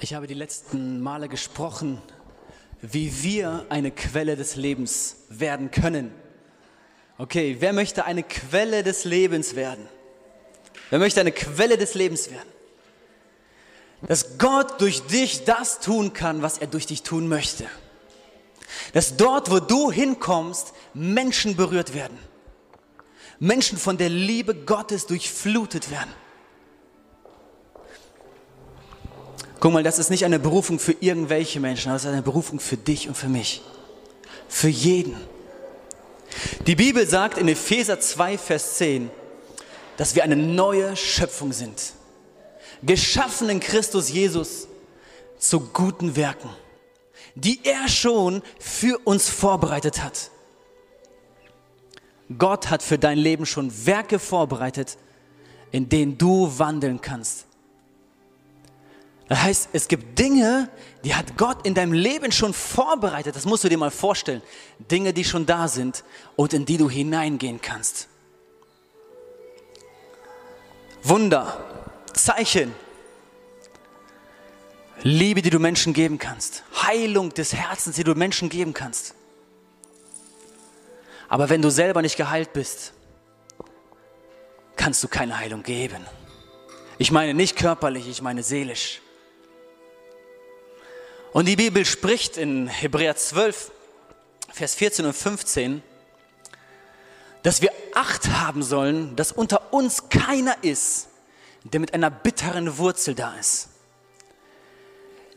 Ich 0.00 0.12
habe 0.12 0.26
die 0.26 0.34
letzten 0.34 1.00
Male 1.00 1.26
gesprochen, 1.26 2.02
wie 2.82 3.22
wir 3.22 3.64
eine 3.70 3.90
Quelle 3.90 4.36
des 4.36 4.54
Lebens 4.54 5.16
werden 5.30 5.70
können. 5.70 6.12
Okay, 7.16 7.56
wer 7.60 7.72
möchte 7.72 8.04
eine 8.04 8.22
Quelle 8.22 8.82
des 8.82 9.04
Lebens 9.04 9.56
werden? 9.56 9.88
Wer 10.90 10.98
möchte 10.98 11.20
eine 11.20 11.32
Quelle 11.32 11.78
des 11.78 11.94
Lebens 11.94 12.30
werden? 12.30 12.48
Dass 14.06 14.36
Gott 14.36 14.82
durch 14.82 15.02
dich 15.06 15.44
das 15.44 15.80
tun 15.80 16.12
kann, 16.12 16.42
was 16.42 16.58
er 16.58 16.66
durch 16.66 16.86
dich 16.86 17.02
tun 17.02 17.26
möchte. 17.26 17.64
Dass 18.92 19.16
dort, 19.16 19.50
wo 19.50 19.60
du 19.60 19.90
hinkommst, 19.90 20.74
Menschen 20.92 21.56
berührt 21.56 21.94
werden. 21.94 22.18
Menschen 23.38 23.78
von 23.78 23.96
der 23.96 24.10
Liebe 24.10 24.54
Gottes 24.54 25.06
durchflutet 25.06 25.90
werden. 25.90 26.12
Guck 29.58 29.72
mal, 29.72 29.82
das 29.82 29.98
ist 29.98 30.10
nicht 30.10 30.24
eine 30.24 30.38
Berufung 30.38 30.78
für 30.78 30.94
irgendwelche 31.00 31.60
Menschen, 31.60 31.92
das 31.92 32.04
ist 32.04 32.10
eine 32.10 32.22
Berufung 32.22 32.60
für 32.60 32.76
dich 32.76 33.08
und 33.08 33.16
für 33.16 33.28
mich. 33.28 33.62
Für 34.48 34.68
jeden. 34.68 35.16
Die 36.66 36.76
Bibel 36.76 37.06
sagt 37.06 37.38
in 37.38 37.48
Epheser 37.48 37.98
2, 37.98 38.36
Vers 38.36 38.76
10, 38.76 39.10
dass 39.96 40.14
wir 40.14 40.24
eine 40.24 40.36
neue 40.36 40.94
Schöpfung 40.96 41.52
sind. 41.52 41.94
Geschaffen 42.82 43.48
in 43.48 43.60
Christus 43.60 44.10
Jesus 44.10 44.68
zu 45.38 45.60
guten 45.60 46.16
Werken, 46.16 46.50
die 47.34 47.60
er 47.64 47.88
schon 47.88 48.42
für 48.58 48.98
uns 49.04 49.28
vorbereitet 49.30 50.02
hat. 50.02 50.30
Gott 52.38 52.68
hat 52.70 52.82
für 52.82 52.98
dein 52.98 53.18
Leben 53.18 53.46
schon 53.46 53.86
Werke 53.86 54.18
vorbereitet, 54.18 54.98
in 55.70 55.88
denen 55.88 56.18
du 56.18 56.52
wandeln 56.58 57.00
kannst. 57.00 57.45
Das 59.28 59.42
heißt, 59.42 59.70
es 59.72 59.88
gibt 59.88 60.18
Dinge, 60.18 60.68
die 61.02 61.14
hat 61.14 61.36
Gott 61.36 61.66
in 61.66 61.74
deinem 61.74 61.92
Leben 61.92 62.30
schon 62.30 62.54
vorbereitet. 62.54 63.34
Das 63.34 63.44
musst 63.44 63.64
du 63.64 63.68
dir 63.68 63.78
mal 63.78 63.90
vorstellen. 63.90 64.40
Dinge, 64.78 65.12
die 65.12 65.24
schon 65.24 65.46
da 65.46 65.66
sind 65.66 66.04
und 66.36 66.52
in 66.52 66.64
die 66.64 66.76
du 66.76 66.88
hineingehen 66.88 67.60
kannst. 67.60 68.08
Wunder, 71.02 71.64
Zeichen, 72.12 72.72
Liebe, 75.02 75.42
die 75.42 75.50
du 75.50 75.58
Menschen 75.58 75.92
geben 75.92 76.18
kannst, 76.18 76.62
Heilung 76.82 77.34
des 77.34 77.52
Herzens, 77.52 77.96
die 77.96 78.04
du 78.04 78.14
Menschen 78.14 78.48
geben 78.48 78.72
kannst. 78.72 79.14
Aber 81.28 81.48
wenn 81.48 81.62
du 81.62 81.70
selber 81.70 82.02
nicht 82.02 82.16
geheilt 82.16 82.52
bist, 82.52 82.92
kannst 84.76 85.02
du 85.02 85.08
keine 85.08 85.38
Heilung 85.38 85.62
geben. 85.62 86.04
Ich 86.98 87.10
meine 87.10 87.34
nicht 87.34 87.56
körperlich, 87.56 88.08
ich 88.08 88.22
meine 88.22 88.42
seelisch. 88.42 89.02
Und 91.32 91.46
die 91.46 91.56
Bibel 91.56 91.84
spricht 91.84 92.36
in 92.36 92.66
Hebräer 92.66 93.16
12, 93.16 93.70
Vers 94.52 94.74
14 94.74 95.06
und 95.06 95.12
15, 95.12 95.82
dass 97.42 97.60
wir 97.62 97.70
Acht 97.94 98.28
haben 98.28 98.62
sollen, 98.62 99.16
dass 99.16 99.32
unter 99.32 99.72
uns 99.72 100.08
keiner 100.10 100.56
ist, 100.62 101.08
der 101.64 101.80
mit 101.80 101.94
einer 101.94 102.10
bitteren 102.10 102.78
Wurzel 102.78 103.14
da 103.14 103.34
ist, 103.34 103.68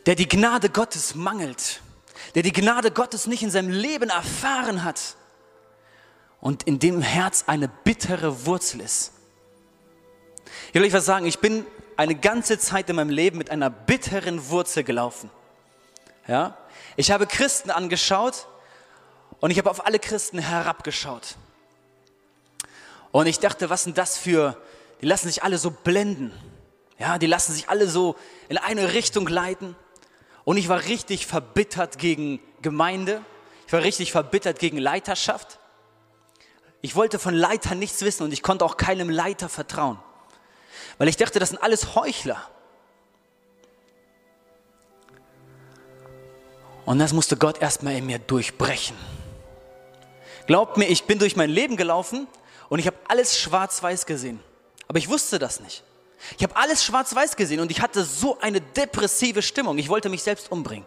der 0.06 0.14
die 0.14 0.28
Gnade 0.28 0.70
Gottes 0.70 1.14
mangelt, 1.14 1.80
der 2.34 2.42
die 2.42 2.52
Gnade 2.52 2.90
Gottes 2.90 3.26
nicht 3.26 3.42
in 3.42 3.50
seinem 3.50 3.70
Leben 3.70 4.10
erfahren 4.10 4.84
hat 4.84 5.16
und 6.40 6.64
in 6.64 6.78
dem 6.78 7.00
Herz 7.00 7.44
eine 7.46 7.68
bittere 7.68 8.46
Wurzel 8.46 8.80
ist. 8.80 9.12
Ich 10.68 10.74
will 10.74 10.84
euch 10.84 10.92
was 10.92 11.04
sagen, 11.04 11.26
ich 11.26 11.38
bin 11.38 11.66
eine 11.96 12.14
ganze 12.14 12.58
Zeit 12.58 12.88
in 12.90 12.96
meinem 12.96 13.10
Leben 13.10 13.38
mit 13.38 13.50
einer 13.50 13.70
bitteren 13.70 14.48
Wurzel 14.48 14.84
gelaufen. 14.84 15.30
Ja? 16.30 16.56
Ich 16.94 17.10
habe 17.10 17.26
Christen 17.26 17.72
angeschaut 17.72 18.46
und 19.40 19.50
ich 19.50 19.58
habe 19.58 19.68
auf 19.68 19.84
alle 19.84 19.98
Christen 19.98 20.38
herabgeschaut. 20.38 21.34
Und 23.10 23.26
ich 23.26 23.40
dachte, 23.40 23.68
was 23.68 23.82
sind 23.82 23.98
das 23.98 24.16
für, 24.16 24.56
die 25.00 25.06
lassen 25.06 25.26
sich 25.26 25.42
alle 25.42 25.58
so 25.58 25.72
blenden. 25.72 26.32
Ja, 27.00 27.18
die 27.18 27.26
lassen 27.26 27.52
sich 27.52 27.68
alle 27.68 27.88
so 27.88 28.14
in 28.48 28.58
eine 28.58 28.92
Richtung 28.92 29.26
leiten. 29.26 29.74
Und 30.44 30.56
ich 30.56 30.68
war 30.68 30.84
richtig 30.84 31.26
verbittert 31.26 31.98
gegen 31.98 32.38
Gemeinde. 32.62 33.24
Ich 33.66 33.72
war 33.72 33.82
richtig 33.82 34.12
verbittert 34.12 34.60
gegen 34.60 34.78
Leiterschaft. 34.78 35.58
Ich 36.80 36.94
wollte 36.94 37.18
von 37.18 37.34
Leitern 37.34 37.80
nichts 37.80 38.02
wissen 38.02 38.22
und 38.22 38.32
ich 38.32 38.44
konnte 38.44 38.64
auch 38.64 38.76
keinem 38.76 39.10
Leiter 39.10 39.48
vertrauen. 39.48 39.98
Weil 40.96 41.08
ich 41.08 41.16
dachte, 41.16 41.40
das 41.40 41.48
sind 41.48 41.60
alles 41.60 41.96
Heuchler. 41.96 42.48
Und 46.84 46.98
das 46.98 47.12
musste 47.12 47.36
Gott 47.36 47.60
erstmal 47.60 47.94
in 47.94 48.06
mir 48.06 48.18
durchbrechen. 48.18 48.96
Glaubt 50.46 50.76
mir, 50.76 50.86
ich 50.86 51.04
bin 51.04 51.18
durch 51.18 51.36
mein 51.36 51.50
Leben 51.50 51.76
gelaufen 51.76 52.26
und 52.68 52.78
ich 52.78 52.86
habe 52.86 52.96
alles 53.08 53.38
schwarz-weiß 53.38 54.06
gesehen. 54.06 54.40
Aber 54.88 54.98
ich 54.98 55.08
wusste 55.08 55.38
das 55.38 55.60
nicht. 55.60 55.84
Ich 56.36 56.42
habe 56.42 56.56
alles 56.56 56.84
schwarz-weiß 56.84 57.36
gesehen 57.36 57.60
und 57.60 57.70
ich 57.70 57.80
hatte 57.80 58.04
so 58.04 58.38
eine 58.40 58.60
depressive 58.60 59.42
Stimmung. 59.42 59.78
Ich 59.78 59.88
wollte 59.88 60.08
mich 60.08 60.22
selbst 60.22 60.50
umbringen. 60.50 60.86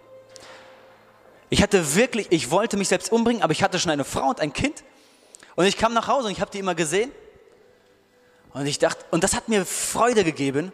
Ich 1.49 1.61
hatte 1.61 1.95
wirklich, 1.95 2.27
ich 2.31 2.51
wollte 2.51 2.77
mich 2.77 2.87
selbst 2.87 3.11
umbringen, 3.11 3.41
aber 3.43 3.51
ich 3.51 3.63
hatte 3.63 3.79
schon 3.79 3.91
eine 3.91 4.03
Frau 4.03 4.29
und 4.29 4.39
ein 4.39 4.53
Kind. 4.53 4.83
Und 5.55 5.65
ich 5.65 5.77
kam 5.77 5.93
nach 5.93 6.07
Hause 6.07 6.27
und 6.27 6.33
ich 6.33 6.41
habe 6.41 6.51
die 6.51 6.59
immer 6.59 6.75
gesehen. 6.75 7.11
Und 8.53 8.65
ich 8.65 8.79
dachte, 8.79 9.05
und 9.11 9.23
das 9.23 9.35
hat 9.35 9.49
mir 9.49 9.65
Freude 9.65 10.23
gegeben. 10.23 10.71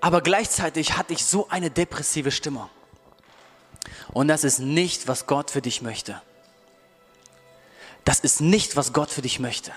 Aber 0.00 0.20
gleichzeitig 0.20 0.96
hatte 0.96 1.12
ich 1.12 1.24
so 1.24 1.48
eine 1.48 1.70
depressive 1.70 2.30
Stimmung. 2.30 2.68
Und 4.12 4.28
das 4.28 4.44
ist 4.44 4.58
nicht, 4.58 5.08
was 5.08 5.26
Gott 5.26 5.50
für 5.50 5.62
dich 5.62 5.82
möchte. 5.82 6.20
Das 8.04 8.20
ist 8.20 8.40
nicht, 8.40 8.76
was 8.76 8.92
Gott 8.92 9.10
für 9.10 9.22
dich 9.22 9.38
möchte. 9.38 9.72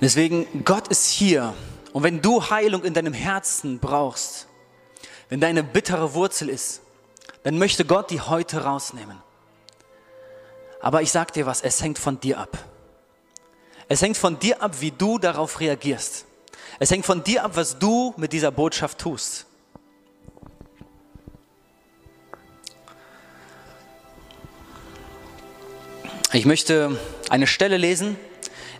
Deswegen, 0.00 0.64
Gott 0.64 0.88
ist 0.88 1.08
hier. 1.08 1.54
Und 1.92 2.02
wenn 2.02 2.20
du 2.20 2.50
Heilung 2.50 2.84
in 2.84 2.94
deinem 2.94 3.12
Herzen 3.12 3.78
brauchst, 3.78 4.48
wenn 5.28 5.40
deine 5.40 5.62
bittere 5.62 6.14
Wurzel 6.14 6.48
ist, 6.48 6.80
dann 7.44 7.58
möchte 7.58 7.84
Gott 7.84 8.10
die 8.10 8.20
heute 8.20 8.64
rausnehmen. 8.64 9.18
Aber 10.80 11.02
ich 11.02 11.12
sag 11.12 11.32
dir 11.32 11.46
was, 11.46 11.62
es 11.62 11.82
hängt 11.82 11.98
von 11.98 12.20
dir 12.20 12.38
ab. 12.38 12.58
Es 13.88 14.02
hängt 14.02 14.16
von 14.16 14.38
dir 14.38 14.62
ab, 14.62 14.80
wie 14.80 14.90
du 14.90 15.18
darauf 15.18 15.60
reagierst. 15.60 16.24
Es 16.78 16.90
hängt 16.90 17.06
von 17.06 17.22
dir 17.22 17.44
ab, 17.44 17.52
was 17.54 17.78
du 17.78 18.12
mit 18.16 18.32
dieser 18.32 18.50
Botschaft 18.50 18.98
tust. 18.98 19.46
Ich 26.34 26.46
möchte 26.46 26.98
eine 27.30 27.46
Stelle 27.46 27.76
lesen 27.76 28.18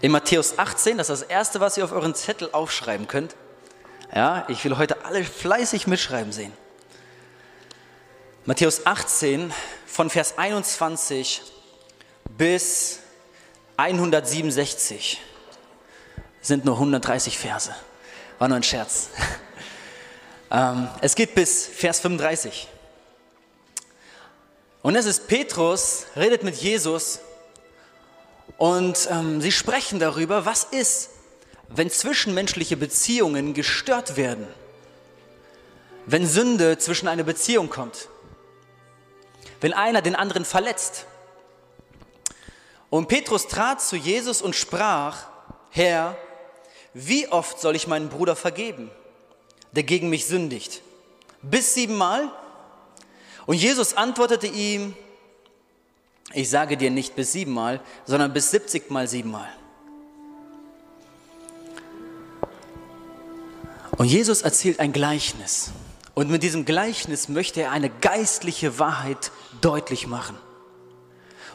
in 0.00 0.10
Matthäus 0.10 0.58
18, 0.58 0.98
das 0.98 1.08
ist 1.08 1.22
das 1.22 1.28
erste, 1.30 1.60
was 1.60 1.76
ihr 1.76 1.84
auf 1.84 1.92
euren 1.92 2.12
Zettel 2.12 2.48
aufschreiben 2.50 3.06
könnt. 3.06 3.36
Ja, 4.12 4.44
ich 4.48 4.64
will 4.64 4.76
heute 4.76 5.04
alle 5.04 5.22
fleißig 5.22 5.86
mitschreiben 5.86 6.32
sehen. 6.32 6.52
Matthäus 8.44 8.86
18 8.86 9.52
von 9.86 10.10
Vers 10.10 10.36
21 10.36 11.42
bis 12.36 12.98
167 13.76 15.22
sind 16.40 16.64
nur 16.64 16.74
130 16.74 17.38
Verse. 17.38 17.72
War 18.40 18.48
nur 18.48 18.56
ein 18.56 18.64
Scherz. 18.64 19.10
Ähm, 20.50 20.88
es 21.00 21.16
geht 21.16 21.34
bis 21.34 21.66
Vers 21.66 21.98
35. 22.00 22.68
Und 24.82 24.94
es 24.94 25.06
ist 25.06 25.26
Petrus, 25.26 26.04
redet 26.14 26.44
mit 26.44 26.54
Jesus 26.54 27.18
und 28.58 29.08
ähm, 29.10 29.40
sie 29.40 29.52
sprechen 29.52 29.98
darüber, 29.98 30.46
was 30.46 30.64
ist, 30.64 31.10
wenn 31.68 31.90
zwischenmenschliche 31.90 32.76
Beziehungen 32.76 33.54
gestört 33.54 34.16
werden, 34.16 34.46
wenn 36.06 36.26
Sünde 36.26 36.78
zwischen 36.78 37.08
eine 37.08 37.24
Beziehung 37.24 37.68
kommt, 37.68 38.08
wenn 39.60 39.72
einer 39.72 40.02
den 40.02 40.14
anderen 40.14 40.44
verletzt. 40.44 41.06
Und 42.90 43.08
Petrus 43.08 43.48
trat 43.48 43.82
zu 43.82 43.96
Jesus 43.96 44.40
und 44.40 44.54
sprach, 44.54 45.26
Herr, 45.70 46.16
wie 46.92 47.26
oft 47.28 47.60
soll 47.60 47.74
ich 47.74 47.88
meinen 47.88 48.08
Bruder 48.08 48.36
vergeben, 48.36 48.90
der 49.72 49.82
gegen 49.82 50.10
mich 50.10 50.26
sündigt? 50.26 50.80
Bis 51.42 51.74
siebenmal? 51.74 52.30
Und 53.46 53.56
Jesus 53.56 53.94
antwortete 53.94 54.46
ihm, 54.46 54.94
ich 56.32 56.50
sage 56.50 56.76
dir 56.76 56.90
nicht 56.90 57.14
bis 57.16 57.32
siebenmal, 57.32 57.80
sondern 58.06 58.32
bis 58.32 58.50
70 58.50 58.90
mal 58.90 59.06
siebenmal. 59.06 59.48
Und 63.96 64.06
Jesus 64.06 64.42
erzählt 64.42 64.80
ein 64.80 64.92
Gleichnis. 64.92 65.70
Und 66.14 66.30
mit 66.30 66.42
diesem 66.42 66.64
Gleichnis 66.64 67.28
möchte 67.28 67.62
er 67.62 67.70
eine 67.72 67.90
geistliche 67.90 68.78
Wahrheit 68.78 69.30
deutlich 69.60 70.06
machen. 70.06 70.36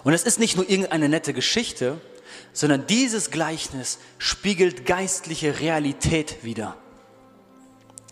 Und 0.03 0.13
es 0.13 0.23
ist 0.23 0.39
nicht 0.39 0.55
nur 0.55 0.69
irgendeine 0.69 1.09
nette 1.09 1.33
Geschichte, 1.33 1.99
sondern 2.53 2.87
dieses 2.87 3.31
Gleichnis 3.31 3.99
spiegelt 4.17 4.85
geistliche 4.85 5.59
Realität 5.59 6.43
wider. 6.43 6.77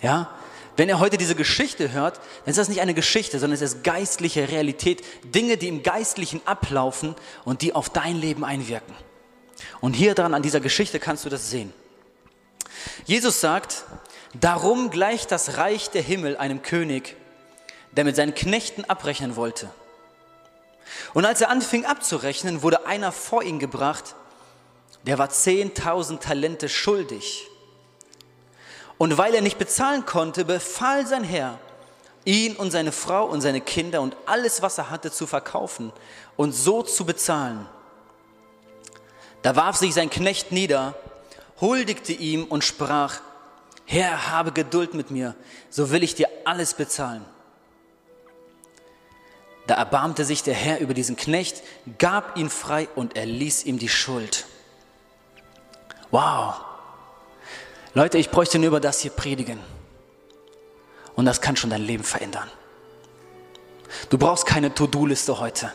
Ja? 0.02 0.30
Wenn 0.78 0.90
er 0.90 1.00
heute 1.00 1.18
diese 1.18 1.34
Geschichte 1.34 1.92
hört, 1.92 2.18
dann 2.18 2.52
ist 2.52 2.58
das 2.58 2.70
nicht 2.70 2.82
eine 2.82 2.94
Geschichte, 2.94 3.40
sondern 3.40 3.56
es 3.56 3.62
ist 3.62 3.84
geistliche 3.84 4.48
Realität. 4.48 5.04
Dinge, 5.24 5.58
die 5.58 5.68
im 5.68 5.82
Geistlichen 5.82 6.40
ablaufen 6.46 7.16
und 7.46 7.64
die 7.64 7.74
auf 7.74 7.90
dein 7.90 8.16
Leben 8.16 8.46
einwirken. 8.46 8.96
Und 9.82 9.94
hier 9.94 10.14
dran 10.14 10.36
an 10.36 10.44
dieser 10.44 10.60
Geschichte 10.60 11.00
kannst 11.00 11.26
du 11.26 11.30
das 11.30 11.50
sehen. 11.50 11.74
Jesus 13.06 13.42
sagt, 13.42 13.86
darum 14.40 14.92
gleicht 14.92 15.32
das 15.32 15.58
Reich 15.58 15.90
der 15.90 16.04
Himmel 16.04 16.38
einem 16.38 16.62
König, 16.62 17.16
der 17.92 18.04
mit 18.04 18.16
seinen 18.16 18.36
Knechten 18.36 18.86
abrechnen 18.86 19.36
wollte. 19.36 19.72
Und 21.16 21.26
als 21.26 21.42
er 21.42 21.50
anfing 21.50 21.86
abzurechnen, 21.86 22.62
wurde 22.62 22.86
einer 22.86 23.12
vor 23.12 23.42
ihn 23.42 23.58
gebracht, 23.58 24.16
der 25.08 25.18
war 25.18 25.30
10.000 25.30 26.20
Talente 26.20 26.70
schuldig. 26.70 27.48
Und 28.98 29.18
weil 29.18 29.36
er 29.36 29.42
nicht 29.42 29.58
bezahlen 29.58 30.06
konnte, 30.06 30.46
befahl 30.46 31.06
sein 31.06 31.24
Herr, 31.24 31.60
ihn 32.26 32.56
und 32.56 32.72
seine 32.72 32.92
Frau 32.92 33.26
und 33.26 33.42
seine 33.42 33.62
Kinder 33.62 34.02
und 34.02 34.16
alles, 34.26 34.62
was 34.62 34.78
er 34.78 34.90
hatte, 34.90 35.12
zu 35.12 35.28
verkaufen 35.28 35.94
und 36.36 36.52
so 36.54 36.84
zu 36.84 37.06
bezahlen. 37.06 37.68
Da 39.44 39.56
warf 39.56 39.78
sich 39.78 39.94
sein 39.94 40.10
Knecht 40.10 40.52
nieder, 40.52 40.96
huldigte 41.62 42.14
ihm 42.14 42.46
und 42.46 42.64
sprach, 42.64 43.22
Herr, 43.86 44.32
habe 44.32 44.52
Geduld 44.52 44.94
mit 44.94 45.12
mir, 45.12 45.36
so 45.70 45.92
will 45.92 46.04
ich 46.04 46.16
dir 46.16 46.28
alles 46.44 46.74
bezahlen. 46.74 47.24
Da 49.68 49.76
erbarmte 49.76 50.26
sich 50.26 50.44
der 50.44 50.54
Herr 50.54 50.80
über 50.80 50.94
diesen 50.94 51.16
Knecht, 51.16 51.62
gab 51.98 52.38
ihn 52.38 52.50
frei 52.50 52.88
und 52.96 53.16
erließ 53.16 53.66
ihm 53.66 53.80
die 53.80 53.90
Schuld. 53.90 54.46
Wow. 56.10 56.67
Leute, 57.98 58.20
ich 58.20 58.30
bräuchte 58.30 58.60
nur 58.60 58.68
über 58.68 58.80
das 58.80 59.00
hier 59.00 59.10
predigen. 59.10 59.60
Und 61.16 61.26
das 61.26 61.42
kann 61.42 61.56
schon 61.56 61.72
dein 61.72 61.82
Leben 61.82 62.04
verändern. 62.04 62.48
Du 64.12 64.20
brauchst 64.20 64.46
keine 64.46 64.72
To-Do-Liste 64.72 65.40
heute. 65.40 65.74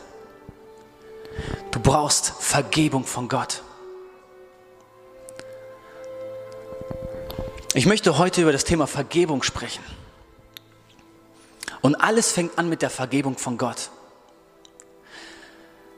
Du 1.71 1.81
brauchst 1.81 2.27
Vergebung 2.39 3.03
von 3.03 3.27
Gott. 3.27 3.61
Ich 7.73 7.85
möchte 7.87 8.17
heute 8.17 8.43
über 8.43 8.53
das 8.53 8.63
Thema 8.63 8.87
Vergebung 8.87 9.43
sprechen. 9.43 9.83
Und 11.81 11.95
alles 11.95 12.31
fängt 12.31 12.57
an 12.57 12.69
mit 12.69 12.81
der 12.81 12.89
Vergebung 12.89 13.37
von 13.37 13.57
Gott. 13.57 13.89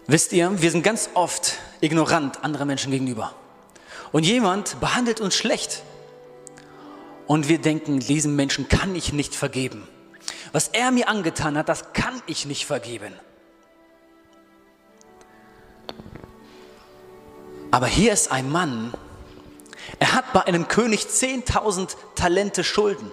Wisst 0.08 0.34
ihr, 0.34 0.60
wir 0.60 0.72
sind 0.72 0.82
ganz 0.82 1.08
oft 1.14 1.60
ignorant 1.82 2.44
anderen 2.44 2.66
Menschen 2.66 2.90
gegenüber. 2.90 3.36
Und 4.12 4.26
jemand 4.26 4.80
behandelt 4.80 5.22
uns 5.22 5.36
schlecht. 5.36 5.84
Und 7.28 7.50
wir 7.50 7.60
denken, 7.60 8.00
diesem 8.00 8.36
Menschen 8.36 8.68
kann 8.68 8.96
ich 8.96 9.14
nicht 9.14 9.36
vergeben. 9.36 9.88
Was 10.52 10.70
er 10.70 10.92
mir 10.92 11.10
angetan 11.10 11.58
hat, 11.58 11.70
das 11.70 11.94
kann 11.94 12.22
ich 12.28 12.46
nicht 12.46 12.66
vergeben. 12.66 13.14
Aber 17.72 17.88
hier 17.88 18.14
ist 18.14 18.32
ein 18.32 18.50
Mann, 18.52 18.94
er 20.00 20.14
hat 20.14 20.32
bei 20.34 20.46
einem 20.46 20.68
König 20.68 21.02
10.000 21.02 21.96
Talente 22.16 22.64
Schulden. 22.64 23.12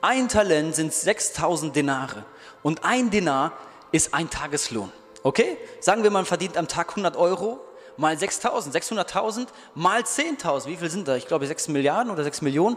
Ein 0.00 0.28
Talent 0.28 0.74
sind 0.74 0.92
6.000 0.92 1.72
Denare 1.72 2.24
und 2.62 2.84
ein 2.84 3.10
Denar 3.10 3.52
ist 3.92 4.12
ein 4.12 4.28
Tageslohn. 4.28 4.92
Okay? 5.22 5.56
Sagen 5.80 6.02
wir, 6.02 6.10
man 6.10 6.26
verdient 6.26 6.56
am 6.56 6.68
Tag 6.68 6.90
100 6.90 7.16
Euro, 7.16 7.60
mal 7.96 8.14
6.000, 8.14 8.72
600.000 8.72 9.46
mal 9.74 10.02
10.000. 10.02 10.66
Wie 10.66 10.76
viel 10.76 10.90
sind 10.90 11.08
da? 11.08 11.16
Ich 11.16 11.26
glaube 11.26 11.46
6 11.46 11.68
Milliarden 11.68 12.12
oder 12.12 12.24
6 12.24 12.42
Millionen. 12.42 12.76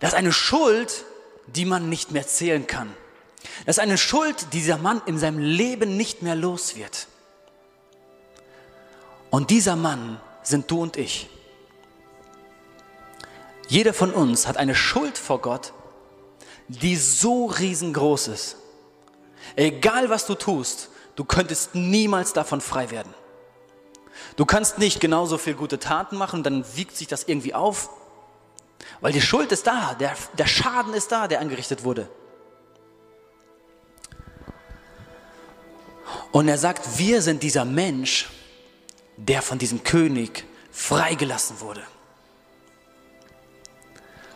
Das 0.00 0.12
ist 0.12 0.16
eine 0.16 0.32
Schuld, 0.32 1.04
die 1.46 1.64
man 1.64 1.88
nicht 1.88 2.10
mehr 2.10 2.26
zählen 2.26 2.66
kann. 2.66 2.94
Das 3.64 3.76
ist 3.76 3.82
eine 3.82 3.98
Schuld, 3.98 4.52
die 4.52 4.58
dieser 4.58 4.78
Mann 4.78 5.00
in 5.06 5.18
seinem 5.18 5.38
Leben 5.38 5.96
nicht 5.96 6.22
mehr 6.22 6.34
los 6.34 6.76
wird. 6.76 7.06
Und 9.30 9.50
dieser 9.50 9.76
Mann 9.76 10.20
sind 10.42 10.70
du 10.70 10.82
und 10.82 10.96
ich. 10.96 11.28
Jeder 13.68 13.92
von 13.92 14.12
uns 14.12 14.46
hat 14.46 14.56
eine 14.56 14.74
Schuld 14.74 15.18
vor 15.18 15.40
Gott, 15.40 15.72
die 16.68 16.96
so 16.96 17.46
riesengroß 17.46 18.28
ist. 18.28 18.56
Egal 19.56 20.08
was 20.08 20.26
du 20.26 20.34
tust, 20.34 20.90
du 21.16 21.24
könntest 21.24 21.74
niemals 21.74 22.32
davon 22.32 22.60
frei 22.60 22.90
werden. 22.90 23.12
Du 24.36 24.44
kannst 24.44 24.78
nicht 24.78 25.00
genauso 25.00 25.38
viel 25.38 25.54
gute 25.54 25.78
Taten 25.78 26.16
machen, 26.16 26.42
dann 26.42 26.64
wiegt 26.76 26.96
sich 26.96 27.06
das 27.06 27.24
irgendwie 27.24 27.54
auf, 27.54 27.90
weil 29.00 29.12
die 29.12 29.20
Schuld 29.20 29.52
ist 29.52 29.66
da, 29.66 29.94
der, 29.94 30.14
der 30.38 30.46
Schaden 30.46 30.94
ist 30.94 31.12
da, 31.12 31.28
der 31.28 31.40
angerichtet 31.40 31.84
wurde. 31.84 32.08
Und 36.32 36.48
er 36.48 36.58
sagt, 36.58 36.98
wir 36.98 37.22
sind 37.22 37.42
dieser 37.42 37.64
Mensch, 37.64 38.28
der 39.16 39.42
von 39.42 39.58
diesem 39.58 39.82
König 39.82 40.44
freigelassen 40.70 41.60
wurde. 41.60 41.82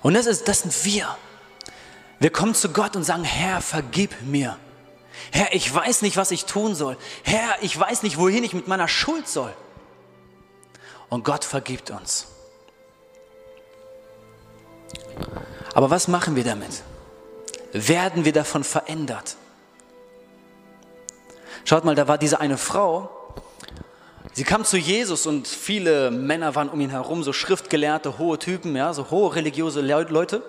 Und 0.02 0.14
das, 0.14 0.26
ist, 0.26 0.48
das 0.48 0.60
sind 0.60 0.84
wir. 0.84 1.16
Wir 2.18 2.30
kommen 2.30 2.54
zu 2.54 2.70
Gott 2.70 2.96
und 2.96 3.04
sagen, 3.04 3.24
Herr, 3.24 3.60
vergib 3.60 4.22
mir. 4.22 4.58
Herr, 5.32 5.54
ich 5.54 5.72
weiß 5.72 6.02
nicht, 6.02 6.16
was 6.16 6.30
ich 6.30 6.46
tun 6.46 6.74
soll. 6.74 6.96
Herr, 7.22 7.56
ich 7.60 7.78
weiß 7.78 8.02
nicht, 8.02 8.16
wohin 8.18 8.44
ich 8.44 8.54
mit 8.54 8.68
meiner 8.68 8.88
Schuld 8.88 9.28
soll. 9.28 9.54
Und 11.08 11.24
Gott 11.24 11.44
vergibt 11.44 11.90
uns. 11.90 12.28
Aber 15.74 15.90
was 15.90 16.08
machen 16.08 16.36
wir 16.36 16.44
damit? 16.44 16.82
Werden 17.72 18.24
wir 18.24 18.32
davon 18.32 18.64
verändert? 18.64 19.36
Schaut 21.64 21.84
mal, 21.84 21.94
da 21.94 22.08
war 22.08 22.18
diese 22.18 22.40
eine 22.40 22.58
Frau, 22.58 23.10
sie 24.32 24.44
kam 24.44 24.64
zu 24.64 24.76
Jesus 24.76 25.26
und 25.26 25.46
viele 25.46 26.10
Männer 26.10 26.54
waren 26.54 26.68
um 26.68 26.80
ihn 26.80 26.90
herum, 26.90 27.22
so 27.22 27.32
Schriftgelehrte, 27.32 28.18
hohe 28.18 28.38
Typen, 28.38 28.74
ja, 28.74 28.92
so 28.92 29.10
hohe 29.10 29.34
religiöse 29.34 29.80
Leute. 29.80 30.42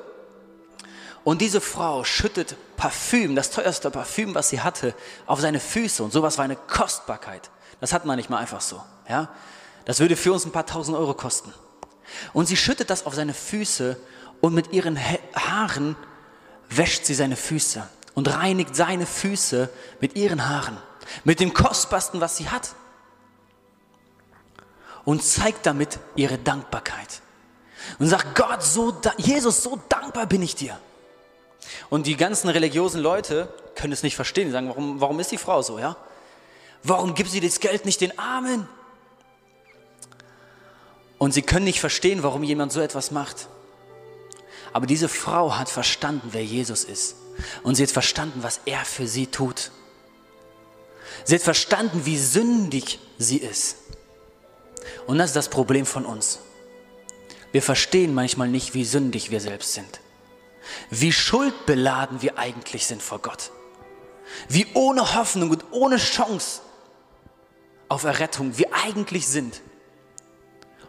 Und 1.24 1.42
diese 1.42 1.62
Frau 1.62 2.04
schüttet 2.04 2.56
Parfüm, 2.78 3.36
das 3.36 3.52
teuerste 3.52 3.92
Parfüm, 3.92 4.34
was 4.34 4.50
sie 4.50 4.62
hatte, 4.62 4.96
auf 5.28 5.40
seine 5.40 5.60
Füße. 5.60 6.04
Und 6.04 6.12
sowas 6.12 6.38
war 6.38 6.46
eine 6.46 6.56
Kostbarkeit. 6.56 7.52
Das 7.80 7.94
hat 7.94 8.06
man 8.06 8.16
nicht 8.18 8.30
mal 8.30 8.38
einfach 8.38 8.62
so. 8.62 8.82
Ja? 9.08 9.30
Das 9.86 10.00
würde 10.00 10.16
für 10.16 10.34
uns 10.34 10.46
ein 10.46 10.52
paar 10.52 10.66
tausend 10.66 10.98
Euro 10.98 11.14
kosten. 11.14 11.54
Und 12.34 12.48
sie 12.48 12.58
schüttet 12.58 12.90
das 12.90 13.06
auf 13.06 13.14
seine 13.14 13.34
Füße 13.34 13.98
und 14.42 14.54
mit 14.54 14.74
ihren 14.74 15.00
Haaren 15.00 15.96
wäscht 16.70 17.06
sie 17.06 17.13
seine 17.13 17.36
Füße 17.36 17.88
und 18.15 18.27
reinigt 18.27 18.75
seine 18.75 19.06
Füße 19.06 19.70
mit 20.00 20.15
ihren 20.15 20.50
Haaren, 20.50 20.77
mit 21.24 21.39
dem 21.39 21.54
Kostbarsten, 21.54 22.20
was 22.22 22.38
sie 22.38 22.50
hat. 22.50 22.75
Und 25.04 25.24
zeigt 25.24 25.65
damit 25.65 26.00
ihre 26.15 26.38
Dankbarkeit. 26.38 27.22
Und 27.98 28.08
sagt, 28.08 28.36
Gott, 28.36 28.62
so, 28.62 28.96
Jesus, 29.18 29.63
so 29.63 29.82
dankbar 29.89 30.27
bin 30.27 30.44
ich 30.44 30.56
dir. 30.56 30.77
Und 31.89 32.06
die 32.06 32.15
ganzen 32.15 32.50
religiösen 32.50 33.01
Leute 33.01 33.51
können 33.75 33.94
es 33.94 34.04
nicht 34.04 34.15
verstehen. 34.15 34.48
Die 34.48 34.51
sagen, 34.51 34.70
warum, 34.70 35.01
warum 35.01 35.20
ist 35.20 35.32
die 35.32 35.39
Frau 35.39 35.63
so, 35.63 35.80
ja? 35.80 35.96
Warum 36.84 37.15
gibt 37.15 37.32
sie 37.32 37.39
das 37.39 37.60
Geld 37.60 37.86
nicht 37.86 38.01
den 38.01 38.18
Armen? 38.20 38.68
Und 41.18 41.34
sie 41.34 41.42
können 41.42 41.65
nicht 41.65 41.80
verstehen, 41.80 42.24
warum 42.24 42.44
jemand 42.44 42.72
so 42.72 42.82
etwas 42.82 43.12
macht. 43.12 43.48
Aber 44.74 44.86
diese 44.86 45.10
Frau 45.10 45.58
hat 45.58 45.70
verstanden, 45.70 46.30
wer 46.32 46.44
Jesus 46.44 46.84
ist. 46.84 47.16
Und 47.63 47.75
sie 47.75 47.84
hat 47.84 47.92
verstanden, 47.92 48.44
was 48.44 48.62
er 48.66 48.86
für 48.86 49.08
sie 49.08 49.28
tut. 49.28 49.72
Sie 51.25 51.36
hat 51.36 51.42
verstanden, 51.42 52.06
wie 52.06 52.18
sündig 52.18 53.00
sie 53.18 53.38
ist. 53.38 53.78
Und 55.08 55.18
das 55.18 55.32
ist 55.32 55.36
das 55.36 55.50
Problem 55.50 55.86
von 55.86 56.06
uns. 56.06 56.40
Wir 57.51 57.62
verstehen 57.62 58.13
manchmal 58.13 58.48
nicht, 58.48 58.74
wie 58.74 58.86
sündig 58.86 59.30
wir 59.30 59.42
selbst 59.42 59.74
sind. 59.74 60.00
Wie 60.90 61.12
schuldbeladen 61.12 62.22
wir 62.22 62.38
eigentlich 62.38 62.86
sind 62.86 63.01
vor 63.01 63.20
Gott. 63.20 63.51
Wie 64.48 64.68
ohne 64.74 65.16
Hoffnung 65.16 65.50
und 65.50 65.66
ohne 65.72 65.98
Chance 65.98 66.62
auf 67.90 68.06
Errettung 68.06 68.58
wir 68.58 68.74
eigentlich 68.74 69.28
sind. 69.28 69.62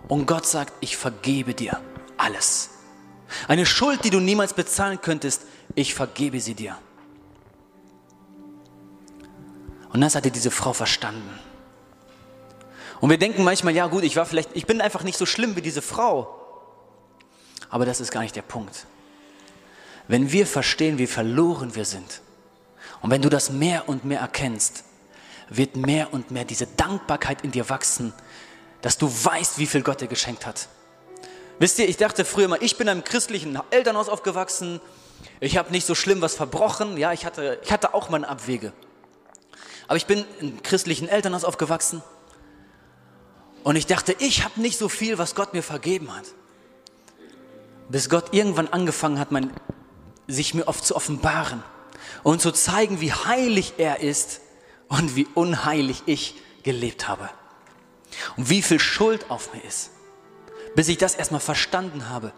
Und 0.07 0.27
Gott 0.27 0.47
sagt, 0.47 0.73
ich 0.81 0.97
vergebe 0.97 1.55
dir 1.55 1.81
alles. 2.17 2.71
Eine 3.49 3.67
Schuld, 3.67 4.05
die 4.05 4.11
du 4.11 4.21
niemals 4.21 4.55
bezahlen 4.55 5.01
könntest, 5.01 5.43
ich 5.75 5.95
vergebe 5.95 6.41
sie 6.41 6.55
dir. 6.55 6.77
Und 9.93 10.01
das 10.01 10.15
hatte 10.15 10.31
diese 10.31 10.51
Frau 10.51 10.73
verstanden. 10.73 11.39
Und 13.01 13.11
wir 13.11 13.19
denken 13.19 13.45
manchmal, 13.45 13.75
ja 13.75 13.87
gut, 13.89 14.05
ich 14.05 14.17
war 14.17 14.27
vielleicht, 14.27 14.51
ich 14.55 14.67
bin 14.67 14.81
einfach 14.81 15.03
nicht 15.03 15.19
so 15.19 15.27
schlimm 15.27 15.57
wie 15.57 15.62
diese 15.62 15.83
Frau. 15.83 16.39
Aber 17.69 17.85
das 17.85 18.01
ist 18.01 18.11
gar 18.11 18.21
nicht 18.21 18.37
der 18.37 18.43
Punkt. 18.43 18.87
Wenn 20.09 20.31
wir 20.33 20.47
verstehen, 20.47 20.99
wie 20.99 21.07
verloren 21.07 21.75
wir 21.75 21.85
sind, 21.85 22.21
und 23.01 23.11
wenn 23.11 23.23
du 23.23 23.29
das 23.29 23.51
mehr 23.51 23.89
und 23.89 24.05
mehr 24.05 24.21
erkennst, 24.21 24.85
wird 25.49 25.77
mehr 25.77 26.15
und 26.15 26.31
mehr 26.31 26.45
diese 26.45 26.67
Dankbarkeit 26.67 27.43
in 27.43 27.51
dir 27.51 27.69
wachsen, 27.69 28.12
dass 28.81 28.97
du 28.97 29.09
weißt, 29.09 29.59
wie 29.59 29.67
viel 29.67 29.83
Gott 29.83 30.01
dir 30.01 30.09
geschenkt 30.09 30.47
hat. 30.47 30.69
Wisst 31.62 31.78
ihr, 31.78 31.88
ich 31.88 31.97
dachte 31.97 32.25
früher 32.25 32.49
mal, 32.49 32.59
ich 32.61 32.76
bin 32.76 32.88
in 32.88 32.90
einem 32.90 33.04
christlichen 33.04 33.57
Elternhaus 33.71 34.09
aufgewachsen, 34.09 34.81
ich 35.38 35.57
habe 35.57 35.71
nicht 35.71 35.87
so 35.87 35.95
schlimm 35.95 36.21
was 36.21 36.35
verbrochen, 36.35 36.97
ja, 36.97 37.12
ich 37.12 37.25
hatte, 37.25 37.61
ich 37.62 37.71
hatte 37.71 37.95
auch 37.95 38.11
meine 38.11 38.28
Abwege. 38.28 38.73
Aber 39.87 39.97
ich 39.97 40.07
bin 40.07 40.25
in 40.40 40.61
christlichen 40.64 41.07
Elternhaus 41.07 41.45
aufgewachsen 41.45 42.02
und 43.62 43.76
ich 43.76 43.87
dachte, 43.87 44.16
ich 44.19 44.42
habe 44.42 44.61
nicht 44.61 44.76
so 44.76 44.88
viel, 44.88 45.19
was 45.19 45.37
Gott 45.37 45.54
mir 45.54 45.62
vergeben 45.62 46.12
hat. 46.16 46.25
Bis 47.88 48.11
Gott 48.11 48.35
irgendwann 48.35 48.66
angefangen 48.66 49.21
hat, 49.21 49.31
mein, 49.31 49.52
sich 50.26 50.54
mir 50.54 50.66
oft 50.66 50.85
zu 50.85 50.97
offenbaren 50.97 51.62
und 52.25 52.42
zu 52.42 52.50
zeigen, 52.50 53.00
wie 53.00 53.12
heilig 53.12 53.75
er 53.78 54.00
ist 54.00 54.40
und 54.88 55.14
wie 55.14 55.28
unheilig 55.35 56.02
ich 56.07 56.35
gelebt 56.64 57.07
habe. 57.07 57.31
Und 58.37 58.50
wie 58.50 58.62
viel 58.62 58.81
Schuld 58.81 59.31
auf 59.31 59.54
mir 59.54 59.62
ist. 59.62 59.92
Bis 60.75 60.88
ich 60.88 60.99
das 60.99 61.14
erstmal 61.14 61.41
verstanden 61.41 62.09
habe. 62.09 62.33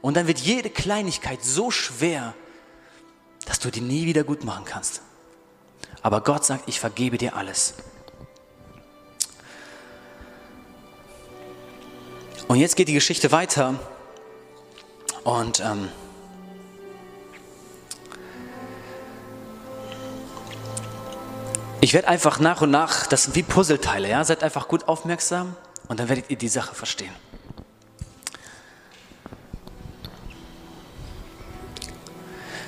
Und 0.00 0.16
dann 0.16 0.26
wird 0.26 0.38
jede 0.38 0.70
Kleinigkeit 0.70 1.44
so 1.44 1.70
schwer, 1.70 2.34
dass 3.46 3.58
du 3.58 3.70
die 3.70 3.80
nie 3.80 4.06
wieder 4.06 4.24
gut 4.24 4.44
machen 4.44 4.64
kannst. 4.64 5.02
Aber 6.02 6.20
Gott 6.20 6.44
sagt, 6.44 6.64
ich 6.68 6.80
vergebe 6.80 7.18
dir 7.18 7.36
alles. 7.36 7.74
Und 12.48 12.58
jetzt 12.58 12.76
geht 12.76 12.88
die 12.88 12.92
Geschichte 12.92 13.32
weiter. 13.32 13.78
Und 15.24 15.60
ähm, 15.60 15.88
ich 21.80 21.94
werde 21.94 22.08
einfach 22.08 22.40
nach 22.40 22.60
und 22.60 22.70
nach, 22.70 23.06
das 23.06 23.24
sind 23.24 23.36
wie 23.36 23.42
Puzzleteile, 23.42 24.08
ja? 24.08 24.24
seid 24.24 24.42
einfach 24.42 24.68
gut 24.68 24.88
aufmerksam 24.88 25.56
und 25.88 26.00
dann 26.00 26.08
werdet 26.08 26.30
ihr 26.30 26.36
die 26.36 26.48
Sache 26.48 26.74
verstehen. 26.74 27.12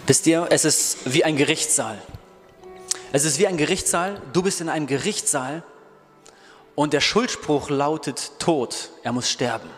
Wisst 0.06 0.26
ihr, 0.26 0.46
es 0.50 0.66
ist 0.66 0.98
wie 1.14 1.24
ein 1.24 1.36
Gerichtssaal. 1.36 2.00
Es 3.12 3.24
ist 3.24 3.38
wie 3.38 3.46
ein 3.46 3.56
Gerichtssaal. 3.56 4.20
Du 4.34 4.42
bist 4.42 4.60
in 4.60 4.68
einem 4.68 4.86
Gerichtssaal 4.86 5.62
und 6.74 6.92
der 6.92 7.00
Schuldspruch 7.00 7.70
lautet 7.70 8.32
Tod. 8.38 8.90
Er 9.02 9.12
muss 9.12 9.30
sterben. 9.30 9.70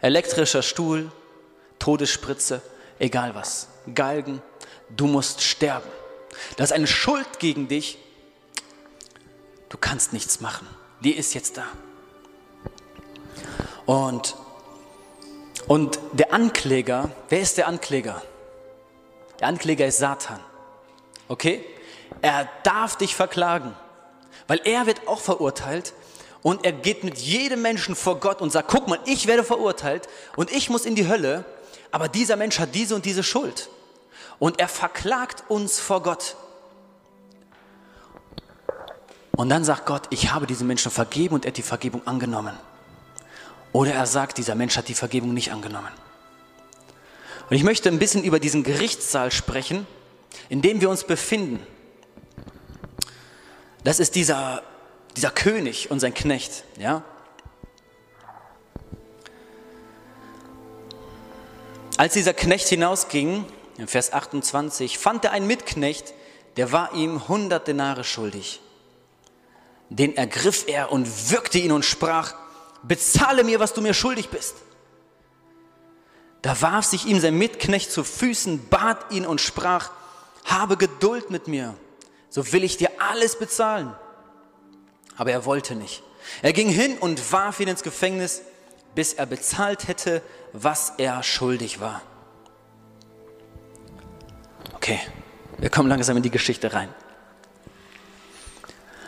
Elektrischer 0.00 0.62
Stuhl, 0.62 1.10
Todesspritze, 1.80 2.62
egal 3.00 3.34
was. 3.34 3.66
Galgen, 3.92 4.40
du 4.90 5.08
musst 5.08 5.42
sterben. 5.42 5.90
Das 6.56 6.70
ist 6.70 6.76
eine 6.76 6.86
Schuld 6.86 7.40
gegen 7.40 7.66
dich. 7.66 7.98
Du 9.70 9.76
kannst 9.76 10.12
nichts 10.12 10.40
machen. 10.40 10.68
Die 11.00 11.16
ist 11.16 11.34
jetzt 11.34 11.56
da. 11.56 11.66
Und, 13.86 14.36
und 15.66 15.98
der 16.12 16.32
Ankläger, 16.32 17.10
wer 17.28 17.40
ist 17.40 17.56
der 17.58 17.66
Ankläger? 17.66 18.22
Der 19.42 19.48
Ankläger 19.48 19.86
ist 19.86 19.98
Satan. 19.98 20.38
Okay? 21.26 21.64
Er 22.20 22.48
darf 22.62 22.96
dich 22.96 23.16
verklagen, 23.16 23.74
weil 24.46 24.60
er 24.62 24.86
wird 24.86 25.08
auch 25.08 25.18
verurteilt 25.18 25.94
und 26.42 26.64
er 26.64 26.70
geht 26.70 27.02
mit 27.02 27.18
jedem 27.18 27.60
Menschen 27.60 27.96
vor 27.96 28.20
Gott 28.20 28.40
und 28.40 28.52
sagt, 28.52 28.68
guck 28.70 28.86
mal, 28.86 29.00
ich 29.04 29.26
werde 29.26 29.42
verurteilt 29.42 30.08
und 30.36 30.52
ich 30.52 30.70
muss 30.70 30.84
in 30.84 30.94
die 30.94 31.08
Hölle, 31.08 31.44
aber 31.90 32.06
dieser 32.06 32.36
Mensch 32.36 32.60
hat 32.60 32.72
diese 32.76 32.94
und 32.94 33.04
diese 33.04 33.24
Schuld. 33.24 33.68
Und 34.38 34.60
er 34.60 34.68
verklagt 34.68 35.42
uns 35.48 35.80
vor 35.80 36.04
Gott. 36.04 36.36
Und 39.32 39.48
dann 39.48 39.64
sagt 39.64 39.86
Gott, 39.86 40.02
ich 40.10 40.32
habe 40.32 40.46
diesem 40.46 40.68
Menschen 40.68 40.92
vergeben 40.92 41.34
und 41.34 41.46
er 41.46 41.48
hat 41.48 41.56
die 41.56 41.62
Vergebung 41.62 42.06
angenommen. 42.06 42.56
Oder 43.72 43.94
er 43.94 44.06
sagt, 44.06 44.38
dieser 44.38 44.54
Mensch 44.54 44.76
hat 44.76 44.86
die 44.86 44.94
Vergebung 44.94 45.34
nicht 45.34 45.50
angenommen. 45.50 45.90
Und 47.52 47.56
ich 47.56 47.64
möchte 47.64 47.90
ein 47.90 47.98
bisschen 47.98 48.24
über 48.24 48.40
diesen 48.40 48.62
Gerichtssaal 48.62 49.30
sprechen, 49.30 49.86
in 50.48 50.62
dem 50.62 50.80
wir 50.80 50.88
uns 50.88 51.04
befinden. 51.04 51.60
Das 53.84 54.00
ist 54.00 54.14
dieser, 54.14 54.62
dieser 55.18 55.30
König 55.30 55.90
und 55.90 56.00
sein 56.00 56.14
Knecht. 56.14 56.64
Ja? 56.78 57.04
Als 61.98 62.14
dieser 62.14 62.32
Knecht 62.32 62.68
hinausging, 62.68 63.44
in 63.76 63.86
Vers 63.86 64.14
28, 64.14 64.96
fand 64.96 65.26
er 65.26 65.32
einen 65.32 65.46
Mitknecht, 65.46 66.14
der 66.56 66.72
war 66.72 66.94
ihm 66.94 67.18
100 67.18 67.68
Denare 67.68 68.04
schuldig. 68.04 68.60
Den 69.90 70.16
ergriff 70.16 70.64
er 70.68 70.90
und 70.90 71.30
würgte 71.30 71.58
ihn 71.58 71.72
und 71.72 71.84
sprach, 71.84 72.34
bezahle 72.82 73.44
mir, 73.44 73.60
was 73.60 73.74
du 73.74 73.82
mir 73.82 73.92
schuldig 73.92 74.30
bist. 74.30 74.54
Da 76.42 76.60
warf 76.60 76.84
sich 76.84 77.06
ihm 77.06 77.20
sein 77.20 77.38
Mitknecht 77.38 77.90
zu 77.90 78.02
Füßen, 78.02 78.68
bat 78.68 79.12
ihn 79.12 79.26
und 79.26 79.40
sprach, 79.40 79.90
habe 80.44 80.76
Geduld 80.76 81.30
mit 81.30 81.46
mir, 81.46 81.74
so 82.28 82.52
will 82.52 82.64
ich 82.64 82.76
dir 82.76 82.90
alles 82.98 83.38
bezahlen. 83.38 83.94
Aber 85.16 85.30
er 85.30 85.44
wollte 85.44 85.76
nicht. 85.76 86.02
Er 86.42 86.52
ging 86.52 86.68
hin 86.68 86.98
und 86.98 87.32
warf 87.32 87.60
ihn 87.60 87.68
ins 87.68 87.84
Gefängnis, 87.84 88.42
bis 88.94 89.12
er 89.12 89.26
bezahlt 89.26 89.86
hätte, 89.86 90.20
was 90.52 90.94
er 90.98 91.22
schuldig 91.22 91.80
war. 91.80 92.02
Okay, 94.74 94.98
wir 95.58 95.70
kommen 95.70 95.88
langsam 95.88 96.16
in 96.16 96.22
die 96.24 96.30
Geschichte 96.30 96.72
rein. 96.72 96.88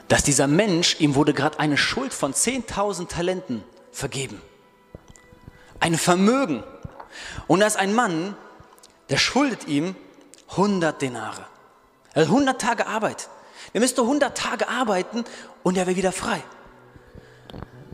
Dass 0.06 0.22
dieser 0.22 0.46
Mensch, 0.46 1.00
ihm 1.00 1.16
wurde 1.16 1.34
gerade 1.34 1.58
eine 1.58 1.76
Schuld 1.76 2.14
von 2.14 2.32
10.000 2.32 3.08
Talenten 3.08 3.64
vergeben. 3.90 4.40
Ein 5.80 5.96
Vermögen, 5.96 6.62
und 7.46 7.60
da 7.60 7.66
ist 7.66 7.76
ein 7.76 7.94
Mann, 7.94 8.36
der 9.10 9.18
schuldet 9.18 9.66
ihm 9.66 9.96
100 10.50 11.00
Denare. 11.00 11.46
Also 12.14 12.32
100 12.32 12.60
Tage 12.60 12.86
Arbeit. 12.86 13.28
Er 13.72 13.80
müsste 13.80 14.02
100 14.02 14.36
Tage 14.36 14.68
arbeiten 14.68 15.24
und 15.62 15.76
er 15.76 15.86
wäre 15.86 15.96
wieder 15.96 16.12
frei. 16.12 16.42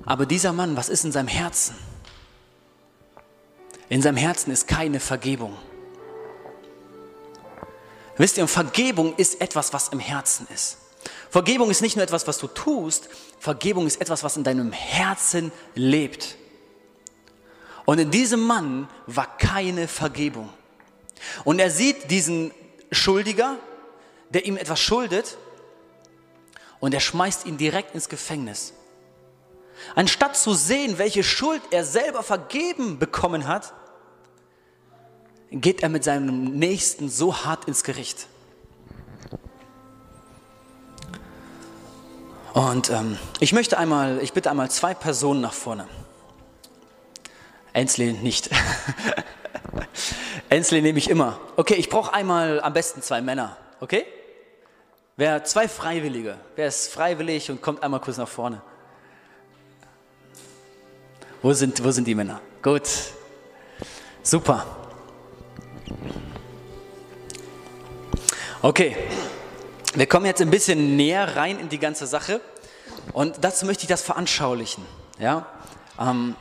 Aber 0.04 0.26
dieser 0.26 0.52
Mann, 0.52 0.76
was 0.76 0.88
ist 0.88 1.04
in 1.04 1.12
seinem 1.12 1.28
Herzen? 1.28 1.76
In 3.88 4.02
seinem 4.02 4.16
Herzen 4.16 4.50
ist 4.50 4.68
keine 4.68 5.00
Vergebung. 5.00 5.56
Wisst 8.16 8.36
ihr, 8.36 8.46
Vergebung 8.46 9.16
ist 9.16 9.40
etwas, 9.40 9.72
was 9.72 9.88
im 9.88 9.98
Herzen 9.98 10.46
ist. 10.54 10.76
Vergebung 11.30 11.70
ist 11.70 11.80
nicht 11.80 11.96
nur 11.96 12.02
etwas, 12.02 12.26
was 12.26 12.38
du 12.38 12.48
tust, 12.48 13.08
Vergebung 13.38 13.86
ist 13.86 14.00
etwas, 14.00 14.22
was 14.22 14.36
in 14.36 14.44
deinem 14.44 14.72
Herzen 14.72 15.52
lebt. 15.74 16.36
Und 17.90 17.98
in 17.98 18.12
diesem 18.12 18.46
Mann 18.46 18.86
war 19.08 19.36
keine 19.36 19.88
Vergebung. 19.88 20.48
Und 21.42 21.58
er 21.58 21.72
sieht 21.72 22.08
diesen 22.08 22.52
Schuldiger, 22.92 23.56
der 24.28 24.46
ihm 24.46 24.56
etwas 24.56 24.78
schuldet, 24.78 25.36
und 26.78 26.94
er 26.94 27.00
schmeißt 27.00 27.46
ihn 27.46 27.56
direkt 27.56 27.96
ins 27.96 28.08
Gefängnis. 28.08 28.74
Anstatt 29.96 30.36
zu 30.36 30.54
sehen, 30.54 30.98
welche 30.98 31.24
Schuld 31.24 31.62
er 31.72 31.84
selber 31.84 32.22
vergeben 32.22 33.00
bekommen 33.00 33.48
hat, 33.48 33.74
geht 35.50 35.82
er 35.82 35.88
mit 35.88 36.04
seinem 36.04 36.44
Nächsten 36.44 37.08
so 37.08 37.38
hart 37.44 37.64
ins 37.64 37.82
Gericht. 37.82 38.28
Und 42.52 42.88
ähm, 42.90 43.18
ich 43.40 43.52
möchte 43.52 43.78
einmal, 43.78 44.20
ich 44.22 44.32
bitte 44.32 44.48
einmal 44.48 44.70
zwei 44.70 44.94
Personen 44.94 45.40
nach 45.40 45.54
vorne. 45.54 45.88
Ainsley 47.72 48.12
nicht. 48.12 48.50
Ainsley 50.50 50.82
nehme 50.82 50.98
ich 50.98 51.08
immer. 51.08 51.38
Okay, 51.56 51.74
ich 51.74 51.88
brauche 51.88 52.12
einmal 52.12 52.60
am 52.60 52.72
besten 52.72 53.02
zwei 53.02 53.20
Männer. 53.20 53.56
Okay? 53.80 54.04
Wer 55.16 55.44
zwei 55.44 55.68
Freiwillige? 55.68 56.38
Wer 56.56 56.66
ist 56.66 56.92
freiwillig 56.92 57.50
und 57.50 57.62
kommt 57.62 57.82
einmal 57.82 58.00
kurz 58.00 58.16
nach 58.16 58.28
vorne? 58.28 58.62
Wo 61.42 61.52
sind, 61.52 61.82
wo 61.84 61.90
sind 61.90 62.06
die 62.06 62.14
Männer? 62.14 62.40
Gut. 62.62 62.88
Super. 64.22 64.66
Okay. 68.62 68.96
Wir 69.94 70.06
kommen 70.06 70.26
jetzt 70.26 70.40
ein 70.40 70.50
bisschen 70.50 70.96
näher 70.96 71.36
rein 71.36 71.58
in 71.58 71.68
die 71.68 71.78
ganze 71.78 72.06
Sache 72.06 72.40
und 73.12 73.42
dazu 73.42 73.66
möchte 73.66 73.84
ich 73.84 73.88
das 73.88 74.02
veranschaulichen. 74.02 74.84
Ja? 75.18 75.46
Ähm, 75.98 76.36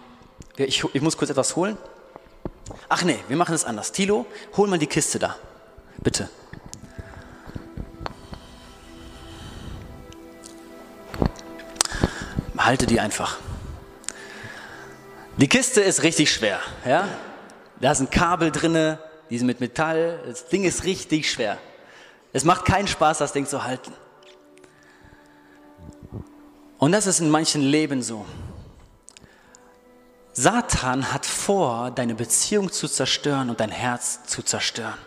ich, 0.66 0.84
ich 0.94 1.01
muss 1.01 1.18
kurz 1.18 1.30
etwas 1.30 1.56
holen. 1.56 1.78
Ach 2.88 3.04
nee, 3.04 3.20
wir 3.28 3.38
machen 3.38 3.56
es 3.56 3.66
anders. 3.66 3.92
Tilo, 3.92 4.25
hol 4.58 4.68
mal 4.68 4.80
die 4.80 4.88
Kiste 4.88 5.20
da. 5.20 5.36
Bitte. 5.98 6.30
Halte 12.58 12.86
die 12.86 13.00
einfach. 13.00 13.39
Die 15.38 15.48
Kiste 15.48 15.82
ist 15.82 16.04
richtig 16.04 16.32
schwer. 16.32 16.60
Ja? 16.86 17.08
Da 17.80 17.96
sind 17.96 18.12
Kabel 18.12 18.51
drin, 18.51 18.98
die 19.30 19.38
sind 19.38 19.48
mit 19.48 19.60
Metall. 19.60 20.20
Das 20.28 20.50
Ding 20.50 20.66
ist 20.66 20.84
richtig 20.84 21.32
schwer. 21.32 21.58
Es 22.32 22.44
macht 22.44 22.66
keinen 22.66 22.88
Spaß, 22.88 23.18
das 23.18 23.34
Ding 23.34 23.48
zu 23.48 23.63
halten. 23.63 23.92
Und 26.78 26.92
das 26.92 27.08
ist 27.08 27.22
in 27.22 27.30
manchen 27.30 27.62
Leben 27.62 28.04
so. 28.04 28.25
Satan 30.34 31.12
hat 31.12 31.26
vor, 31.26 31.92
deine 31.92 32.16
Beziehung 32.16 32.72
zu 32.72 32.88
zerstören 32.88 33.50
und 33.50 33.60
dein 33.60 33.72
Herz 33.72 34.24
zu 34.26 34.44
zerstören. 34.44 34.98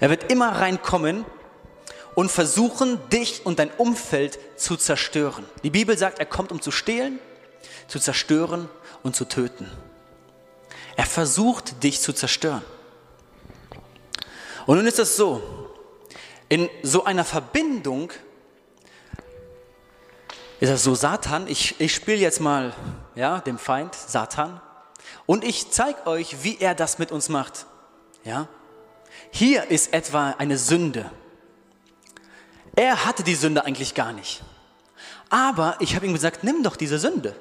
Er 0.00 0.10
wird 0.10 0.30
immer 0.30 0.60
reinkommen 0.60 1.24
und 2.14 2.30
versuchen, 2.30 2.98
dich 3.10 3.46
und 3.46 3.58
dein 3.58 3.70
Umfeld 3.70 4.38
zu 4.56 4.76
zerstören. 4.76 5.44
Die 5.62 5.70
Bibel 5.70 5.96
sagt, 5.96 6.18
er 6.18 6.26
kommt, 6.26 6.52
um 6.52 6.60
zu 6.60 6.70
stehlen, 6.70 7.18
zu 7.88 7.98
zerstören 7.98 8.68
und 9.02 9.16
zu 9.16 9.24
töten. 9.24 9.70
Er 10.96 11.06
versucht, 11.06 11.82
dich 11.82 12.00
zu 12.00 12.12
zerstören. 12.12 12.62
Und 14.66 14.76
nun 14.76 14.86
ist 14.86 14.98
es 14.98 15.16
so, 15.16 15.42
in 16.48 16.68
so 16.82 17.04
einer 17.04 17.24
Verbindung 17.24 18.12
ist 20.62 20.70
das 20.70 20.84
so, 20.84 20.94
Satan, 20.94 21.48
ich, 21.48 21.80
ich 21.80 21.92
spiele 21.92 22.18
jetzt 22.18 22.38
mal 22.38 22.72
ja, 23.16 23.40
dem 23.40 23.58
Feind, 23.58 23.96
Satan, 23.96 24.60
und 25.26 25.42
ich 25.42 25.72
zeige 25.72 26.06
euch, 26.06 26.44
wie 26.44 26.58
er 26.60 26.76
das 26.76 27.00
mit 27.00 27.10
uns 27.10 27.28
macht. 27.28 27.66
Ja? 28.22 28.46
Hier 29.32 29.72
ist 29.72 29.92
etwa 29.92 30.36
eine 30.38 30.56
Sünde. 30.56 31.10
Er 32.76 33.04
hatte 33.04 33.24
die 33.24 33.34
Sünde 33.34 33.64
eigentlich 33.64 33.94
gar 33.94 34.12
nicht. 34.12 34.44
Aber 35.30 35.74
ich 35.80 35.96
habe 35.96 36.06
ihm 36.06 36.12
gesagt, 36.12 36.44
nimm 36.44 36.62
doch 36.62 36.76
diese 36.76 37.00
Sünde. 37.00 37.34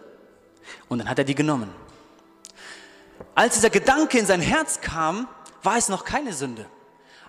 Und 0.90 0.98
dann 0.98 1.08
hat 1.08 1.20
er 1.20 1.24
die 1.24 1.36
genommen. 1.36 1.70
Als 3.36 3.54
dieser 3.54 3.70
Gedanke 3.70 4.18
in 4.18 4.26
sein 4.26 4.42
Herz 4.42 4.82
kam, 4.82 5.28
war 5.62 5.78
es 5.78 5.90
noch 5.90 6.06
keine 6.06 6.34
Sünde. 6.34 6.66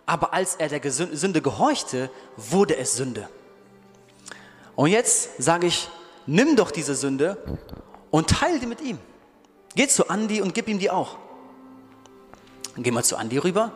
Aber 0.07 0.33
als 0.33 0.55
er 0.55 0.71
der 0.71 0.91
Sünde 0.91 1.43
gehorchte, 1.43 2.09
wurde 2.39 2.79
es 2.79 2.97
Sünde. 2.97 3.29
Und 4.77 4.89
jetzt 4.91 5.43
sage 5.43 5.67
ich, 5.67 5.89
nimm 6.27 6.57
doch 6.57 6.71
diese 6.71 6.95
Sünde 6.95 7.37
und 8.11 8.31
teile 8.31 8.59
die 8.59 8.67
mit 8.67 8.81
ihm. 8.81 8.99
Geh 9.75 9.87
zu 9.89 10.09
Andi 10.09 10.41
und 10.41 10.55
gib 10.55 10.69
ihm 10.69 10.79
die 10.79 10.91
auch. 10.91 11.17
Geh 12.77 12.91
mal 12.91 13.05
zu 13.05 13.17
Andi 13.17 13.39
rüber 13.39 13.73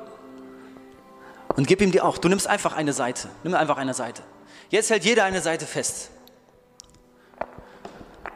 und 1.56 1.66
gib 1.66 1.80
ihm 1.80 1.92
die 1.92 2.00
auch. 2.00 2.18
Du 2.18 2.28
nimmst 2.28 2.46
einfach 2.46 2.74
eine 2.74 2.92
Seite. 2.92 3.28
Nimm 3.44 3.54
einfach 3.54 3.76
eine 3.76 3.94
Seite. 3.94 4.22
Jetzt 4.70 4.90
hält 4.90 5.04
jeder 5.04 5.24
eine 5.24 5.40
Seite 5.40 5.66
fest. 5.66 6.10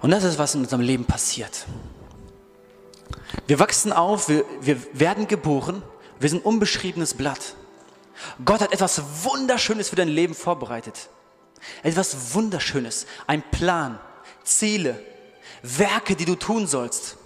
Und 0.00 0.11
das 0.11 0.25
ist, 0.25 0.38
was 0.38 0.55
in 0.55 0.62
unserem 0.62 0.81
Leben 0.81 1.05
passiert. 1.05 1.67
Wir 3.47 3.59
wachsen 3.59 3.93
auf, 3.93 4.29
wir, 4.29 4.45
wir 4.61 4.79
werden 4.99 5.29
geboren, 5.29 5.83
wir 6.19 6.29
sind 6.29 6.45
unbeschriebenes 6.45 7.14
Blatt. 7.14 7.55
Gott 8.45 8.61
hat 8.61 8.73
etwas 8.73 9.02
Wunderschönes 9.25 9.88
für 9.88 9.97
dein 9.97 10.09
Leben 10.09 10.35
vorbereitet. 10.35 11.09
Etwas 11.83 12.35
Wunderschönes, 12.35 13.07
ein 13.26 13.43
Plan, 13.50 13.99
Ziele, 14.45 15.02
Werke, 15.62 16.17
die 16.17 16.25
du 16.25 16.35
tun 16.35 16.67
sollst. 16.67 17.17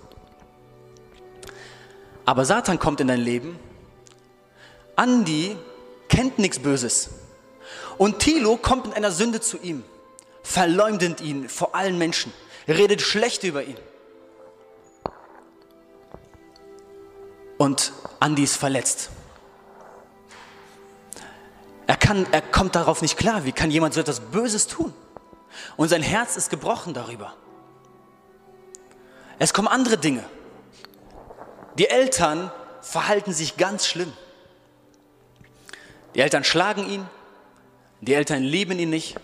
Aber 2.25 2.45
Satan 2.45 2.79
kommt 2.79 3.01
in 3.01 3.09
dein 3.09 3.21
Leben. 3.21 3.59
Andi 4.97 5.57
kennt 6.09 6.39
nichts 6.39 6.59
Böses. 6.59 7.11
Und 7.99 8.19
Thilo 8.19 8.57
kommt 8.57 8.87
mit 8.87 8.97
einer 8.97 9.13
Sünde 9.13 9.41
zu 9.41 9.59
ihm, 9.59 9.85
verleumdet 10.43 11.21
ihn 11.21 11.49
vor 11.49 11.75
allen 11.75 11.99
Menschen, 11.99 12.33
redet 12.67 13.03
schlecht 13.03 13.45
über 13.45 13.63
ihn. 13.63 13.77
Und 17.57 17.93
Andi 18.21 18.43
ist 18.43 18.57
verletzt. 18.57 19.11
Er, 21.87 21.97
kann, 21.97 22.27
er 22.33 22.41
kommt 22.41 22.75
darauf 22.75 23.03
nicht 23.03 23.17
klar. 23.17 23.45
Wie 23.45 23.53
kann 23.53 23.71
jemand 23.71 23.95
so 23.95 24.01
etwas 24.01 24.21
Böses 24.21 24.67
tun? 24.67 24.93
Und 25.77 25.89
sein 25.89 26.03
Herz 26.03 26.37
ist 26.37 26.51
gebrochen 26.51 26.95
darüber. 26.95 27.35
Es 29.39 29.53
kommen 29.53 29.69
andere 29.69 29.99
Dinge. 29.99 30.25
Die 31.79 31.89
Eltern 31.89 32.51
verhalten 32.81 33.33
sich 33.33 33.57
ganz 33.57 33.87
schlimm. 33.87 34.13
Die 36.15 36.21
Eltern 36.21 36.45
schlagen 36.45 36.89
ihn, 36.89 37.05
die 38.01 38.15
Eltern 38.15 38.43
lieben 38.43 38.79
ihn 38.79 38.91
nicht. 38.91 39.17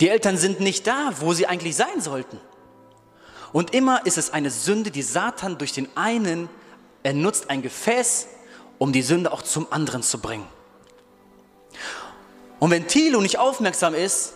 Die 0.00 0.08
Eltern 0.08 0.36
sind 0.36 0.60
nicht 0.60 0.86
da, 0.86 1.12
wo 1.20 1.32
sie 1.32 1.46
eigentlich 1.46 1.76
sein 1.76 2.00
sollten. 2.00 2.38
Und 3.52 3.74
immer 3.74 4.04
ist 4.04 4.18
es 4.18 4.32
eine 4.32 4.50
Sünde, 4.50 4.90
die 4.90 5.02
Satan 5.02 5.58
durch 5.58 5.72
den 5.72 5.88
einen, 5.96 6.48
er 7.02 7.14
nutzt 7.14 7.50
ein 7.50 7.62
Gefäß, 7.62 8.28
um 8.78 8.92
die 8.92 9.02
Sünde 9.02 9.32
auch 9.32 9.42
zum 9.42 9.72
anderen 9.72 10.02
zu 10.02 10.18
bringen. 10.18 10.46
Und 12.62 12.70
wenn 12.70 12.86
Thilo 12.86 13.20
nicht 13.20 13.40
aufmerksam 13.40 13.92
ist, 13.92 14.34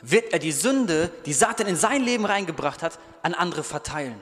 wird 0.00 0.32
er 0.32 0.38
die 0.38 0.52
Sünde, 0.52 1.10
die 1.26 1.34
Satan 1.34 1.66
in 1.66 1.76
sein 1.76 2.02
Leben 2.02 2.24
reingebracht 2.24 2.82
hat, 2.82 2.98
an 3.20 3.34
andere 3.34 3.62
verteilen. 3.62 4.18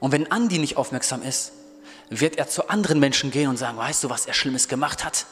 Und 0.00 0.12
wenn 0.12 0.32
Andi 0.32 0.56
nicht 0.58 0.78
aufmerksam 0.78 1.20
ist, 1.20 1.52
wird 2.08 2.38
er 2.38 2.48
zu 2.48 2.70
anderen 2.70 2.98
Menschen 2.98 3.30
gehen 3.30 3.50
und 3.50 3.58
sagen, 3.58 3.76
weißt 3.76 4.04
du, 4.04 4.08
was 4.08 4.24
er 4.24 4.32
Schlimmes 4.32 4.68
gemacht 4.68 5.04
hat? 5.04 5.26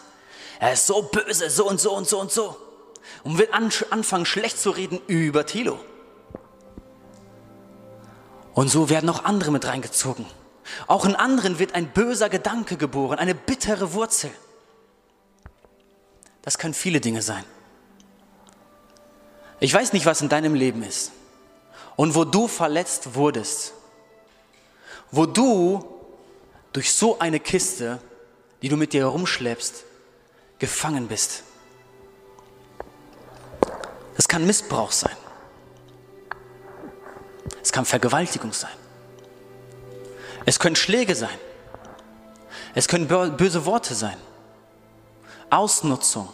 Er 0.61 0.75
ist 0.75 0.87
so 0.87 1.01
böse, 1.01 1.49
so 1.49 1.67
und 1.67 1.81
so 1.81 1.95
und 1.97 2.07
so 2.07 2.21
und 2.21 2.31
so. 2.31 2.59
Und 3.23 3.39
wird 3.39 3.55
anfangen, 3.55 4.27
schlecht 4.27 4.61
zu 4.61 4.69
reden 4.69 5.01
über 5.07 5.47
Thilo. 5.47 5.79
Und 8.53 8.69
so 8.69 8.91
werden 8.91 9.09
auch 9.09 9.25
andere 9.25 9.51
mit 9.51 9.65
reingezogen. 9.65 10.27
Auch 10.89 11.07
in 11.07 11.17
anderen 11.17 11.59
wird 11.59 11.75
ein 11.75 11.91
böser 11.91 12.29
Gedanke 12.29 12.77
geboren, 12.77 13.19
eine 13.19 13.35
bittere 13.35 13.95
Wurzel. 13.95 14.31
Das 16.45 16.59
können 16.59 16.75
viele 16.75 17.01
Dinge 17.01 17.23
sein. 17.23 17.45
Ich 19.61 19.73
weiß 19.73 19.95
nicht, 19.95 20.05
was 20.05 20.21
in 20.21 20.29
deinem 20.29 20.55
Leben 20.55 20.83
ist 20.83 21.11
und 21.97 22.15
wo 22.15 22.25
du 22.25 22.49
verletzt 22.49 23.15
wurdest, 23.15 23.73
wo 25.11 25.25
du 25.25 25.83
durch 26.75 26.93
so 26.93 27.19
eine 27.19 27.41
Kiste, 27.41 27.99
die 28.61 28.69
du 28.69 28.77
mit 28.77 28.93
dir 28.93 29.03
herumschleppst, 29.03 29.85
gefangen 30.59 31.09
bist. 31.09 31.45
Das 34.17 34.29
kann 34.29 34.47
Missbrauch 34.47 34.93
sein. 34.93 35.17
Es 37.63 37.73
kann 37.73 37.87
Vergewaltigung 37.87 38.53
sein. 38.53 38.71
Es 40.45 40.59
können 40.59 40.77
Schläge 40.77 41.15
sein. 41.15 41.39
Es 42.75 42.87
können 42.87 43.09
böse 43.09 43.65
Worte 43.65 43.95
sein. 43.95 44.19
Ausnutzung. 45.55 46.29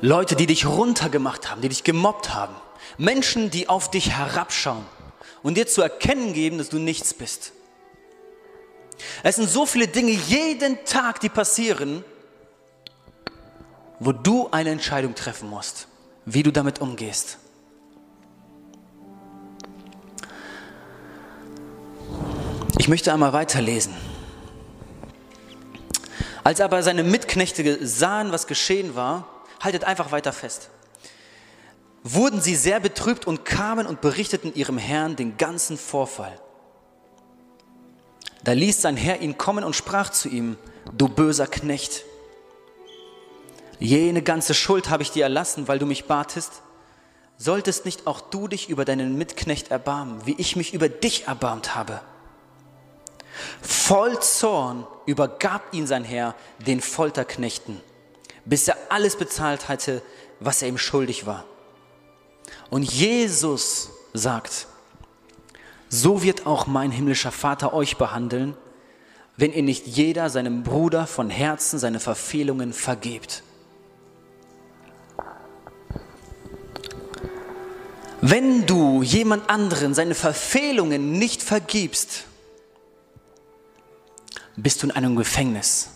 Leute, 0.00 0.36
die 0.36 0.46
dich 0.46 0.66
runtergemacht 0.66 1.50
haben, 1.50 1.60
die 1.60 1.68
dich 1.68 1.84
gemobbt 1.84 2.34
haben. 2.34 2.54
Menschen, 2.96 3.50
die 3.50 3.68
auf 3.68 3.90
dich 3.90 4.10
herabschauen 4.10 4.84
und 5.42 5.56
dir 5.56 5.66
zu 5.66 5.82
erkennen 5.82 6.32
geben, 6.32 6.58
dass 6.58 6.68
du 6.68 6.78
nichts 6.78 7.14
bist. 7.14 7.52
Es 9.22 9.36
sind 9.36 9.48
so 9.48 9.66
viele 9.66 9.88
Dinge 9.88 10.10
jeden 10.10 10.84
Tag, 10.84 11.20
die 11.20 11.28
passieren, 11.28 12.04
wo 13.98 14.12
du 14.12 14.48
eine 14.50 14.70
Entscheidung 14.70 15.14
treffen 15.14 15.48
musst, 15.48 15.86
wie 16.24 16.42
du 16.42 16.50
damit 16.50 16.80
umgehst. 16.80 17.38
Ich 22.78 22.88
möchte 22.88 23.12
einmal 23.12 23.32
weiterlesen. 23.32 24.09
Als 26.42 26.60
aber 26.60 26.82
seine 26.82 27.02
Mitknechte 27.02 27.86
sahen, 27.86 28.32
was 28.32 28.46
geschehen 28.46 28.94
war, 28.94 29.26
haltet 29.60 29.84
einfach 29.84 30.10
weiter 30.12 30.32
fest, 30.32 30.70
wurden 32.02 32.40
sie 32.40 32.56
sehr 32.56 32.80
betrübt 32.80 33.26
und 33.26 33.44
kamen 33.44 33.86
und 33.86 34.00
berichteten 34.00 34.54
ihrem 34.54 34.78
Herrn 34.78 35.16
den 35.16 35.36
ganzen 35.36 35.76
Vorfall. 35.76 36.40
Da 38.42 38.52
ließ 38.52 38.80
sein 38.80 38.96
Herr 38.96 39.20
ihn 39.20 39.36
kommen 39.36 39.64
und 39.64 39.76
sprach 39.76 40.08
zu 40.10 40.28
ihm, 40.28 40.56
du 40.92 41.08
böser 41.08 41.46
Knecht, 41.46 42.04
jene 43.80 44.22
ganze 44.22 44.54
Schuld 44.54 44.90
habe 44.90 45.02
ich 45.02 45.10
dir 45.10 45.24
erlassen, 45.24 45.66
weil 45.66 45.78
du 45.78 45.86
mich 45.86 46.04
batest. 46.04 46.62
Solltest 47.38 47.86
nicht 47.86 48.06
auch 48.06 48.20
du 48.20 48.46
dich 48.46 48.68
über 48.68 48.84
deinen 48.84 49.16
Mitknecht 49.16 49.70
erbarmen, 49.70 50.26
wie 50.26 50.34
ich 50.36 50.54
mich 50.54 50.74
über 50.74 50.90
dich 50.90 51.26
erbarmt 51.26 51.74
habe? 51.74 52.02
Voll 53.62 54.20
Zorn 54.20 54.86
übergab 55.10 55.62
ihn 55.72 55.86
sein 55.86 56.04
Herr 56.04 56.34
den 56.58 56.80
Folterknechten, 56.80 57.80
bis 58.44 58.68
er 58.68 58.76
alles 58.88 59.16
bezahlt 59.16 59.68
hatte, 59.68 60.02
was 60.38 60.62
er 60.62 60.68
ihm 60.68 60.78
schuldig 60.78 61.26
war. 61.26 61.44
Und 62.70 62.90
Jesus 62.90 63.90
sagt, 64.14 64.66
so 65.88 66.22
wird 66.22 66.46
auch 66.46 66.66
mein 66.66 66.90
himmlischer 66.90 67.32
Vater 67.32 67.74
euch 67.74 67.96
behandeln, 67.96 68.56
wenn 69.36 69.52
ihr 69.52 69.62
nicht 69.62 69.86
jeder 69.86 70.30
seinem 70.30 70.62
Bruder 70.62 71.06
von 71.06 71.30
Herzen 71.30 71.78
seine 71.78 71.98
Verfehlungen 71.98 72.72
vergebt. 72.72 73.42
Wenn 78.20 78.66
du 78.66 79.02
jemand 79.02 79.48
anderen 79.48 79.94
seine 79.94 80.14
Verfehlungen 80.14 81.12
nicht 81.12 81.42
vergibst, 81.42 82.24
bist 84.62 84.82
du 84.82 84.86
in 84.86 84.92
einem 84.92 85.16
Gefängnis. 85.16 85.90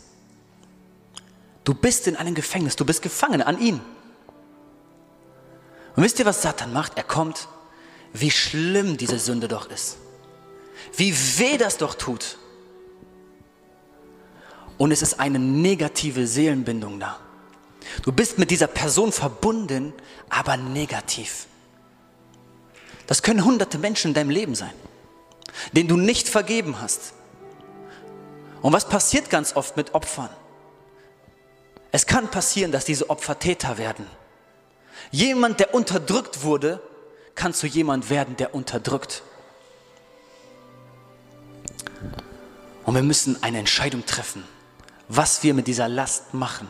Du 1.65 1.75
bist 1.75 2.07
in 2.07 2.17
einem 2.17 2.35
Gefängnis, 2.35 2.77
du 2.77 2.85
bist 2.85 3.03
gefangen 3.03 3.43
an 3.43 3.59
ihn. 3.59 3.81
Und 5.97 6.03
wisst 6.03 6.19
ihr, 6.19 6.27
was 6.27 6.43
Satan 6.43 6.73
macht? 6.73 6.97
Er 6.97 7.05
kommt, 7.05 7.49
wie 8.13 8.31
schlimm 8.31 8.97
diese 8.97 9.19
Sünde 9.19 9.49
doch 9.49 9.71
ist. 9.71 9.97
Wie 10.97 11.15
weh 11.39 11.57
das 11.57 11.79
doch 11.79 11.95
tut. 11.95 12.39
Und 14.77 14.91
es 14.91 15.03
ist 15.03 15.21
eine 15.21 15.39
negative 15.39 16.27
Seelenbindung 16.27 17.01
da. 17.01 17.19
Du 18.03 18.13
bist 18.13 18.39
mit 18.39 18.51
dieser 18.51 18.67
Person 18.67 19.13
verbunden, 19.13 19.93
aber 20.29 20.57
negativ. 20.57 21.47
Das 23.07 23.23
können 23.23 23.45
hunderte 23.45 23.79
Menschen 23.79 24.09
in 24.09 24.15
deinem 24.15 24.31
Leben 24.31 24.55
sein, 24.55 24.73
denen 25.73 25.89
du 25.89 25.97
nicht 25.97 26.29
vergeben 26.29 26.81
hast. 26.81 27.13
Und 28.65 28.73
was 28.73 28.89
passiert 28.89 29.29
ganz 29.29 29.57
oft 29.57 29.77
mit 29.77 29.93
Opfern? 29.93 30.31
Es 31.93 32.07
kann 32.07 32.31
passieren, 32.31 32.73
dass 32.73 32.87
diese 32.87 33.11
Opfer 33.11 33.39
Täter 33.39 33.77
werden. 33.77 34.07
Jemand, 35.11 35.61
der 35.61 35.75
unterdrückt 35.75 36.45
wurde, 36.45 36.81
kann 37.35 37.53
zu 37.53 37.67
jemand 37.67 38.09
werden, 38.09 38.39
der 38.39 38.55
unterdrückt. 38.55 39.23
Und 42.87 42.95
wir 42.95 43.03
müssen 43.03 43.43
eine 43.43 43.59
Entscheidung 43.59 44.07
treffen, 44.07 44.45
was 45.09 45.43
wir 45.43 45.53
mit 45.53 45.67
dieser 45.67 45.87
Last 45.87 46.33
machen. 46.33 46.67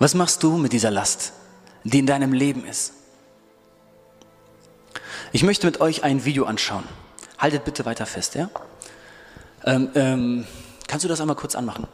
Was 0.00 0.14
machst 0.14 0.42
du 0.42 0.56
mit 0.56 0.72
dieser 0.72 0.90
Last, 0.90 1.34
die 1.84 2.00
in 2.00 2.06
deinem 2.06 2.32
Leben 2.32 2.64
ist? 2.66 2.94
Ich 5.30 5.44
möchte 5.44 5.68
mit 5.68 5.80
euch 5.80 6.02
ein 6.02 6.24
Video 6.24 6.46
anschauen. 6.46 6.82
Haltet 7.38 7.64
bitte 7.64 7.84
weiter 7.84 8.06
fest, 8.06 8.34
ja? 8.34 8.50
Ähm, 9.64 9.90
ähm, 9.94 10.46
kannst 10.88 11.04
du 11.04 11.08
das 11.08 11.20
einmal 11.20 11.36
kurz 11.36 11.54
anmachen? 11.54 11.86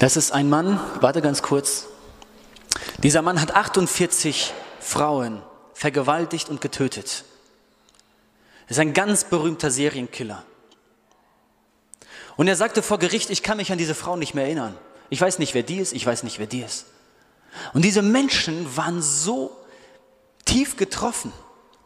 Das 0.00 0.16
ist 0.16 0.32
ein 0.32 0.48
Mann, 0.48 0.80
warte 1.00 1.20
ganz 1.20 1.42
kurz. 1.42 1.86
Dieser 3.02 3.22
Mann 3.22 3.40
hat 3.40 3.54
48 3.54 4.52
Frauen 4.80 5.42
vergewaltigt 5.74 6.48
und 6.48 6.60
getötet. 6.60 7.24
Er 8.66 8.70
ist 8.70 8.78
ein 8.78 8.94
ganz 8.94 9.24
berühmter 9.24 9.70
Serienkiller. 9.70 10.42
Und 12.36 12.48
er 12.48 12.56
sagte 12.56 12.82
vor 12.82 12.98
Gericht, 12.98 13.28
ich 13.28 13.42
kann 13.42 13.58
mich 13.58 13.70
an 13.72 13.78
diese 13.78 13.94
Frau 13.94 14.16
nicht 14.16 14.34
mehr 14.34 14.44
erinnern. 14.44 14.76
Ich 15.10 15.20
weiß 15.20 15.38
nicht, 15.38 15.52
wer 15.52 15.62
die 15.62 15.78
ist, 15.78 15.92
ich 15.92 16.06
weiß 16.06 16.22
nicht, 16.22 16.38
wer 16.38 16.46
die 16.46 16.62
ist. 16.62 16.86
Und 17.74 17.84
diese 17.84 18.00
Menschen 18.00 18.74
waren 18.76 19.02
so 19.02 19.59
tief 20.50 20.76
getroffen, 20.76 21.32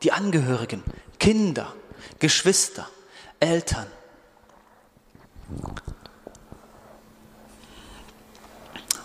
die 0.03 0.13
Angehörigen, 0.13 0.83
Kinder, 1.19 1.75
Geschwister, 2.19 2.89
Eltern. 3.39 3.87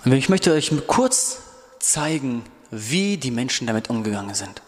Und 0.05 0.13
ich 0.13 0.29
möchte 0.29 0.53
euch 0.53 0.71
kurz 0.87 1.41
zeigen, 1.79 2.43
wie 2.71 3.17
die 3.17 3.31
Menschen 3.31 3.67
damit 3.67 3.89
umgegangen 3.89 4.33
sind. 4.33 4.61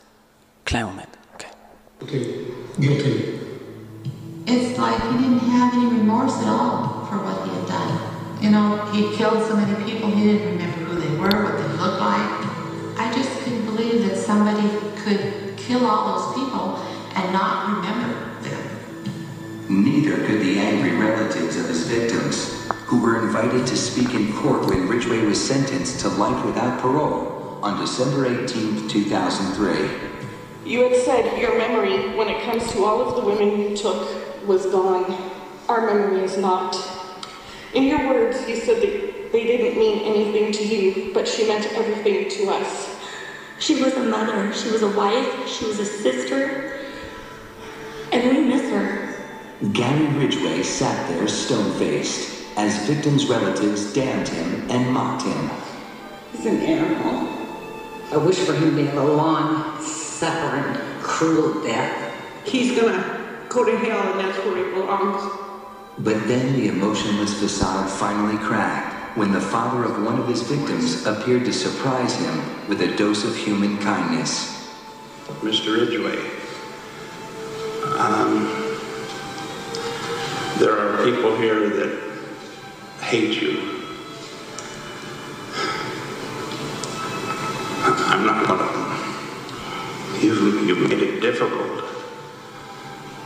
Kleinen 0.65 0.87
Moment. 0.87 1.07
Okay. 1.33 1.47
Guilty. 1.99 2.47
Guilty. 2.77 3.39
It's 4.45 4.77
like 4.77 4.99
he 5.09 5.17
didn't 5.17 5.39
have 5.39 5.73
any 5.73 5.85
remorse 5.85 6.35
at 6.41 6.47
all 6.47 7.05
for 7.07 7.23
what 7.23 7.45
he 7.45 7.51
had 7.55 7.65
done. 7.65 7.97
You 8.41 8.49
know, 8.49 8.91
he 8.91 9.15
killed 9.15 9.47
so 9.47 9.55
many 9.55 9.73
people, 9.85 10.11
he 10.11 10.33
didn't 10.33 10.51
remember 10.51 10.79
who 10.79 10.99
they 10.99 11.15
were, 11.17 11.43
what 11.45 11.57
they 11.57 11.77
looked 11.77 12.01
like. 12.01 12.40
Somebody 14.31 14.69
could 14.95 15.57
kill 15.57 15.85
all 15.85 16.03
those 16.07 16.35
people 16.35 16.77
and 17.15 17.33
not 17.33 17.67
remember 17.67 18.39
them. 18.39 18.63
Neither 19.67 20.25
could 20.25 20.39
the 20.39 20.57
angry 20.57 20.95
relatives 20.95 21.57
of 21.57 21.67
his 21.67 21.85
victims, 21.85 22.65
who 22.85 23.01
were 23.01 23.21
invited 23.25 23.67
to 23.67 23.75
speak 23.75 24.13
in 24.13 24.31
court 24.31 24.69
when 24.69 24.87
Ridgway 24.87 25.25
was 25.25 25.45
sentenced 25.45 25.99
to 26.01 26.07
life 26.07 26.45
without 26.45 26.79
parole 26.79 27.59
on 27.61 27.81
December 27.81 28.25
18, 28.45 28.87
2003. 28.87 29.89
You 30.63 30.83
had 30.87 30.95
said 31.01 31.37
your 31.37 31.57
memory, 31.57 32.15
when 32.15 32.29
it 32.29 32.41
comes 32.43 32.71
to 32.71 32.85
all 32.85 33.01
of 33.01 33.17
the 33.17 33.29
women 33.29 33.59
you 33.59 33.75
took, 33.75 34.47
was 34.47 34.65
gone. 34.67 35.13
Our 35.67 35.87
memory 35.87 36.23
is 36.23 36.37
not. 36.37 36.77
In 37.73 37.83
your 37.83 38.07
words, 38.07 38.47
you 38.47 38.55
said 38.55 38.81
that 38.81 39.33
they 39.33 39.43
didn't 39.43 39.77
mean 39.77 39.99
anything 40.05 40.53
to 40.53 40.63
you, 40.65 41.13
but 41.13 41.27
she 41.27 41.49
meant 41.49 41.65
everything 41.73 42.29
to 42.29 42.49
us. 42.51 43.00
She 43.61 43.79
was 43.79 43.93
a 43.93 44.01
mother, 44.01 44.51
she 44.53 44.71
was 44.71 44.81
a 44.81 44.89
wife, 44.89 45.47
she 45.47 45.65
was 45.65 45.77
a 45.77 45.85
sister, 45.85 46.81
and 48.11 48.35
we 48.35 48.43
miss 48.43 48.71
her. 48.71 49.15
Gary 49.71 50.07
Ridgway 50.17 50.63
sat 50.63 51.07
there 51.07 51.27
stone-faced 51.27 52.57
as 52.57 52.87
victims' 52.87 53.27
relatives 53.27 53.93
damned 53.93 54.27
him 54.29 54.67
and 54.71 54.91
mocked 54.91 55.27
him. 55.27 55.51
He's 56.31 56.47
an 56.47 56.59
animal. 56.61 57.29
I 58.11 58.17
wish 58.17 58.39
for 58.39 58.53
him 58.53 58.75
to 58.75 58.85
have 58.87 58.97
a 58.97 59.13
long, 59.13 59.79
suffering, 59.79 60.75
cruel 60.99 61.61
death. 61.63 62.47
He's 62.47 62.75
gonna 62.75 63.45
go 63.47 63.63
to 63.63 63.77
hell, 63.77 64.11
and 64.11 64.19
that's 64.21 64.43
where 64.43 64.57
he 64.57 64.71
belongs. 64.73 65.21
But 65.99 66.27
then 66.27 66.53
the 66.53 66.67
emotionless 66.67 67.39
facade 67.39 67.91
finally 67.91 68.43
cracked 68.43 68.90
when 69.15 69.31
the 69.33 69.41
father 69.41 69.83
of 69.83 70.03
one 70.03 70.19
of 70.19 70.27
his 70.27 70.41
victims 70.41 71.05
appeared 71.05 71.45
to 71.45 71.53
surprise 71.53 72.15
him 72.15 72.67
with 72.69 72.81
a 72.81 72.95
dose 72.95 73.25
of 73.25 73.35
human 73.35 73.77
kindness. 73.79 74.69
Mr. 75.41 75.77
Ridgway. 75.77 76.17
Um, 77.97 78.45
there 80.59 80.77
are 80.77 81.03
people 81.03 81.35
here 81.37 81.69
that 81.69 81.99
hate 83.01 83.41
you. 83.41 83.83
I'm 87.83 88.25
not 88.25 88.47
one 88.47 88.59
of 88.59 88.71
them. 88.73 90.23
You've, 90.23 90.67
you've 90.67 90.89
made 90.89 91.01
it 91.01 91.19
difficult 91.19 91.83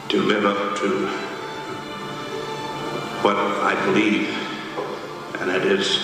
to 0.10 0.22
live 0.22 0.46
up 0.46 0.78
to 0.78 1.08
what 3.22 3.36
I 3.36 3.74
believe, 3.86 4.45
and 5.40 5.50
that 5.50 5.66
is 5.66 5.98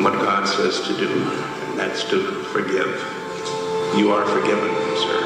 what 0.00 0.14
God 0.14 0.46
says 0.46 0.80
to 0.88 0.96
do, 0.96 1.08
and 1.08 1.78
that's 1.78 2.04
to 2.04 2.42
forgive. 2.52 2.92
You 3.96 4.10
are 4.12 4.26
forgiven, 4.26 4.70
sir. 4.96 5.20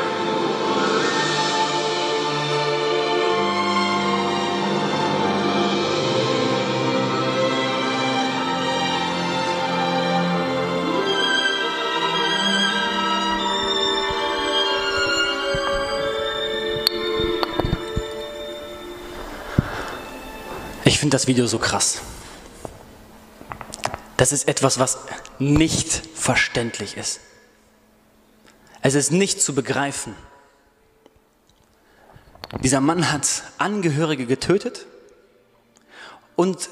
Ich 20.85 20.99
finde 20.99 21.17
das 21.17 21.27
Video 21.27 21.47
so 21.47 21.59
krass. 21.59 22.01
Das 24.19 24.33
ist 24.33 24.49
etwas, 24.49 24.81
was 24.81 24.99
nicht 25.39 26.03
verständlich 26.13 26.97
ist. 26.97 27.21
Es 28.83 28.97
ist 28.97 29.13
nicht 29.13 29.41
zu 29.41 29.55
begreifen. 29.55 30.13
Dieser 32.61 32.81
Mann 32.81 33.13
hat 33.13 33.45
Angehörige 33.59 34.27
getötet 34.27 34.87
und 36.35 36.69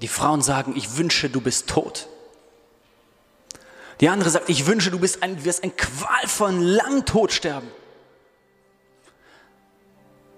die 0.00 0.08
Frauen 0.08 0.42
sagen, 0.42 0.76
ich 0.76 0.98
wünsche, 0.98 1.30
du 1.30 1.40
bist 1.40 1.66
tot. 1.66 2.08
Die 4.02 4.10
andere 4.10 4.28
sagt, 4.28 4.50
ich 4.50 4.66
wünsche, 4.66 4.90
du 4.90 4.98
bist 4.98 5.22
ein, 5.22 5.46
wirst 5.46 5.62
einen 5.62 5.76
qualvollen, 5.76 6.60
langen 6.60 7.06
Tod 7.06 7.32
sterben. 7.32 7.70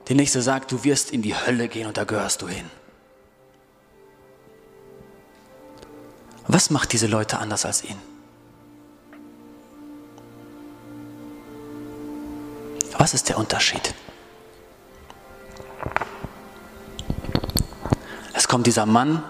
Die 0.07 0.15
nächste 0.15 0.41
sagt, 0.41 0.71
du 0.71 0.85
wirst 0.85 1.11
in 1.11 1.23
die 1.23 1.35
Hölle 1.35 1.67
gehen 1.67 1.89
und 1.89 1.97
da 1.97 2.05
gehörst 2.05 2.43
du 2.43 2.49
hin. 2.49 2.71
Was 6.53 6.69
macht 6.69 6.93
diese 6.93 7.07
Leute 7.07 7.39
anders 7.39 7.65
als 7.65 7.85
ihn? 7.85 7.97
Was 12.99 13.15
ist 13.15 13.29
der 13.29 13.39
Unterschied? 13.39 13.95
Es 18.35 18.49
kommt 18.49 18.67
dieser 18.67 18.85
Mann 18.85 19.23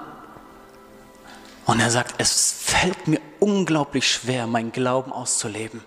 und 1.66 1.78
er 1.80 1.90
sagt, 1.90 2.14
es 2.16 2.52
fällt 2.52 3.06
mir 3.06 3.20
unglaublich 3.38 4.10
schwer, 4.10 4.46
meinen 4.46 4.72
Glauben 4.72 5.12
auszuleben, 5.12 5.84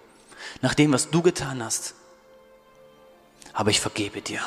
nach 0.61 0.75
dem, 0.75 0.93
was 0.93 1.09
du 1.09 1.23
getan 1.23 1.63
hast. 1.63 1.95
Aber 3.53 3.71
ich 3.71 3.79
vergebe 3.79 4.21
dir, 4.21 4.41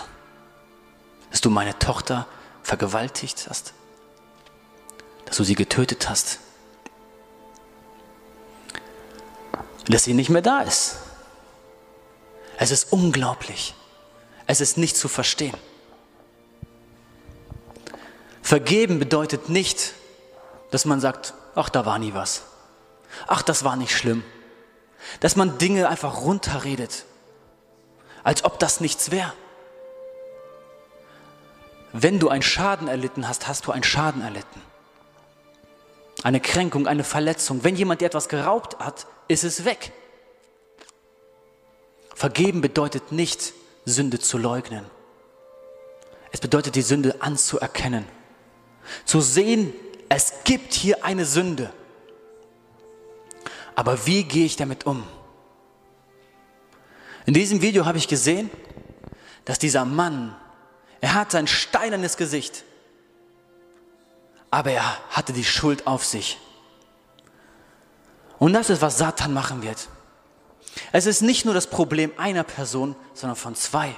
dass 1.32 1.40
du 1.40 1.50
meine 1.50 1.76
Tochter 1.80 2.28
vergewaltigt 2.62 3.48
hast, 3.50 3.74
dass 5.24 5.36
du 5.36 5.42
sie 5.42 5.56
getötet 5.56 6.08
hast, 6.08 6.38
dass 9.88 10.04
sie 10.04 10.14
nicht 10.14 10.30
mehr 10.30 10.42
da 10.42 10.60
ist. 10.60 10.96
Es 12.58 12.70
ist 12.70 12.92
unglaublich. 12.92 13.74
Es 14.46 14.60
ist 14.60 14.78
nicht 14.78 14.96
zu 14.96 15.08
verstehen. 15.08 15.56
Vergeben 18.42 18.98
bedeutet 18.98 19.48
nicht, 19.48 19.94
dass 20.70 20.84
man 20.84 21.00
sagt, 21.00 21.34
ach, 21.54 21.68
da 21.68 21.84
war 21.84 21.98
nie 21.98 22.14
was. 22.14 22.42
Ach, 23.26 23.42
das 23.42 23.64
war 23.64 23.76
nicht 23.76 23.96
schlimm. 23.96 24.24
Dass 25.20 25.36
man 25.36 25.58
Dinge 25.58 25.88
einfach 25.88 26.22
runterredet, 26.22 27.04
als 28.22 28.44
ob 28.44 28.58
das 28.58 28.80
nichts 28.80 29.10
wäre. 29.10 29.32
Wenn 31.92 32.18
du 32.18 32.28
einen 32.28 32.42
Schaden 32.42 32.88
erlitten 32.88 33.28
hast, 33.28 33.48
hast 33.48 33.66
du 33.66 33.72
einen 33.72 33.84
Schaden 33.84 34.22
erlitten. 34.22 34.62
Eine 36.22 36.40
Kränkung, 36.40 36.86
eine 36.86 37.04
Verletzung. 37.04 37.62
Wenn 37.64 37.76
jemand 37.76 38.00
dir 38.00 38.06
etwas 38.06 38.28
geraubt 38.28 38.78
hat, 38.78 39.06
ist 39.28 39.44
es 39.44 39.64
weg. 39.64 39.92
Vergeben 42.14 42.60
bedeutet 42.60 43.12
nicht, 43.12 43.52
Sünde 43.84 44.18
zu 44.18 44.38
leugnen. 44.38 44.84
Es 46.32 46.40
bedeutet, 46.40 46.74
die 46.74 46.82
Sünde 46.82 47.20
anzuerkennen. 47.20 48.04
Zu 49.04 49.20
sehen, 49.20 49.72
es 50.08 50.32
gibt 50.44 50.72
hier 50.74 51.04
eine 51.04 51.24
Sünde. 51.24 51.72
Aber 53.74 54.06
wie 54.06 54.24
gehe 54.24 54.46
ich 54.46 54.56
damit 54.56 54.86
um? 54.86 55.04
In 57.26 57.34
diesem 57.34 57.60
Video 57.60 57.84
habe 57.84 57.98
ich 57.98 58.08
gesehen, 58.08 58.50
dass 59.44 59.58
dieser 59.58 59.84
Mann, 59.84 60.34
er 61.00 61.14
hat 61.14 61.34
ein 61.34 61.46
steinernes 61.46 62.16
Gesicht, 62.16 62.64
aber 64.50 64.72
er 64.72 65.10
hatte 65.10 65.32
die 65.32 65.44
Schuld 65.44 65.86
auf 65.86 66.04
sich. 66.04 66.38
Und 68.38 68.52
das 68.52 68.70
ist, 68.70 68.82
was 68.82 68.98
Satan 68.98 69.32
machen 69.32 69.62
wird. 69.62 69.88
Es 70.92 71.06
ist 71.06 71.22
nicht 71.22 71.44
nur 71.44 71.54
das 71.54 71.68
Problem 71.68 72.12
einer 72.16 72.44
Person, 72.44 72.96
sondern 73.14 73.36
von 73.36 73.54
zwei. 73.54 73.94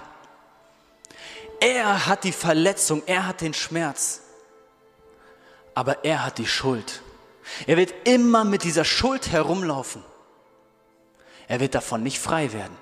Er 1.61 2.07
hat 2.07 2.25
die 2.25 2.33
Verletzung, 2.33 3.03
er 3.07 3.27
hat 3.27 3.41
den 3.41 3.53
Schmerz, 3.53 4.21
aber 5.75 6.05
er 6.05 6.25
hat 6.25 6.39
die 6.39 6.47
Schuld. 6.47 7.03
Er 7.67 7.77
wird 7.77 7.95
immer 8.07 8.45
mit 8.45 8.63
dieser 8.63 8.85
Schuld 8.85 9.33
herumlaufen. 9.33 10.05
Er 11.49 11.61
wird 11.61 11.75
davon 11.75 12.03
nicht 12.03 12.19
frei 12.19 12.53
werden, 12.53 12.77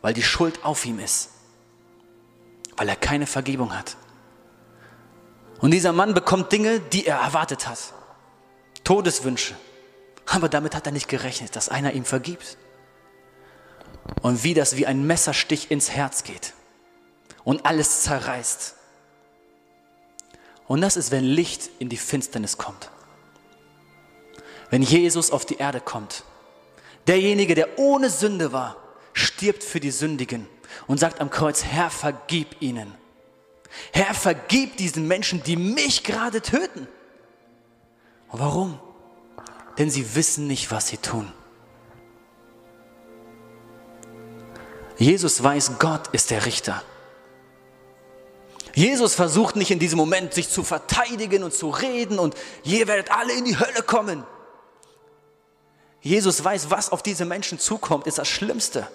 weil 0.00 0.14
die 0.14 0.22
Schuld 0.22 0.64
auf 0.64 0.84
ihm 0.84 0.98
ist, 0.98 1.28
weil 2.76 2.88
er 2.88 2.96
keine 2.96 3.26
Vergebung 3.26 3.76
hat. 3.76 3.96
Und 5.62 5.70
dieser 5.70 5.92
Mann 5.92 6.12
bekommt 6.12 6.50
Dinge, 6.50 6.80
die 6.80 7.06
er 7.06 7.18
erwartet 7.18 7.68
hat. 7.68 7.78
Todeswünsche. 8.82 9.54
Aber 10.26 10.48
damit 10.48 10.74
hat 10.74 10.86
er 10.86 10.92
nicht 10.92 11.08
gerechnet, 11.08 11.54
dass 11.54 11.68
einer 11.68 11.92
ihm 11.92 12.04
vergibt. 12.04 12.58
Und 14.22 14.42
wie 14.42 14.54
das 14.54 14.76
wie 14.76 14.86
ein 14.86 15.06
Messerstich 15.06 15.70
ins 15.70 15.90
Herz 15.90 16.24
geht 16.24 16.52
und 17.44 17.64
alles 17.64 18.02
zerreißt. 18.02 18.74
Und 20.66 20.80
das 20.80 20.96
ist, 20.96 21.12
wenn 21.12 21.24
Licht 21.24 21.70
in 21.78 21.88
die 21.88 21.96
Finsternis 21.96 22.58
kommt. 22.58 22.90
Wenn 24.68 24.82
Jesus 24.82 25.30
auf 25.30 25.46
die 25.46 25.58
Erde 25.58 25.80
kommt. 25.80 26.24
Derjenige, 27.06 27.54
der 27.54 27.78
ohne 27.78 28.10
Sünde 28.10 28.52
war, 28.52 28.76
stirbt 29.12 29.62
für 29.62 29.78
die 29.78 29.92
Sündigen 29.92 30.48
und 30.88 30.98
sagt 30.98 31.20
am 31.20 31.30
Kreuz, 31.30 31.62
Herr, 31.64 31.90
vergib 31.90 32.60
ihnen. 32.60 33.01
Herr, 33.92 34.14
vergib 34.14 34.76
diesen 34.76 35.08
Menschen, 35.08 35.42
die 35.42 35.56
mich 35.56 36.04
gerade 36.04 36.42
töten. 36.42 36.86
Und 38.28 38.40
warum? 38.40 38.80
Denn 39.78 39.90
sie 39.90 40.14
wissen 40.14 40.46
nicht, 40.46 40.70
was 40.70 40.88
sie 40.88 40.98
tun. 40.98 41.32
Jesus 44.98 45.42
weiß, 45.42 45.78
Gott 45.78 46.08
ist 46.12 46.30
der 46.30 46.46
Richter. 46.46 46.82
Jesus 48.74 49.14
versucht 49.14 49.56
nicht 49.56 49.70
in 49.70 49.78
diesem 49.78 49.98
Moment 49.98 50.32
sich 50.32 50.48
zu 50.48 50.62
verteidigen 50.62 51.42
und 51.42 51.52
zu 51.52 51.68
reden 51.70 52.18
und 52.18 52.34
ihr 52.64 52.86
werdet 52.88 53.10
alle 53.10 53.32
in 53.34 53.44
die 53.44 53.58
Hölle 53.58 53.82
kommen. 53.82 54.24
Jesus 56.00 56.42
weiß, 56.42 56.70
was 56.70 56.90
auf 56.90 57.02
diese 57.02 57.24
Menschen 57.24 57.58
zukommt, 57.58 58.06
ist 58.06 58.18
das 58.18 58.28
Schlimmste. 58.28 58.88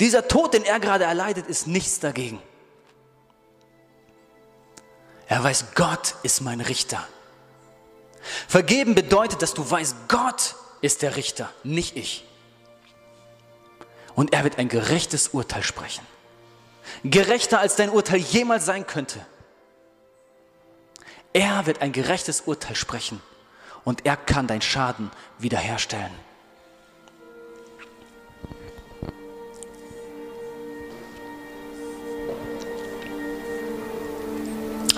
Dieser 0.00 0.28
Tod, 0.28 0.54
den 0.54 0.64
er 0.64 0.80
gerade 0.80 1.04
erleidet, 1.04 1.46
ist 1.46 1.66
nichts 1.66 2.00
dagegen. 2.00 2.40
Er 5.30 5.44
weiß, 5.44 5.76
Gott 5.76 6.16
ist 6.24 6.40
mein 6.40 6.60
Richter. 6.60 7.06
Vergeben 8.48 8.96
bedeutet, 8.96 9.42
dass 9.42 9.54
du 9.54 9.70
weißt, 9.70 9.94
Gott 10.08 10.56
ist 10.80 11.02
der 11.02 11.14
Richter, 11.14 11.48
nicht 11.62 11.96
ich. 11.96 12.24
Und 14.16 14.32
er 14.32 14.42
wird 14.42 14.58
ein 14.58 14.68
gerechtes 14.68 15.28
Urteil 15.28 15.62
sprechen. 15.62 16.04
Gerechter 17.04 17.60
als 17.60 17.76
dein 17.76 17.90
Urteil 17.90 18.18
jemals 18.18 18.66
sein 18.66 18.88
könnte. 18.88 19.24
Er 21.32 21.64
wird 21.64 21.80
ein 21.80 21.92
gerechtes 21.92 22.40
Urteil 22.40 22.74
sprechen 22.74 23.22
und 23.84 24.06
er 24.06 24.16
kann 24.16 24.48
deinen 24.48 24.62
Schaden 24.62 25.12
wiederherstellen. 25.38 26.12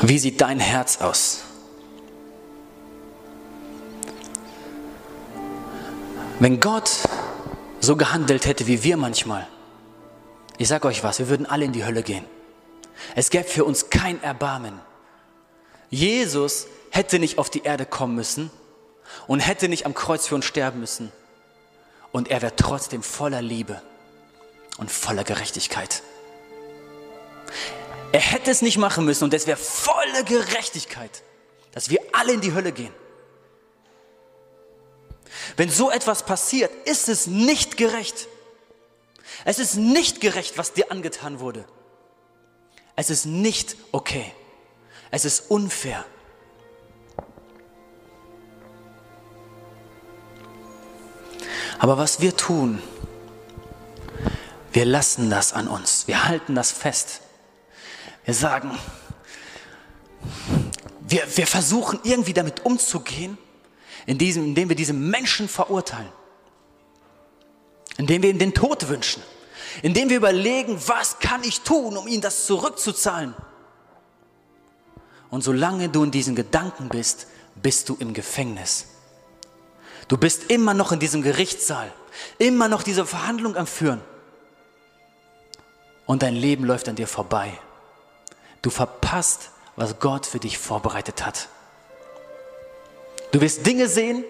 Wie 0.03 0.19
sieht 0.19 0.41
dein 0.41 0.59
Herz 0.59 1.01
aus? 1.01 1.43
Wenn 6.41 6.59
Gott 6.59 6.91
so 7.79 7.95
gehandelt 7.95 8.47
hätte 8.47 8.67
wie 8.67 8.83
wir 8.83 8.97
manchmal, 8.97 9.47
ich 10.59 10.67
sage 10.67 10.88
euch 10.88 11.05
was, 11.05 11.21
wir 11.21 11.29
würden 11.29 11.47
alle 11.47 11.67
in 11.67 11.73
die 11.73 11.85
Hölle 11.85 12.03
gehen. 12.03 12.25
Es 13.15 13.31
gäbe 13.31 13.45
für 13.45 13.65
uns 13.65 13.91
kein 13.91 14.21
Erbarmen. 14.25 14.81
Jesus 15.88 16.67
hätte 16.91 17.21
nicht 17.21 17.38
auf 17.38 17.49
die 17.49 17.62
Erde 17.62 17.87
kommen 17.87 18.17
müssen 18.17 18.51
und 19.29 19.38
hätte 19.38 19.69
nicht 19.69 19.87
am 19.87 19.95
Kreuz 19.95 20.27
für 20.27 20.35
uns 20.35 20.47
sterben 20.47 20.81
müssen. 20.81 21.12
Und 22.11 22.29
er 22.29 22.43
wäre 22.43 22.57
trotzdem 22.57 23.05
voller 23.05 23.41
Liebe 23.41 23.81
und 24.79 24.91
voller 24.91 25.23
Gerechtigkeit. 25.23 26.03
Er 28.12 28.20
hätte 28.20 28.51
es 28.51 28.61
nicht 28.61 28.77
machen 28.77 29.07
müssen 29.07 29.25
und 29.25 29.35
es 29.35 29.46
wäre 29.46 29.59
volle 29.59 30.25
Gerechtigkeit, 30.25 31.22
dass 31.72 31.88
wir 31.88 32.01
alle 32.12 32.35
in 32.35 32.42
die 32.42 32.53
Hölle 32.53 32.72
gehen. 32.72 32.92
Wenn 35.57 35.70
so 35.70 35.90
etwas 35.90 36.25
passiert, 36.25 36.70
ist 36.87 37.09
es 37.09 37.27
nicht 37.27 37.79
gerecht. 37.79 38.29
Es 39.46 39.59
ist 39.59 39.77
nicht 39.77 40.20
gerecht, 40.20 40.59
was 40.59 40.75
dir 40.75 40.92
angetan 40.92 41.40
wurde. 41.40 41.64
Es 42.96 43.09
ist 43.09 43.25
nicht 43.25 43.77
okay. 43.92 44.33
Es 45.11 45.25
ist 45.25 45.51
unfair. 45.51 46.05
Aber 51.79 51.98
was 51.98 52.20
wir 52.20 52.37
tun, 52.37 52.81
wir 54.72 54.85
lassen 54.85 55.31
das 55.31 55.53
an 55.53 55.66
uns. 55.66 56.07
Wir 56.07 56.25
halten 56.29 56.55
das 56.55 56.70
fest. 56.70 57.22
Wir 58.25 58.35
sagen, 58.35 58.79
wir, 61.01 61.37
wir 61.37 61.47
versuchen 61.47 62.01
irgendwie 62.05 62.33
damit 62.33 62.65
umzugehen, 62.65 63.37
in 64.07 64.19
diesem, 64.19 64.45
indem 64.45 64.69
wir 64.69 64.77
diesen 64.77 65.11
Menschen 65.11 65.49
verurteilen, 65.49 66.11
indem 67.99 68.23
wir 68.23 68.31
ihm 68.31 68.39
den 68.39 68.55
Tod 68.55 68.89
wünschen, 68.89 69.23
indem 69.83 70.11
wir 70.11 70.17
überlegen, 70.17 70.81
was 70.87 71.19
kann 71.19 71.43
ich 71.45 71.61
tun, 71.61 71.97
um 71.97 72.09
ihm 72.09 72.21
das 72.21 72.47
zurückzuzahlen. 72.47 73.35
Und 75.31 75.43
solange 75.43 75.89
du 75.89 76.05
in 76.05 76.11
diesen 76.11 76.35
Gedanken 76.35 76.89
bist, 76.89 77.27
bist 77.55 77.89
du 77.89 77.97
im 77.99 78.13
Gefängnis. 78.13 78.87
Du 80.09 80.17
bist 80.17 80.51
immer 80.51 80.75
noch 80.75 80.93
in 80.93 80.99
diesem 80.99 81.23
Gerichtssaal, 81.23 81.93
immer 82.39 82.69
noch 82.69 82.83
diese 82.83 83.07
Verhandlung 83.07 83.57
am 83.57 83.67
Führen. 83.67 84.01
Und 86.07 86.23
dein 86.23 86.35
Leben 86.35 86.65
läuft 86.65 86.89
an 86.89 86.97
dir 86.97 87.07
vorbei. 87.07 87.59
Du 88.62 88.70
verpasst, 88.70 89.51
was 89.77 89.98
Gott 89.98 90.27
für 90.27 90.38
dich 90.38 90.59
vorbereitet 90.59 91.27
hat. 91.27 91.48
Du 93.33 93.40
wirst 93.40 93.66
Dinge 93.66 93.88
sehen 93.88 94.25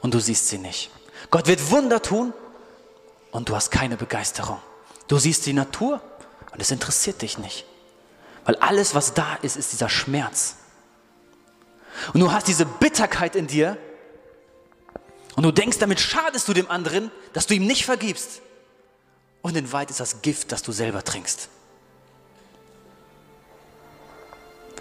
und 0.00 0.14
du 0.14 0.20
siehst 0.20 0.48
sie 0.48 0.58
nicht. 0.58 0.90
Gott 1.30 1.46
wird 1.46 1.70
Wunder 1.70 2.02
tun 2.02 2.32
und 3.30 3.48
du 3.48 3.54
hast 3.54 3.70
keine 3.70 3.96
Begeisterung. 3.96 4.58
Du 5.08 5.18
siehst 5.18 5.46
die 5.46 5.52
Natur 5.52 6.00
und 6.52 6.60
es 6.60 6.70
interessiert 6.70 7.22
dich 7.22 7.38
nicht. 7.38 7.64
Weil 8.44 8.56
alles, 8.56 8.94
was 8.94 9.14
da 9.14 9.34
ist, 9.42 9.56
ist 9.56 9.72
dieser 9.72 9.88
Schmerz. 9.88 10.56
Und 12.12 12.20
du 12.20 12.32
hast 12.32 12.48
diese 12.48 12.66
Bitterkeit 12.66 13.36
in 13.36 13.46
dir 13.46 13.76
und 15.34 15.42
du 15.42 15.52
denkst, 15.52 15.78
damit 15.78 16.00
schadest 16.00 16.48
du 16.48 16.52
dem 16.52 16.70
anderen, 16.70 17.10
dass 17.32 17.46
du 17.46 17.54
ihm 17.54 17.66
nicht 17.66 17.84
vergibst. 17.84 18.40
Und 19.42 19.56
in 19.56 19.70
Wahrheit 19.70 19.90
ist 19.90 20.00
das 20.00 20.22
Gift, 20.22 20.50
das 20.52 20.62
du 20.62 20.72
selber 20.72 21.04
trinkst. 21.04 21.48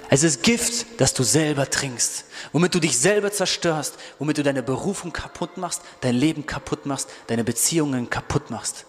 Es 0.10 0.24
ist 0.24 0.44
Gift, 0.44 1.02
das 1.02 1.13
du 1.13 1.24
selber 1.24 1.70
trinkst, 1.70 2.26
womit 2.52 2.76
du 2.76 2.80
dich 2.80 2.98
selber 2.98 3.32
zerstörst, 3.32 3.96
womit 4.20 4.38
du 4.38 4.44
deine 4.44 4.62
Berufung 4.62 5.12
kaputt 5.12 5.58
machst, 5.58 5.82
dein 6.02 6.15
Leben 6.15 6.46
kaputt 6.46 6.86
machst, 6.86 7.10
deine 7.28 7.44
Beziehungen 7.44 8.10
kaputt 8.10 8.52
machst. 8.52 8.86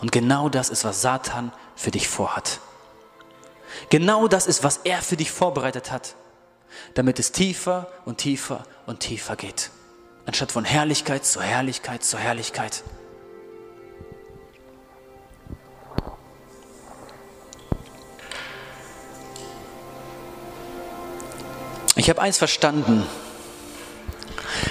Und 0.00 0.12
genau 0.12 0.48
das 0.48 0.70
ist, 0.70 0.84
was 0.84 1.02
Satan 1.02 1.52
für 1.74 1.90
dich 1.90 2.08
vorhat. 2.08 2.60
Genau 3.90 4.28
das 4.28 4.46
ist, 4.46 4.62
was 4.62 4.80
er 4.84 5.02
für 5.02 5.16
dich 5.16 5.30
vorbereitet 5.30 5.90
hat, 5.90 6.14
damit 6.94 7.18
es 7.18 7.32
tiefer 7.32 7.90
und 8.04 8.18
tiefer 8.18 8.64
und 8.86 9.00
tiefer 9.00 9.36
geht. 9.36 9.70
Anstatt 10.26 10.52
von 10.52 10.64
Herrlichkeit 10.64 11.24
zu 11.24 11.40
Herrlichkeit 11.40 12.04
zu 12.04 12.18
Herrlichkeit. 12.18 12.84
Ich 21.98 22.08
habe 22.08 22.22
eins 22.22 22.38
verstanden. 22.38 23.04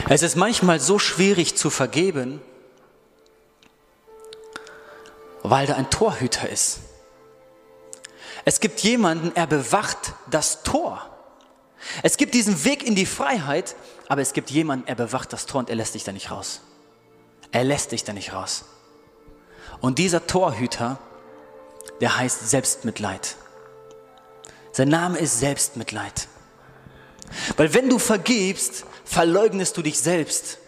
Es 0.07 0.21
ist 0.21 0.37
manchmal 0.37 0.79
so 0.79 0.97
schwierig 0.97 1.57
zu 1.57 1.69
vergeben, 1.69 2.41
weil 5.43 5.67
da 5.67 5.75
ein 5.75 5.89
Torhüter 5.89 6.49
ist. 6.49 6.79
Es 8.45 8.61
gibt 8.61 8.79
jemanden, 8.79 9.33
er 9.35 9.45
bewacht 9.45 10.13
das 10.31 10.63
Tor. 10.63 11.05
Es 12.01 12.15
gibt 12.15 12.33
diesen 12.33 12.63
Weg 12.63 12.87
in 12.87 12.95
die 12.95 13.05
Freiheit, 13.05 13.75
aber 14.07 14.21
es 14.21 14.31
gibt 14.31 14.49
jemanden, 14.49 14.87
er 14.87 14.95
bewacht 14.95 15.33
das 15.33 15.45
Tor 15.47 15.59
und 15.59 15.69
er 15.69 15.75
lässt 15.75 15.95
dich 15.95 16.05
da 16.05 16.13
nicht 16.13 16.31
raus. 16.31 16.61
Er 17.51 17.65
lässt 17.65 17.91
dich 17.91 18.05
da 18.05 18.13
nicht 18.13 18.31
raus. 18.31 18.63
Und 19.81 19.99
dieser 19.99 20.27
Torhüter, 20.27 20.97
der 21.99 22.17
heißt 22.17 22.49
Selbstmitleid. 22.49 23.35
Sein 24.71 24.87
Name 24.87 25.19
ist 25.19 25.39
Selbstmitleid. 25.41 26.29
Weil 27.55 27.73
wenn 27.73 27.89
du 27.89 27.99
vergibst, 27.99 28.85
verleugnest 29.05 29.77
du 29.77 29.81
dich 29.81 29.99
selbst. 29.99 30.59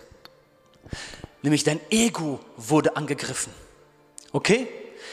Nämlich 1.41 1.63
dein 1.63 1.79
Ego 1.89 2.39
wurde 2.57 2.95
angegriffen. 2.95 3.53
Okay? 4.31 4.67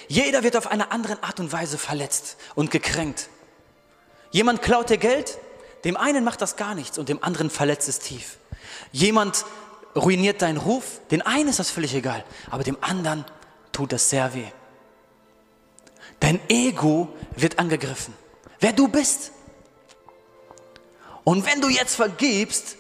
Jeder 0.09 0.43
wird 0.43 0.57
auf 0.57 0.67
eine 0.67 0.91
andere 0.93 1.23
Art 1.23 1.41
und 1.41 1.53
Weise 1.53 1.79
verletzt 1.79 2.37
und 2.55 2.71
gekränkt. 2.71 3.29
Jemand 4.31 4.63
klaut 4.63 4.91
dir 4.91 4.99
Geld, 4.99 5.39
dem 5.85 5.97
einen 5.97 6.25
macht 6.25 6.43
das 6.43 6.57
gar 6.57 6.75
nichts 6.75 6.99
und 6.99 7.09
dem 7.09 7.23
anderen 7.23 7.51
verletzt 7.51 7.89
es 7.89 7.99
tief. 7.99 8.39
Jemand 8.93 9.45
ruiniert 9.95 10.43
deinen 10.43 10.59
Ruf, 10.59 11.01
den 11.11 11.23
einen 11.23 11.49
ist 11.49 11.59
das 11.59 11.71
völlig 11.71 11.95
egal, 11.95 12.25
aber 12.51 12.65
dem 12.65 12.77
anderen 12.81 13.25
tut 13.73 13.93
das 13.93 14.11
sehr 14.11 14.35
weh. 14.35 14.47
Dein 16.21 16.41
Ego 16.49 17.09
wird 17.37 17.59
angegriffen. 17.59 18.15
Wer 18.61 18.73
du 18.73 18.89
bist. 18.89 19.33
Und 21.27 21.45
wenn 21.45 21.61
du 21.61 21.69
jetzt 21.69 21.97
vergibst, 21.97 22.77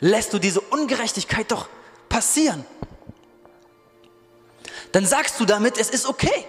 lässt 0.00 0.32
du 0.32 0.38
diese 0.38 0.62
Ungerechtigkeit 0.62 1.52
doch 1.52 1.68
passieren. 2.08 2.64
Dann 4.92 5.04
sagst 5.04 5.38
du 5.38 5.44
damit, 5.44 5.76
es 5.76 5.90
ist 5.90 6.06
okay. 6.06 6.46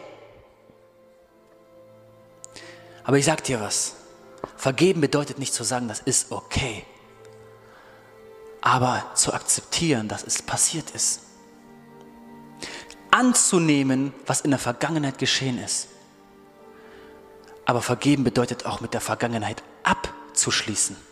Aber 3.04 3.18
ich 3.18 3.26
sag 3.26 3.44
dir 3.44 3.60
was. 3.60 3.96
Vergeben 4.56 5.02
bedeutet 5.02 5.38
nicht 5.38 5.54
zu 5.54 5.66
sagen, 5.66 5.90
das 5.90 6.00
ist 6.00 6.32
okay. 6.32 6.86
Aber 8.62 9.12
zu 9.13 9.34
akzeptieren, 9.34 10.08
dass 10.08 10.24
es 10.24 10.42
passiert 10.42 10.92
ist. 10.92 11.24
Anzunehmen, 13.12 14.13
was 14.26 14.40
in 14.40 14.52
der 14.52 14.62
Vergangenheit 14.62 15.18
geschehen 15.18 15.62
ist. 15.62 15.90
Aber 17.66 17.82
vergeben 17.82 18.24
bedeutet 18.24 18.66
auch 18.66 18.80
mit 18.80 18.94
der 18.94 19.02
Vergangenheit 19.02 19.62
abzuschließen. 19.84 21.07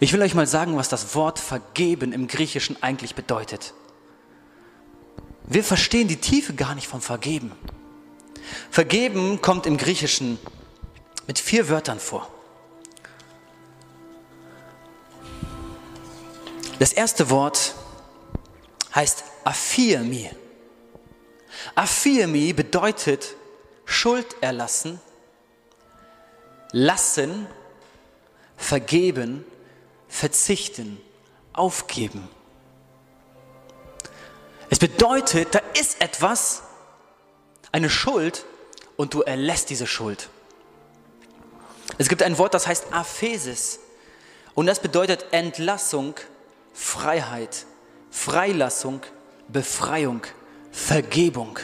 Ich 0.00 0.12
will 0.12 0.22
euch 0.22 0.34
mal 0.34 0.46
sagen, 0.46 0.76
was 0.76 0.88
das 0.88 1.14
Wort 1.14 1.38
vergeben 1.38 2.12
im 2.12 2.26
Griechischen 2.26 2.82
eigentlich 2.82 3.14
bedeutet. 3.14 3.74
Wir 5.44 5.62
verstehen 5.62 6.08
die 6.08 6.16
Tiefe 6.16 6.54
gar 6.54 6.74
nicht 6.74 6.88
vom 6.88 7.00
Vergeben. 7.00 7.52
Vergeben 8.70 9.40
kommt 9.40 9.66
im 9.66 9.76
Griechischen 9.76 10.38
mit 11.26 11.38
vier 11.38 11.68
Wörtern 11.68 11.98
vor. 11.98 12.30
Das 16.78 16.92
erste 16.92 17.30
Wort 17.30 17.74
heißt 18.94 19.24
Affirmi. 19.44 20.30
Affirmi 21.74 22.52
bedeutet 22.52 23.36
Schuld 23.84 24.36
erlassen, 24.40 25.00
lassen, 26.72 27.46
vergeben 28.56 29.44
verzichten, 30.14 31.00
aufgeben. 31.52 32.28
Es 34.70 34.78
bedeutet, 34.78 35.56
da 35.56 35.58
ist 35.78 36.00
etwas, 36.00 36.62
eine 37.72 37.90
Schuld, 37.90 38.46
und 38.96 39.12
du 39.12 39.22
erlässt 39.22 39.70
diese 39.70 39.88
Schuld. 39.88 40.28
Es 41.98 42.08
gibt 42.08 42.22
ein 42.22 42.38
Wort, 42.38 42.54
das 42.54 42.68
heißt 42.68 42.92
Aphesis. 42.92 43.80
Und 44.54 44.66
das 44.66 44.78
bedeutet 44.78 45.26
Entlassung, 45.32 46.14
Freiheit, 46.72 47.66
Freilassung, 48.12 49.00
Befreiung, 49.48 50.22
Vergebung. 50.70 51.58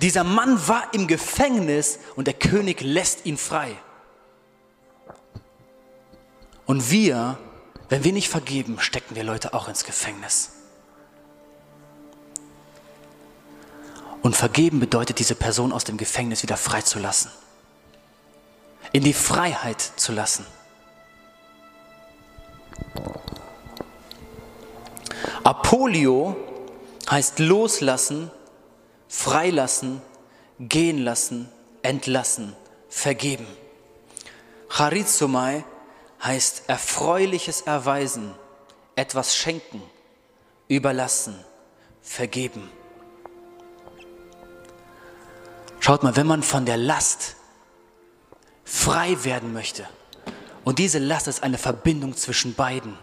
Dieser 0.00 0.24
Mann 0.24 0.66
war 0.66 0.92
im 0.92 1.06
Gefängnis 1.06 2.00
und 2.16 2.26
der 2.26 2.34
König 2.34 2.80
lässt 2.80 3.26
ihn 3.26 3.36
frei. 3.38 3.76
Und 6.72 6.90
wir, 6.90 7.36
wenn 7.90 8.02
wir 8.02 8.14
nicht 8.14 8.30
vergeben, 8.30 8.80
stecken 8.80 9.14
wir 9.14 9.24
Leute 9.24 9.52
auch 9.52 9.68
ins 9.68 9.84
Gefängnis. 9.84 10.52
Und 14.22 14.34
vergeben 14.34 14.80
bedeutet, 14.80 15.18
diese 15.18 15.34
Person 15.34 15.70
aus 15.70 15.84
dem 15.84 15.98
Gefängnis 15.98 16.42
wieder 16.42 16.56
freizulassen. 16.56 17.30
In 18.90 19.04
die 19.04 19.12
Freiheit 19.12 19.82
zu 19.82 20.12
lassen. 20.12 20.46
Apolio 25.44 26.34
heißt 27.10 27.38
loslassen, 27.38 28.30
freilassen, 29.08 30.00
gehen 30.58 31.04
lassen, 31.04 31.50
entlassen, 31.82 32.56
vergeben. 32.88 33.46
Charizomai 34.70 35.66
heißt 36.22 36.64
erfreuliches 36.68 37.62
Erweisen, 37.62 38.34
etwas 38.94 39.36
schenken, 39.36 39.82
überlassen, 40.68 41.38
vergeben. 42.00 42.70
Schaut 45.80 46.02
mal, 46.02 46.14
wenn 46.16 46.26
man 46.26 46.42
von 46.42 46.64
der 46.64 46.76
Last 46.76 47.36
frei 48.64 49.16
werden 49.24 49.52
möchte, 49.52 49.88
und 50.64 50.78
diese 50.78 51.00
Last 51.00 51.26
ist 51.26 51.42
eine 51.42 51.58
Verbindung 51.58 52.16
zwischen 52.16 52.54
beiden. 52.54 52.96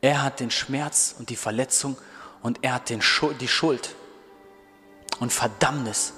Er 0.00 0.22
hat 0.22 0.40
den 0.40 0.50
Schmerz 0.50 1.14
und 1.18 1.28
die 1.28 1.36
Verletzung 1.36 1.98
und 2.40 2.60
er 2.62 2.72
hat 2.72 2.88
den 2.88 3.02
Schuld, 3.02 3.40
die 3.42 3.48
Schuld 3.48 3.94
und 5.18 5.30
Verdammnis. 5.30 6.14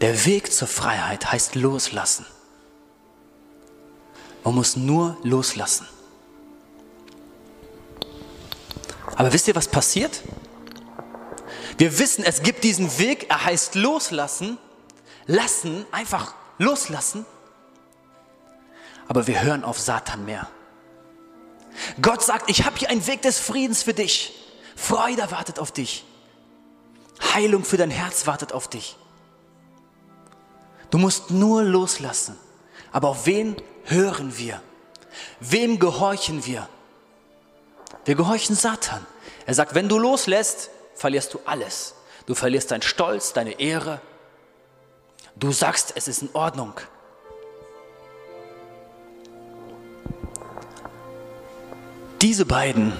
Der 0.00 0.24
Weg 0.24 0.52
zur 0.52 0.68
Freiheit 0.68 1.32
heißt 1.32 1.56
loslassen. 1.56 2.26
Man 4.46 4.54
muss 4.54 4.76
nur 4.76 5.16
loslassen. 5.24 5.88
Aber 9.16 9.32
wisst 9.32 9.48
ihr, 9.48 9.56
was 9.56 9.66
passiert? 9.66 10.22
Wir 11.78 11.98
wissen, 11.98 12.22
es 12.22 12.44
gibt 12.44 12.62
diesen 12.62 12.96
Weg, 13.00 13.28
er 13.28 13.44
heißt 13.44 13.74
loslassen, 13.74 14.56
lassen, 15.26 15.84
einfach 15.90 16.32
loslassen. 16.58 17.26
Aber 19.08 19.26
wir 19.26 19.42
hören 19.42 19.64
auf 19.64 19.80
Satan 19.80 20.24
mehr. 20.24 20.48
Gott 22.00 22.22
sagt, 22.22 22.48
ich 22.48 22.64
habe 22.64 22.76
hier 22.78 22.88
einen 22.88 23.04
Weg 23.08 23.22
des 23.22 23.40
Friedens 23.40 23.82
für 23.82 23.94
dich. 23.94 24.32
Freude 24.76 25.28
wartet 25.32 25.58
auf 25.58 25.72
dich. 25.72 26.04
Heilung 27.34 27.64
für 27.64 27.78
dein 27.78 27.90
Herz 27.90 28.28
wartet 28.28 28.52
auf 28.52 28.68
dich. 28.68 28.96
Du 30.92 30.98
musst 30.98 31.32
nur 31.32 31.64
loslassen. 31.64 32.38
Aber 32.92 33.08
auf 33.08 33.26
wen 33.26 33.56
hören 33.84 34.36
wir? 34.38 34.60
Wem 35.40 35.78
gehorchen 35.78 36.46
wir? 36.46 36.68
Wir 38.04 38.14
gehorchen 38.14 38.54
Satan. 38.56 39.04
Er 39.46 39.54
sagt, 39.54 39.74
wenn 39.74 39.88
du 39.88 39.98
loslässt, 39.98 40.70
verlierst 40.94 41.34
du 41.34 41.40
alles. 41.44 41.94
Du 42.26 42.34
verlierst 42.34 42.70
deinen 42.70 42.82
Stolz, 42.82 43.32
deine 43.32 43.60
Ehre. 43.60 44.00
Du 45.36 45.52
sagst, 45.52 45.92
es 45.96 46.08
ist 46.08 46.22
in 46.22 46.30
Ordnung. 46.32 46.72
Diese 52.22 52.46
beiden 52.46 52.92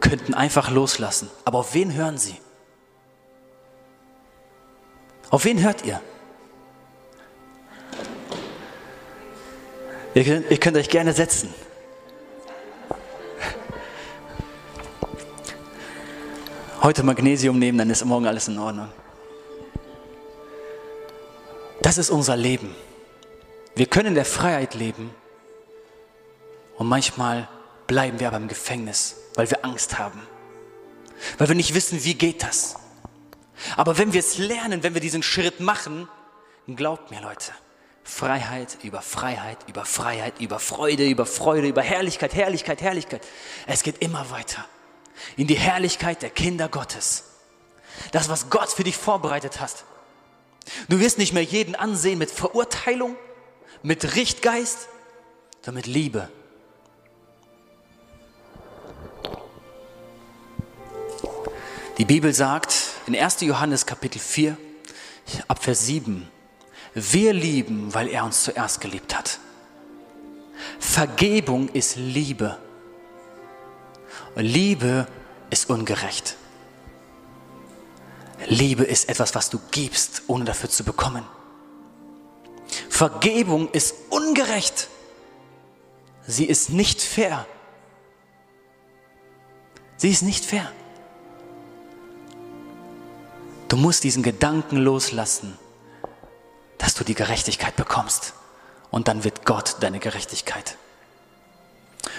könnten 0.00 0.34
einfach 0.34 0.70
loslassen. 0.70 1.30
Aber 1.44 1.58
auf 1.58 1.74
wen 1.74 1.92
hören 1.94 2.18
sie? 2.18 2.40
Auf 5.30 5.44
wen 5.44 5.62
hört 5.62 5.84
ihr? 5.84 6.00
Ihr 10.16 10.24
könnt, 10.24 10.50
ihr 10.50 10.56
könnt 10.58 10.78
euch 10.78 10.88
gerne 10.88 11.12
setzen. 11.12 11.52
Heute 16.80 17.02
Magnesium 17.02 17.58
nehmen, 17.58 17.76
dann 17.76 17.90
ist 17.90 18.02
morgen 18.02 18.26
alles 18.26 18.48
in 18.48 18.58
Ordnung. 18.58 18.88
Das 21.82 21.98
ist 21.98 22.08
unser 22.08 22.34
Leben. 22.34 22.74
Wir 23.74 23.84
können 23.84 24.06
in 24.08 24.14
der 24.14 24.24
Freiheit 24.24 24.72
leben 24.72 25.10
und 26.78 26.86
manchmal 26.86 27.46
bleiben 27.86 28.18
wir 28.18 28.28
aber 28.28 28.38
im 28.38 28.48
Gefängnis, 28.48 29.16
weil 29.34 29.50
wir 29.50 29.66
Angst 29.66 29.98
haben, 29.98 30.22
weil 31.36 31.48
wir 31.48 31.54
nicht 31.54 31.74
wissen, 31.74 32.02
wie 32.04 32.14
geht 32.14 32.42
das. 32.42 32.76
Aber 33.76 33.98
wenn 33.98 34.14
wir 34.14 34.20
es 34.20 34.38
lernen, 34.38 34.82
wenn 34.82 34.94
wir 34.94 35.02
diesen 35.02 35.22
Schritt 35.22 35.60
machen, 35.60 36.08
glaubt 36.68 37.10
mir 37.10 37.20
Leute, 37.20 37.52
Freiheit 38.06 38.78
über 38.84 39.02
Freiheit, 39.02 39.58
über 39.68 39.84
Freiheit, 39.84 40.40
über 40.40 40.60
Freude, 40.60 41.06
über 41.08 41.26
Freude, 41.26 41.66
über 41.66 41.82
Herrlichkeit, 41.82 42.34
Herrlichkeit, 42.34 42.80
Herrlichkeit. 42.80 43.26
Es 43.66 43.82
geht 43.82 43.98
immer 43.98 44.30
weiter 44.30 44.64
in 45.36 45.48
die 45.48 45.56
Herrlichkeit 45.56 46.22
der 46.22 46.30
Kinder 46.30 46.68
Gottes. 46.68 47.24
Das, 48.12 48.28
was 48.28 48.48
Gott 48.48 48.70
für 48.70 48.84
dich 48.84 48.96
vorbereitet 48.96 49.60
hast. 49.60 49.84
Du 50.88 51.00
wirst 51.00 51.18
nicht 51.18 51.32
mehr 51.32 51.42
jeden 51.42 51.74
ansehen 51.74 52.18
mit 52.18 52.30
Verurteilung, 52.30 53.16
mit 53.82 54.14
Richtgeist, 54.14 54.88
sondern 55.64 55.80
mit 55.80 55.86
Liebe. 55.86 56.28
Die 61.98 62.04
Bibel 62.04 62.32
sagt 62.32 62.76
in 63.06 63.16
1. 63.16 63.40
Johannes 63.40 63.84
Kapitel 63.84 64.20
4, 64.20 64.56
ab 65.48 65.64
Vers 65.64 65.86
7, 65.86 66.30
wir 66.98 67.34
lieben, 67.34 67.92
weil 67.92 68.08
er 68.08 68.24
uns 68.24 68.42
zuerst 68.42 68.80
geliebt 68.80 69.14
hat. 69.14 69.38
Vergebung 70.78 71.68
ist 71.68 71.96
Liebe. 71.96 72.56
Liebe 74.34 75.06
ist 75.50 75.68
ungerecht. 75.68 76.36
Liebe 78.46 78.84
ist 78.84 79.10
etwas, 79.10 79.34
was 79.34 79.50
du 79.50 79.60
gibst, 79.70 80.22
ohne 80.26 80.46
dafür 80.46 80.70
zu 80.70 80.84
bekommen. 80.84 81.22
Vergebung 82.88 83.70
ist 83.72 83.94
ungerecht. 84.08 84.88
Sie 86.26 86.46
ist 86.46 86.70
nicht 86.70 87.02
fair. 87.02 87.44
Sie 89.98 90.08
ist 90.08 90.22
nicht 90.22 90.46
fair. 90.46 90.72
Du 93.68 93.76
musst 93.76 94.02
diesen 94.02 94.22
Gedanken 94.22 94.78
loslassen 94.78 95.58
dass 96.78 96.94
du 96.94 97.04
die 97.04 97.14
Gerechtigkeit 97.14 97.76
bekommst. 97.76 98.34
Und 98.90 99.08
dann 99.08 99.24
wird 99.24 99.44
Gott 99.44 99.76
deine 99.80 99.98
Gerechtigkeit. 99.98 100.76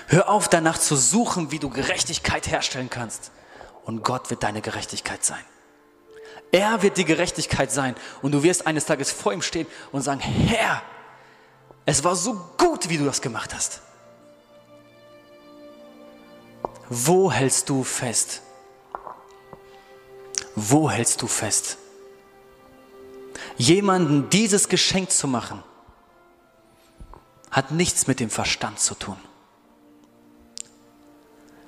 Hör 0.08 0.30
auf 0.30 0.50
danach 0.50 0.78
zu 0.78 0.96
suchen, 0.96 1.52
wie 1.52 1.60
du 1.60 1.70
Gerechtigkeit 1.70 2.48
herstellen 2.48 2.90
kannst. 2.90 3.32
Und 3.86 4.04
Gott 4.04 4.30
wird 4.30 4.44
deine 4.44 4.62
Gerechtigkeit 4.62 5.24
sein. 5.24 5.44
Er 6.52 6.82
wird 6.82 6.98
die 6.98 7.06
Gerechtigkeit 7.06 7.72
sein. 7.72 7.96
Und 8.22 8.32
du 8.32 8.44
wirst 8.44 8.68
eines 8.68 8.86
Tages 8.86 9.12
vor 9.12 9.34
ihm 9.34 9.42
stehen 9.42 9.68
und 9.92 10.02
sagen, 10.02 10.20
Herr, 10.20 10.82
es 11.86 12.04
war 12.04 12.16
so 12.16 12.34
gut, 12.58 12.90
wie 12.90 12.98
du 12.98 13.06
das 13.06 13.22
gemacht 13.22 13.54
hast. 13.54 13.82
Wo 16.90 17.32
hältst 17.32 17.70
du 17.70 17.84
fest? 17.84 18.42
Wo 20.56 20.90
hältst 20.90 21.22
du 21.22 21.28
fest? 21.28 21.78
Jemanden 23.58 24.30
dieses 24.30 24.70
Geschenk 24.70 25.12
zu 25.12 25.28
machen, 25.28 25.64
hat 27.52 27.72
nichts 27.72 28.08
mit 28.08 28.20
dem 28.20 28.30
Verstand 28.30 28.80
zu 28.80 28.96
tun. 28.96 29.18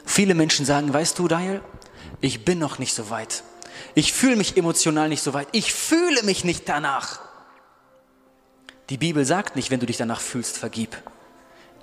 Viele 0.06 0.36
Menschen 0.36 0.66
sagen, 0.66 0.94
weißt 0.94 1.18
du, 1.20 1.28
Daniel, 1.28 1.62
ich 2.22 2.44
bin 2.46 2.60
noch 2.60 2.80
nicht 2.80 2.94
so 2.94 3.10
weit. 3.10 3.44
Ich 3.96 4.14
fühle 4.14 4.36
mich 4.36 4.58
emotional 4.58 5.10
nicht 5.10 5.24
so 5.24 5.34
weit. 5.34 5.48
Ich 5.52 5.74
fühle 5.74 6.24
mich 6.24 6.44
nicht 6.44 6.68
danach. 6.68 7.20
Die 8.90 8.98
Bibel 8.98 9.24
sagt 9.24 9.56
nicht, 9.56 9.72
wenn 9.72 9.80
du 9.80 9.86
dich 9.86 9.98
danach 9.98 10.20
fühlst, 10.20 10.58
vergib. 10.58 10.98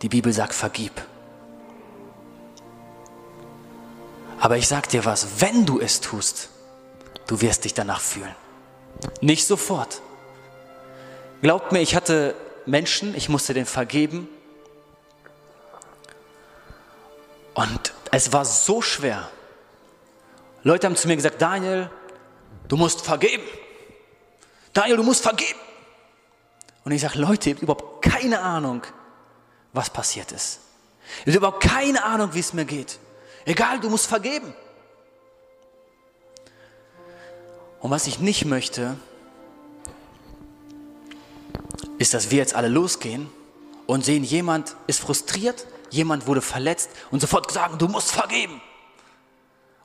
Die 0.02 0.08
Bibel 0.08 0.32
sagt, 0.32 0.54
vergib. 0.54 0.92
Aber 4.38 4.56
ich 4.56 4.68
sag 4.68 4.88
dir 4.88 5.04
was, 5.04 5.40
wenn 5.40 5.64
du 5.64 5.80
es 5.80 6.00
tust, 6.00 6.50
du 7.26 7.40
wirst 7.40 7.64
dich 7.64 7.74
danach 7.74 8.00
fühlen. 8.00 8.34
Nicht 9.20 9.46
sofort. 9.46 10.00
Glaubt 11.42 11.72
mir, 11.72 11.80
ich 11.80 11.94
hatte 11.94 12.34
Menschen, 12.64 13.14
ich 13.14 13.28
musste 13.28 13.54
denen 13.54 13.66
vergeben. 13.66 14.28
Und 17.54 17.94
es 18.10 18.32
war 18.32 18.44
so 18.44 18.82
schwer. 18.82 19.28
Leute 20.62 20.86
haben 20.86 20.96
zu 20.96 21.08
mir 21.08 21.16
gesagt, 21.16 21.40
Daniel, 21.40 21.90
du 22.68 22.76
musst 22.76 23.02
vergeben. 23.02 23.44
Daniel, 24.72 24.96
du 24.96 25.02
musst 25.02 25.22
vergeben. 25.22 25.58
Und 26.84 26.92
ich 26.92 27.00
sage, 27.00 27.18
Leute, 27.18 27.50
ihr 27.50 27.54
habt 27.54 27.62
überhaupt 27.62 28.04
keine 28.04 28.40
Ahnung, 28.40 28.82
was 29.72 29.90
passiert 29.90 30.32
ist. 30.32 30.60
Ihr 31.24 31.32
habt 31.32 31.36
überhaupt 31.36 31.62
keine 31.62 32.04
Ahnung, 32.04 32.34
wie 32.34 32.40
es 32.40 32.52
mir 32.52 32.64
geht. 32.64 32.98
Egal, 33.44 33.80
du 33.80 33.88
musst 33.88 34.06
vergeben. 34.06 34.54
Und 37.80 37.90
was 37.90 38.06
ich 38.06 38.18
nicht 38.18 38.44
möchte, 38.44 38.96
ist, 41.98 42.14
dass 42.14 42.30
wir 42.30 42.38
jetzt 42.38 42.54
alle 42.54 42.68
losgehen 42.68 43.28
und 43.86 44.04
sehen, 44.04 44.24
jemand 44.24 44.76
ist 44.86 45.00
frustriert, 45.00 45.66
jemand 45.90 46.26
wurde 46.26 46.42
verletzt 46.42 46.90
und 47.10 47.20
sofort 47.20 47.50
sagen, 47.50 47.78
du 47.78 47.88
musst 47.88 48.10
vergeben. 48.10 48.60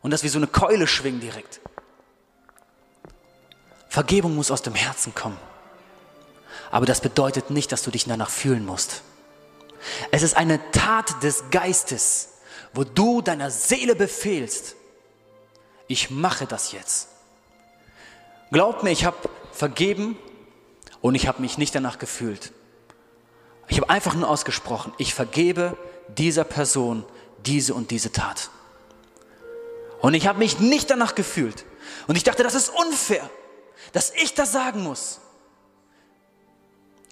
Und 0.02 0.12
dass 0.12 0.24
wir 0.24 0.30
so 0.30 0.40
eine 0.40 0.48
Keule 0.48 0.88
schwingen 0.88 1.20
direkt. 1.20 1.62
Vergebung 3.88 4.36
muss 4.36 4.52
aus 4.52 4.62
dem 4.62 4.74
Herzen 4.74 5.14
kommen. 5.14 5.38
Aber 6.72 6.86
das 6.86 7.02
bedeutet 7.02 7.50
nicht, 7.50 7.72
dass 7.72 7.84
du 7.84 7.92
dich 7.92 8.06
danach 8.06 8.30
fühlen 8.30 8.66
musst. 8.66 9.04
Es 10.12 10.24
ist 10.24 10.36
eine 10.38 10.60
Tat 10.72 11.22
des 11.24 11.44
Geistes, 11.52 12.30
wo 12.74 12.84
du 12.84 13.22
deiner 13.22 13.52
Seele 13.52 13.96
befehlst, 13.96 14.76
ich 15.88 16.10
mache 16.10 16.46
das 16.46 16.72
jetzt. 16.72 17.10
Glaub 18.52 18.84
mir, 18.84 18.92
ich 18.92 19.06
habe 19.06 19.18
vergeben 19.52 20.18
und 21.02 21.16
ich 21.16 21.28
habe 21.28 21.42
mich 21.42 21.58
nicht 21.58 21.74
danach 21.74 22.00
gefühlt. 22.00 22.52
Ich 23.68 23.78
habe 23.78 23.90
einfach 23.90 24.14
nur 24.14 24.30
ausgesprochen, 24.30 24.94
ich 24.98 25.14
vergebe 25.14 25.78
dieser 26.18 26.44
Person 26.44 27.06
diese 27.46 27.74
und 27.74 27.92
diese 27.92 28.12
Tat. 28.12 28.50
Und 30.02 30.14
ich 30.14 30.28
habe 30.28 30.40
mich 30.40 30.60
nicht 30.60 30.90
danach 30.90 31.16
gefühlt. 31.16 31.64
Und 32.08 32.16
ich 32.16 32.24
dachte, 32.24 32.44
das 32.44 32.56
ist 32.56 32.70
unfair, 32.70 33.30
dass 33.94 34.12
ich 34.16 34.34
das 34.34 34.52
sagen 34.52 34.84
muss. 34.84 35.20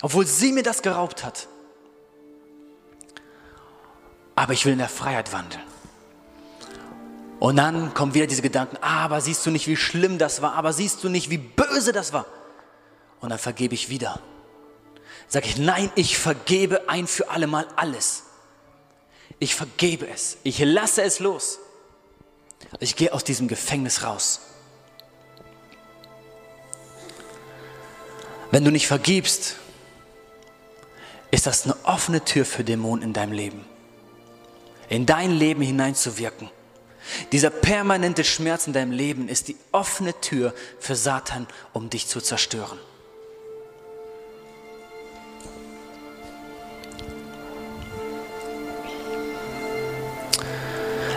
Obwohl 0.02 0.26
sie 0.26 0.52
mir 0.52 0.64
das 0.64 0.82
geraubt 0.82 1.24
hat. 1.24 1.48
Aber 4.36 4.54
ich 4.54 4.66
will 4.66 4.74
in 4.74 4.80
der 4.80 4.90
Freiheit 4.90 5.32
wandeln. 5.34 5.69
Und 7.40 7.56
dann 7.56 7.94
kommen 7.94 8.14
wieder 8.14 8.28
diese 8.28 8.42
Gedanken, 8.42 8.78
aber 8.82 9.22
siehst 9.22 9.46
du 9.46 9.52
nicht, 9.52 9.68
wie 9.68 9.78
schlimm 9.78 10.18
das 10.18 10.42
war, 10.42 10.56
aber 10.56 10.74
siehst 10.74 11.04
du 11.04 11.10
nicht, 11.10 11.30
wie 11.30 11.38
böse 11.38 11.94
das 11.94 12.12
war. 12.12 12.26
Und 13.22 13.30
dann 13.30 13.40
vergebe 13.40 13.74
ich 13.74 13.90
wieder. 13.90 14.20
Sag 15.28 15.46
ich, 15.46 15.58
nein, 15.58 15.90
ich 15.96 16.18
vergebe 16.18 16.90
ein 16.90 17.08
für 17.08 17.30
alle 17.30 17.48
Mal 17.48 17.68
alles. 17.76 18.24
Ich 19.40 19.56
vergebe 19.56 20.08
es. 20.08 20.38
Ich 20.44 20.60
lasse 20.60 21.02
es 21.02 21.20
los. 21.20 21.60
Ich 22.80 22.96
gehe 22.96 23.14
aus 23.14 23.24
diesem 23.24 23.48
Gefängnis 23.48 24.04
raus. 24.04 24.42
Wenn 28.52 28.66
du 28.66 28.72
nicht 28.72 28.88
vergibst, 28.88 29.56
ist 31.32 31.46
das 31.46 31.66
eine 31.66 31.76
offene 31.84 32.26
Tür 32.26 32.44
für 32.44 32.64
Dämonen 32.64 33.04
in 33.04 33.14
deinem 33.14 33.32
Leben. 33.32 33.64
In 34.90 35.06
dein 35.06 35.32
Leben 35.32 35.62
hineinzuwirken. 35.62 36.50
Dieser 37.32 37.50
permanente 37.50 38.24
Schmerz 38.24 38.68
in 38.68 38.74
deinem 38.74 38.92
Leben 38.92 39.28
ist 39.28 39.48
die 39.48 39.58
offene 39.72 40.20
Tür 40.22 40.54
für 40.80 40.96
Satan, 40.96 41.48
um 41.74 41.90
dich 41.90 42.08
zu 42.08 42.22
zerstören. 42.22 42.80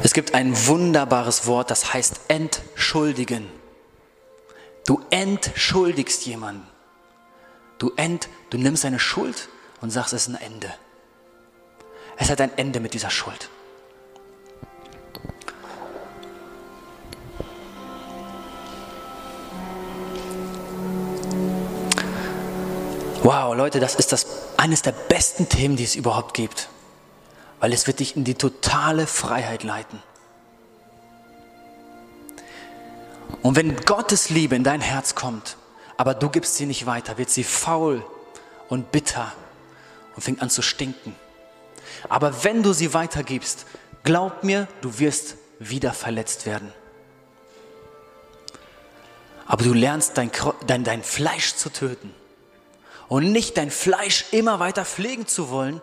Es 0.04 0.12
gibt 0.14 0.34
ein 0.34 0.66
wunderbares 0.66 1.46
Wort, 1.46 1.70
das 1.70 1.94
heißt 1.94 2.22
entschuldigen. 2.28 3.48
Du 4.84 5.00
entschuldigst 5.10 6.26
jemanden. 6.26 6.66
Du, 7.78 7.92
ent, 7.96 8.28
du 8.50 8.58
nimmst 8.58 8.84
eine 8.84 8.98
Schuld 8.98 9.48
und 9.80 9.90
sagst, 9.90 10.12
es 10.12 10.22
ist 10.22 10.34
ein 10.34 10.40
Ende. 10.40 10.72
Es 12.16 12.30
hat 12.30 12.40
ein 12.40 12.56
Ende 12.58 12.80
mit 12.80 12.94
dieser 12.94 13.10
Schuld. 13.10 13.48
Wow, 23.22 23.54
Leute, 23.54 23.78
das 23.78 23.94
ist 23.94 24.10
das, 24.10 24.26
eines 24.56 24.82
der 24.82 24.90
besten 24.90 25.48
Themen, 25.48 25.76
die 25.76 25.84
es 25.84 25.94
überhaupt 25.94 26.34
gibt. 26.34 26.68
Weil 27.60 27.72
es 27.72 27.86
wird 27.86 28.00
dich 28.00 28.16
in 28.16 28.24
die 28.24 28.34
totale 28.34 29.06
Freiheit 29.06 29.62
leiten. 29.62 30.02
Und 33.42 33.54
wenn 33.54 33.76
Gottes 33.76 34.28
Liebe 34.30 34.56
in 34.56 34.64
dein 34.64 34.80
Herz 34.80 35.14
kommt, 35.14 35.56
aber 35.96 36.14
du 36.14 36.30
gibst 36.30 36.56
sie 36.56 36.66
nicht 36.66 36.86
weiter, 36.86 37.16
wird 37.16 37.30
sie 37.30 37.44
faul 37.44 38.04
und 38.68 38.90
bitter 38.90 39.32
und 40.16 40.22
fängt 40.22 40.42
an 40.42 40.50
zu 40.50 40.60
stinken. 40.60 41.14
Aber 42.08 42.42
wenn 42.42 42.64
du 42.64 42.72
sie 42.72 42.92
weitergibst, 42.92 43.66
glaub 44.02 44.42
mir, 44.42 44.66
du 44.80 44.98
wirst 44.98 45.36
wieder 45.60 45.92
verletzt 45.92 46.44
werden. 46.44 46.72
Aber 49.46 49.62
du 49.62 49.72
lernst 49.72 50.18
dein, 50.18 50.32
dein, 50.66 50.82
dein 50.82 51.04
Fleisch 51.04 51.54
zu 51.54 51.70
töten 51.70 52.12
und 53.12 53.30
nicht 53.30 53.58
dein 53.58 53.70
Fleisch 53.70 54.24
immer 54.30 54.58
weiter 54.58 54.86
pflegen 54.86 55.26
zu 55.26 55.50
wollen, 55.50 55.82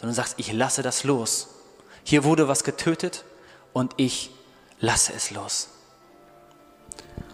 sondern 0.00 0.14
sagst, 0.14 0.36
ich 0.38 0.54
lasse 0.54 0.80
das 0.80 1.04
los. 1.04 1.48
Hier 2.02 2.24
wurde 2.24 2.48
was 2.48 2.64
getötet 2.64 3.24
und 3.74 3.92
ich 3.98 4.30
lasse 4.80 5.12
es 5.12 5.30
los. 5.30 5.68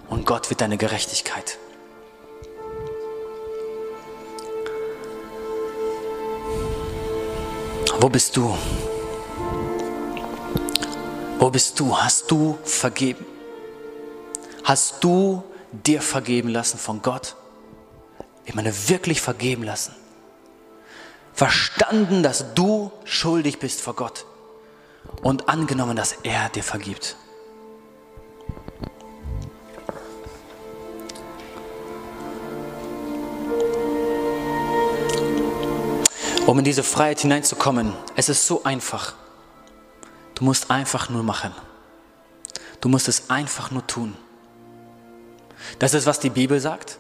Und 0.09 0.27
Gott 0.27 0.51
wird 0.51 0.61
deine 0.61 0.77
Gerechtigkeit. 0.77 1.57
Wo 8.01 8.09
bist 8.09 8.37
du? 8.37 8.59
Wo 11.39 11.49
bist 11.49 11.79
du? 11.79 11.97
Hast 11.97 12.29
du 12.29 12.59
vergeben? 12.65 13.25
Hast 14.65 15.05
du 15.05 15.45
dir 15.71 16.03
vergeben 16.03 16.49
lassen 16.49 16.77
von 16.77 17.03
Gott? 17.03 17.37
Ich 18.45 18.55
meine, 18.55 18.73
wirklich 18.89 19.21
vergeben 19.21 19.63
lassen. 19.63 19.95
Verstanden, 21.33 22.23
dass 22.23 22.55
du 22.55 22.93
schuldig 23.05 23.59
bist 23.59 23.81
vor 23.81 23.95
Gott 23.95 24.27
und 25.23 25.49
angenommen, 25.49 25.97
dass 25.97 26.13
er 26.23 26.49
dir 26.51 26.63
vergibt. 26.63 27.17
Um 36.47 36.59
in 36.59 36.65
diese 36.65 36.83
Freiheit 36.83 37.21
hineinzukommen, 37.21 37.95
es 38.17 38.29
ist 38.29 38.47
so 38.47 38.65
einfach. 38.65 39.15
Du 40.35 40.45
musst 40.45 40.71
einfach 40.71 41.09
nur 41.09 41.23
machen. 41.23 41.53
Du 42.81 42.89
musst 42.89 43.07
es 43.07 43.31
einfach 43.31 43.71
nur 43.71 43.87
tun. 43.87 44.17
Das 45.79 45.95
ist, 45.95 46.05
was 46.05 46.19
die 46.19 46.31
Bibel 46.31 46.59
sagt. 46.59 46.99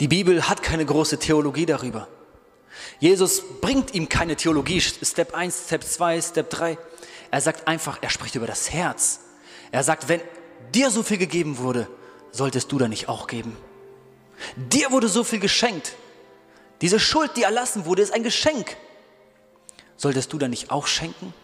Die 0.00 0.08
Bibel 0.08 0.48
hat 0.48 0.62
keine 0.62 0.86
große 0.86 1.18
Theologie 1.18 1.66
darüber. 1.66 2.08
Jesus 2.98 3.42
bringt 3.60 3.94
ihm 3.94 4.08
keine 4.08 4.34
Theologie, 4.34 4.80
Step 4.80 5.34
1, 5.34 5.64
Step 5.66 5.84
2, 5.84 6.22
Step 6.22 6.50
3. 6.50 6.78
Er 7.30 7.40
sagt 7.40 7.68
einfach, 7.68 7.98
er 8.00 8.08
spricht 8.08 8.34
über 8.34 8.46
das 8.46 8.70
Herz. 8.70 9.20
Er 9.70 9.84
sagt, 9.84 10.08
wenn 10.08 10.20
dir 10.74 10.90
so 10.90 11.02
viel 11.02 11.18
gegeben 11.18 11.58
wurde, 11.58 11.86
solltest 12.32 12.72
du 12.72 12.78
da 12.78 12.88
nicht 12.88 13.08
auch 13.08 13.26
geben. 13.26 13.56
Dir 14.56 14.90
wurde 14.90 15.08
so 15.08 15.22
viel 15.22 15.38
geschenkt. 15.38 15.92
Diese 16.80 16.98
Schuld, 16.98 17.36
die 17.36 17.42
erlassen 17.42 17.84
wurde, 17.84 18.00
ist 18.00 18.14
ein 18.14 18.22
Geschenk. 18.22 18.76
Solltest 19.98 20.32
du 20.32 20.38
da 20.38 20.48
nicht 20.48 20.70
auch 20.70 20.86
schenken? 20.86 21.34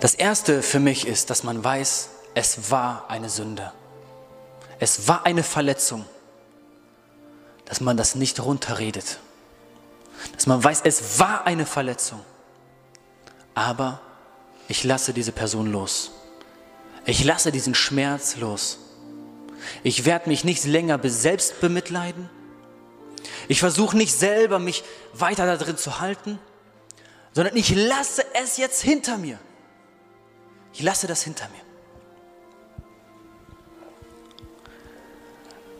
Das 0.00 0.14
Erste 0.14 0.62
für 0.62 0.80
mich 0.80 1.06
ist, 1.06 1.30
dass 1.30 1.44
man 1.44 1.62
weiß, 1.62 2.10
es 2.36 2.70
war 2.70 3.06
eine 3.08 3.30
Sünde. 3.30 3.72
Es 4.78 5.08
war 5.08 5.24
eine 5.24 5.42
Verletzung. 5.42 6.04
Dass 7.64 7.80
man 7.80 7.96
das 7.96 8.14
nicht 8.14 8.38
runterredet. 8.40 9.20
Dass 10.34 10.46
man 10.46 10.62
weiß, 10.62 10.82
es 10.84 11.18
war 11.18 11.46
eine 11.46 11.64
Verletzung. 11.64 12.20
Aber 13.54 14.02
ich 14.68 14.84
lasse 14.84 15.14
diese 15.14 15.32
Person 15.32 15.72
los. 15.72 16.10
Ich 17.06 17.24
lasse 17.24 17.52
diesen 17.52 17.74
Schmerz 17.74 18.36
los. 18.36 18.80
Ich 19.82 20.04
werde 20.04 20.28
mich 20.28 20.44
nicht 20.44 20.62
länger 20.64 21.00
selbst 21.04 21.62
bemitleiden. 21.62 22.28
Ich 23.48 23.60
versuche 23.60 23.96
nicht 23.96 24.12
selber, 24.12 24.58
mich 24.58 24.84
weiter 25.14 25.46
da 25.46 25.56
drin 25.56 25.78
zu 25.78 26.00
halten, 26.00 26.38
sondern 27.32 27.56
ich 27.56 27.74
lasse 27.74 28.26
es 28.34 28.58
jetzt 28.58 28.82
hinter 28.82 29.16
mir. 29.16 29.38
Ich 30.74 30.82
lasse 30.82 31.06
das 31.06 31.22
hinter 31.22 31.48
mir. 31.48 31.65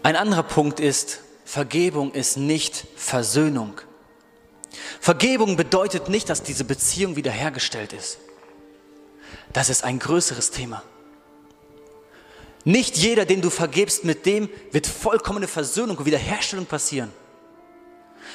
Ein 0.07 0.15
anderer 0.15 0.45
Punkt 0.45 0.79
ist, 0.79 1.19
Vergebung 1.45 2.13
ist 2.13 2.37
nicht 2.37 2.87
Versöhnung. 2.95 3.81
Vergebung 5.01 5.57
bedeutet 5.57 6.09
nicht, 6.09 6.29
dass 6.29 6.45
diese 6.45 6.63
Beziehung 6.63 7.17
wiederhergestellt 7.17 7.93
ist. 7.93 8.19
Das 9.53 9.69
ist 9.69 9.83
ein 9.83 9.99
größeres 9.99 10.53
Thema. 10.53 10.85
Nicht 12.63 12.97
jeder, 12.97 13.25
den 13.25 13.41
du 13.41 13.51
vergebst, 13.51 14.05
mit 14.05 14.27
dem 14.27 14.49
wird 14.71 14.87
vollkommene 14.87 15.49
Versöhnung 15.49 15.97
und 15.97 16.07
Wiederherstellung 16.07 16.67
passieren. 16.67 17.11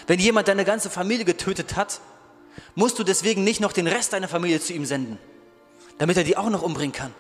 Wenn 0.07 0.19
jemand 0.19 0.49
deine 0.49 0.65
ganze 0.65 0.89
Familie 0.89 1.24
getötet 1.24 1.78
hat, 1.78 2.01
musst 2.76 2.99
du 2.99 3.05
deswegen 3.05 3.45
nicht 3.45 3.61
noch 3.61 3.72
den 3.72 3.88
Rest 3.88 4.11
deiner 4.11 4.28
Familie 4.28 4.59
zu 4.59 4.74
ihm 4.74 4.84
senden 4.84 5.19
damit 6.01 6.17
er 6.17 6.24
die 6.24 6.36
auch 6.36 6.49
noch 6.49 6.63
umbringen 6.63 6.93
kann. 6.93 7.13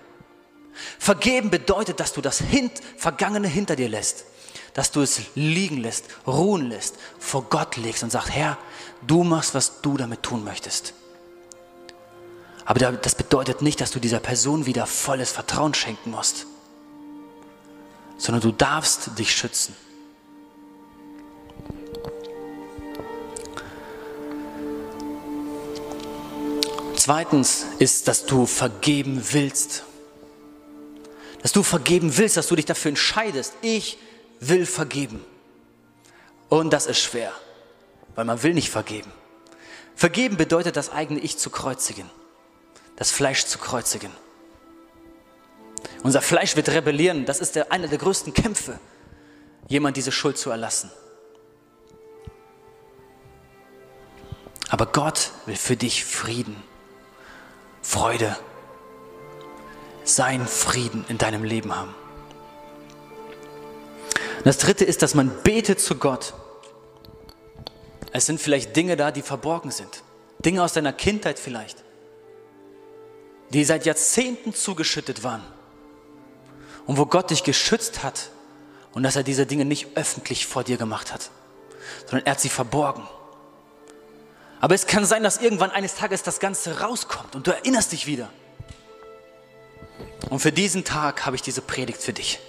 Vergeben 0.99 1.49
bedeutet, 1.49 1.99
dass 1.99 2.13
du 2.13 2.21
das 2.21 2.39
Hint 2.39 2.71
Vergangene 2.97 3.47
hinter 3.47 3.75
dir 3.75 3.89
lässt, 3.89 4.25
dass 4.73 4.91
du 4.91 5.01
es 5.01 5.21
liegen 5.35 5.77
lässt, 5.77 6.05
ruhen 6.25 6.69
lässt, 6.69 6.95
vor 7.19 7.43
Gott 7.43 7.77
legst 7.77 8.03
und 8.03 8.11
sagst, 8.11 8.31
Herr, 8.31 8.57
du 9.05 9.23
machst, 9.23 9.53
was 9.53 9.81
du 9.81 9.97
damit 9.97 10.23
tun 10.23 10.43
möchtest. 10.43 10.93
Aber 12.65 12.79
das 12.79 13.15
bedeutet 13.15 13.61
nicht, 13.61 13.81
dass 13.81 13.91
du 13.91 13.99
dieser 13.99 14.19
Person 14.19 14.65
wieder 14.65 14.85
volles 14.85 15.31
Vertrauen 15.31 15.73
schenken 15.73 16.11
musst, 16.11 16.45
sondern 18.17 18.41
du 18.41 18.51
darfst 18.51 19.17
dich 19.17 19.35
schützen. 19.35 19.75
Zweitens 26.95 27.65
ist, 27.79 28.07
dass 28.07 28.27
du 28.27 28.45
vergeben 28.45 29.23
willst. 29.31 29.83
Dass 31.41 31.51
du 31.51 31.63
vergeben 31.63 32.17
willst, 32.17 32.37
dass 32.37 32.47
du 32.47 32.55
dich 32.55 32.65
dafür 32.65 32.89
entscheidest. 32.89 33.53
Ich 33.61 33.97
will 34.39 34.65
vergeben. 34.65 35.23
Und 36.49 36.71
das 36.71 36.85
ist 36.85 36.99
schwer, 36.99 37.31
weil 38.15 38.25
man 38.25 38.43
will 38.43 38.53
nicht 38.53 38.69
vergeben. 38.69 39.11
Vergeben 39.95 40.37
bedeutet, 40.37 40.75
das 40.75 40.91
eigene 40.91 41.19
Ich 41.19 41.37
zu 41.37 41.49
kreuzigen, 41.49 42.09
das 42.95 43.11
Fleisch 43.11 43.45
zu 43.45 43.57
kreuzigen. 43.57 44.11
Unser 46.03 46.21
Fleisch 46.21 46.55
wird 46.55 46.69
rebellieren. 46.69 47.25
Das 47.25 47.39
ist 47.39 47.55
der, 47.55 47.71
einer 47.71 47.87
der 47.87 47.97
größten 47.97 48.33
Kämpfe, 48.33 48.79
jemand 49.67 49.97
diese 49.97 50.11
Schuld 50.11 50.37
zu 50.37 50.49
erlassen. 50.49 50.91
Aber 54.69 54.85
Gott 54.85 55.31
will 55.45 55.55
für 55.55 55.75
dich 55.75 56.05
Frieden. 56.05 56.55
Freude, 57.81 58.37
sein 60.03 60.47
Frieden 60.47 61.05
in 61.07 61.17
deinem 61.17 61.43
Leben 61.43 61.75
haben. 61.75 61.93
Und 64.37 64.47
das 64.47 64.57
dritte 64.57 64.85
ist, 64.85 65.01
dass 65.01 65.13
man 65.13 65.31
betet 65.43 65.79
zu 65.79 65.95
Gott. 65.95 66.33
Es 68.11 68.25
sind 68.25 68.41
vielleicht 68.41 68.75
Dinge 68.75 68.95
da, 68.95 69.11
die 69.11 69.21
verborgen 69.21 69.71
sind. 69.71 70.03
Dinge 70.39 70.63
aus 70.63 70.73
deiner 70.73 70.93
Kindheit 70.93 71.37
vielleicht, 71.37 71.83
die 73.51 73.63
seit 73.63 73.85
Jahrzehnten 73.85 74.53
zugeschüttet 74.53 75.23
waren. 75.23 75.43
Und 76.87 76.97
wo 76.97 77.05
Gott 77.05 77.29
dich 77.29 77.43
geschützt 77.43 78.03
hat 78.03 78.31
und 78.93 79.03
dass 79.03 79.15
er 79.15 79.23
diese 79.23 79.45
Dinge 79.45 79.65
nicht 79.65 79.95
öffentlich 79.95 80.47
vor 80.47 80.63
dir 80.63 80.77
gemacht 80.77 81.13
hat, 81.13 81.29
sondern 82.07 82.25
er 82.25 82.31
hat 82.31 82.41
sie 82.41 82.49
verborgen. 82.49 83.07
Aber 84.59 84.75
es 84.75 84.87
kann 84.87 85.05
sein, 85.05 85.23
dass 85.23 85.37
irgendwann 85.37 85.71
eines 85.71 85.95
Tages 85.95 86.23
das 86.23 86.39
Ganze 86.39 86.81
rauskommt 86.81 87.35
und 87.35 87.47
du 87.47 87.51
erinnerst 87.51 87.91
dich 87.91 88.07
wieder. 88.07 88.29
Und 90.29 90.39
für 90.39 90.51
diesen 90.51 90.83
Tag 90.83 91.25
habe 91.25 91.35
ich 91.35 91.41
diese 91.41 91.61
Predigt 91.61 92.01
für 92.01 92.13
dich. 92.13 92.39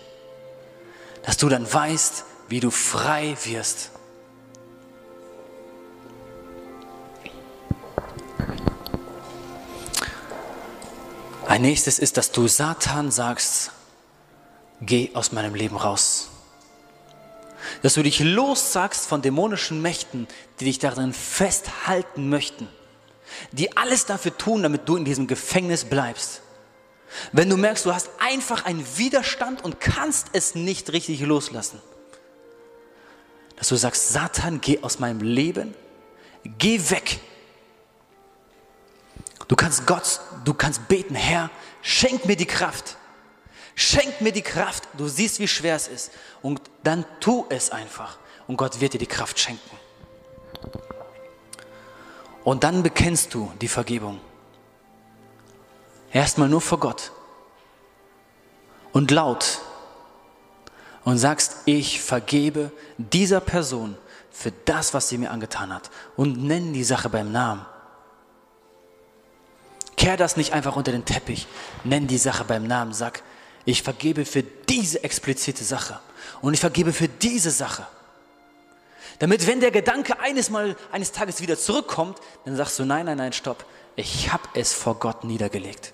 Dass 1.25 1.37
du 1.37 1.49
dann 1.49 1.71
weißt, 1.73 2.25
wie 2.49 2.61
du 2.61 2.71
frei 2.71 3.37
wirst. 3.45 3.91
Ein 11.47 11.63
nächstes 11.63 11.99
ist, 11.99 12.17
dass 12.17 12.33
du 12.33 12.49
Satan 12.49 13.11
sagst, 13.11 13.73
geh 14.81 15.11
aus 15.15 15.33
meinem 15.33 15.55
Leben 15.55 15.77
raus 15.77 16.33
dass 17.83 17.95
du 17.95 18.03
dich 18.03 18.21
lossagst 18.21 19.07
von 19.07 19.23
dämonischen 19.23 19.83
Mächten, 19.83 20.29
die 20.61 20.67
dich 20.67 20.79
darin 20.79 21.13
festhalten 21.13 22.29
möchten, 22.29 22.69
die 23.51 23.77
alles 23.77 24.07
dafür 24.07 24.37
tun, 24.37 24.63
damit 24.63 24.89
du 24.89 24.97
in 24.97 25.05
diesem 25.05 25.27
Gefängnis 25.27 25.85
bleibst. 25.85 26.43
Wenn 27.33 27.49
du 27.51 27.57
merkst, 27.57 27.85
du 27.85 27.95
hast 27.95 28.11
einfach 28.19 28.65
einen 28.65 28.85
Widerstand 28.97 29.65
und 29.65 29.81
kannst 29.81 30.29
es 30.33 30.55
nicht 30.55 30.93
richtig 30.93 31.21
loslassen, 31.21 31.81
dass 33.57 33.69
du 33.69 33.77
sagst, 33.77 34.13
Satan, 34.13 34.61
geh 34.61 34.83
aus 34.83 34.99
meinem 34.99 35.21
Leben, 35.21 35.75
geh 36.59 36.81
weg. 36.91 37.21
Du 39.49 39.57
kannst 39.57 39.87
Gott, 39.87 40.21
du 40.45 40.55
kannst 40.55 40.89
beten, 40.89 41.15
Herr, 41.15 41.51
schenk 41.83 42.25
mir 42.25 42.37
die 42.37 42.47
Kraft. 42.47 42.97
Schenk 43.75 44.21
mir 44.21 44.33
die 44.33 44.43
Kraft. 44.43 44.89
Du 44.97 45.09
siehst, 45.09 45.39
wie 45.39 45.49
schwer 45.49 45.77
es 45.77 45.89
ist. 45.89 46.11
Und 46.43 46.61
dann 46.83 47.05
tu 47.21 47.47
es 47.49 47.71
einfach. 47.71 48.19
Und 48.47 48.57
Gott 48.57 48.81
wird 48.81 48.95
dir 48.95 48.99
die 48.99 49.07
Kraft 49.07 49.39
schenken. 49.39 49.77
Und 52.45 52.65
dann 52.65 52.83
bekennst 52.83 53.33
du 53.35 53.53
die 53.61 53.69
Vergebung. 53.69 54.21
Erstmal 56.13 56.49
nur 56.49 56.61
vor 56.61 56.79
Gott. 56.79 57.11
Und 58.93 59.11
laut. 59.11 59.61
Und 61.05 61.19
sagst, 61.19 61.57
ich 61.65 62.01
vergebe 62.01 62.71
dieser 62.99 63.41
Person 63.41 63.97
für 64.31 64.53
das, 64.65 64.95
was 64.95 65.09
sie 65.09 65.19
mir 65.19 65.31
angetan 65.31 65.75
hat. 65.75 65.91
Und 66.17 66.45
nenn 66.45 66.73
die 66.73 66.85
Sache 66.85 67.09
beim 67.09 67.33
Namen. 67.33 67.67
Kehr 69.97 70.17
das 70.17 70.37
nicht 70.37 70.53
einfach 70.53 70.77
unter 70.77 70.93
den 70.93 71.05
Teppich. 71.05 71.47
Nenn 71.85 72.07
die 72.07 72.19
Sache 72.19 72.45
beim 72.45 72.67
Namen. 72.67 72.93
Sag, 72.93 73.23
ich 73.65 73.83
vergebe 73.83 74.25
für 74.25 74.43
diese 74.43 75.03
explizite 75.05 75.65
Sache. 75.65 75.99
Und 76.41 76.55
ich 76.55 76.61
vergebe 76.61 76.93
für 76.93 77.09
diese 77.09 77.51
Sache. 77.51 77.87
Damit, 79.19 79.47
wenn 79.47 79.61
der 79.61 79.71
Gedanke 79.71 80.19
eines, 80.21 80.51
Mal, 80.51 80.77
eines 80.91 81.13
Tages 81.13 81.41
wieder 81.41 81.59
zurückkommt, 81.59 82.19
dann 82.45 82.57
sagst 82.57 82.79
du, 82.79 82.85
nein, 82.85 83.07
nein, 83.07 83.19
nein, 83.19 83.33
stopp. 83.33 83.65
Ich 83.95 84.33
habe 84.33 84.43
es 84.55 84.73
vor 84.73 84.99
Gott 84.99 85.25
niedergelegt. 85.25 85.93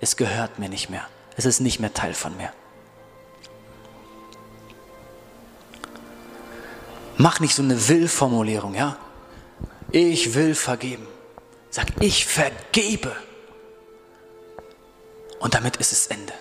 Es 0.00 0.16
gehört 0.16 0.58
mir 0.58 0.68
nicht 0.68 0.90
mehr. 0.90 1.06
Es 1.36 1.44
ist 1.44 1.60
nicht 1.60 1.80
mehr 1.80 1.92
Teil 1.92 2.14
von 2.14 2.36
mir. 2.36 2.52
Mach 7.18 7.40
nicht 7.40 7.54
so 7.54 7.62
eine 7.62 7.88
Will-Formulierung, 7.88 8.74
ja? 8.74 8.98
Ich 9.90 10.34
will 10.34 10.54
vergeben. 10.54 11.06
Sag, 11.70 11.86
ich 12.00 12.26
vergebe. 12.26 13.16
Und 15.38 15.54
damit 15.54 15.76
ist 15.76 15.92
es 15.92 16.08
Ende. 16.08 16.32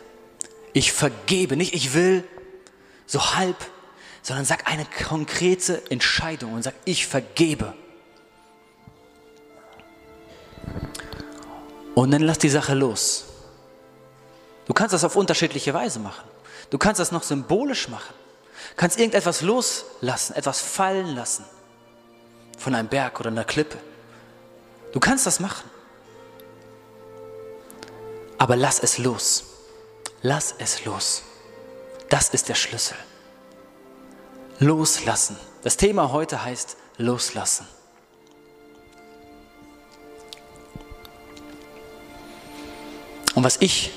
Ich 0.73 0.91
vergebe, 0.91 1.55
nicht 1.55 1.73
ich 1.73 1.93
will 1.93 2.23
so 3.05 3.35
halb, 3.35 3.57
sondern 4.21 4.45
sag 4.45 4.67
eine 4.67 4.85
konkrete 5.07 5.89
Entscheidung 5.89 6.53
und 6.53 6.63
sag, 6.63 6.73
ich 6.83 7.05
vergebe. 7.05 7.73
Und 11.93 12.11
dann 12.11 12.21
lass 12.21 12.39
die 12.39 12.49
Sache 12.49 12.73
los. 12.73 13.34
Du 14.65 14.73
kannst 14.73 14.93
das 14.93 15.03
auf 15.03 15.15
unterschiedliche 15.15 15.73
Weise 15.73 15.99
machen. 15.99 16.27
Du 16.69 16.77
kannst 16.77 16.99
das 16.99 17.11
noch 17.11 17.23
symbolisch 17.23 17.87
machen. 17.87 18.13
Du 18.71 18.75
kannst 18.77 18.97
irgendetwas 18.97 19.41
loslassen, 19.41 20.35
etwas 20.35 20.61
fallen 20.61 21.15
lassen. 21.15 21.45
Von 22.57 22.73
einem 22.73 22.87
Berg 22.87 23.19
oder 23.19 23.29
einer 23.29 23.43
Klippe. 23.43 23.77
Du 24.91 24.99
kannst 24.99 25.25
das 25.25 25.39
machen. 25.39 25.69
Aber 28.37 28.55
lass 28.55 28.79
es 28.79 28.97
los. 28.97 29.45
Lass 30.21 30.55
es 30.57 30.85
los. 30.85 31.23
Das 32.09 32.29
ist 32.29 32.49
der 32.49 32.55
Schlüssel. 32.55 32.97
Loslassen. 34.59 35.37
Das 35.63 35.77
Thema 35.77 36.11
heute 36.11 36.43
heißt 36.43 36.77
Loslassen. 36.97 37.67
Und 43.35 43.43
was 43.43 43.57
ich 43.59 43.91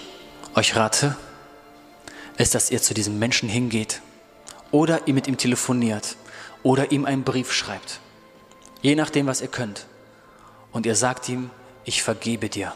euch 0.55 0.76
rate, 0.76 1.16
ist, 2.36 2.55
dass 2.55 2.70
ihr 2.70 2.80
zu 2.80 2.94
diesem 2.94 3.18
Menschen 3.18 3.49
hingeht 3.49 4.01
oder 4.70 5.07
ihr 5.07 5.14
mit 5.14 5.26
ihm 5.26 5.36
telefoniert 5.36 6.16
oder 6.62 6.92
ihm 6.92 7.05
einen 7.05 7.24
Brief 7.24 7.53
schreibt. 7.53 8.01
Je 8.82 8.94
nachdem, 8.94 9.26
was 9.26 9.40
ihr 9.40 9.49
könnt. 9.49 9.86
Und 10.72 10.86
ihr 10.86 10.94
sagt 10.94 11.28
ihm, 11.28 11.51
ich 11.84 12.03
vergebe 12.03 12.49
dir. 12.49 12.74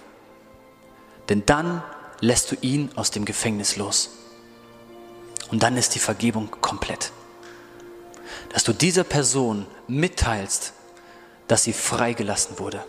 Denn 1.29 1.45
dann 1.47 1.83
lässt 2.21 2.51
du 2.51 2.57
ihn 2.61 2.91
aus 2.97 3.11
dem 3.11 3.25
Gefängnis 3.25 3.77
los. 3.77 4.11
Und 5.51 5.63
dann 5.63 5.77
ist 5.77 5.95
die 5.95 5.99
Vergebung 5.99 6.51
komplett. 6.61 7.13
Dass 8.53 8.65
du 8.65 8.73
dieser 8.73 9.05
Person 9.05 9.67
mitteilst, 9.87 10.73
dass 11.49 11.65
sie 11.65 11.73
freigelassen 11.73 12.59
wurde. 12.59 12.85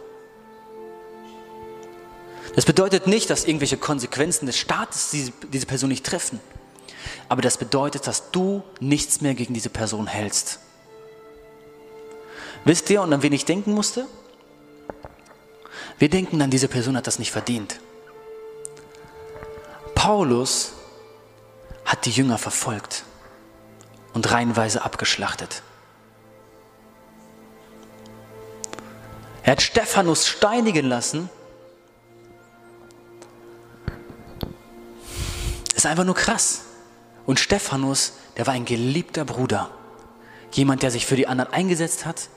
Das 2.56 2.66
bedeutet 2.66 3.08
nicht, 3.08 3.30
dass 3.30 3.45
irgendwelche 3.45 3.78
Konsequenzen 3.78 4.45
des 4.45 4.58
Staates 4.58 5.10
diese, 5.10 5.66
Person 5.66 5.89
nicht 5.89 6.06
treffen. 6.06 6.39
Aber 7.28 7.41
das 7.41 7.58
bedeutet, 7.58 8.06
dass 8.06 8.32
du 8.32 8.64
nichts 8.80 9.22
mehr 9.22 9.34
gegen 9.34 9.54
diese 9.54 9.70
Person 9.70 10.08
hältst. 10.08 10.60
Wisst 12.66 12.89
ihr, 12.89 13.01
und 13.01 13.12
an 13.12 13.24
wen 13.24 13.34
ich 13.34 13.45
denken 13.45 13.74
musste? 13.74 14.06
Wir 15.97 16.10
denken 16.10 16.39
dann, 16.39 16.51
diese 16.51 16.68
Person 16.68 16.95
hat 16.95 17.08
das 17.08 17.20
nicht 17.20 17.32
verdient. 17.32 17.80
Paulus 19.95 20.74
hat 21.86 22.06
die 22.06 22.12
Jünger 22.12 22.38
verfolgt 22.38 23.04
und 24.14 24.32
reihenweise 24.32 24.84
abgeschlachtet. 24.84 25.64
Er 29.43 29.54
hat 29.54 29.62
Stephanus 29.62 30.28
steinigen 30.28 30.86
lassen 30.86 31.30
ist 35.84 35.89
einfach 35.89 36.05
nur 36.05 36.15
krass. 36.15 36.61
Und 37.25 37.39
Stephanus, 37.39 38.13
der 38.38 38.47
war 38.47 38.53
ein 38.53 38.65
geliebter 38.65 39.25
Bruder. 39.25 39.71
Jemand, 40.51 40.84
der 40.84 40.91
sich 40.91 41.05
für 41.05 41.15
die 41.15 41.27
anderen 41.27 41.51
eingesetzt 41.53 42.05
hat. 42.05 42.29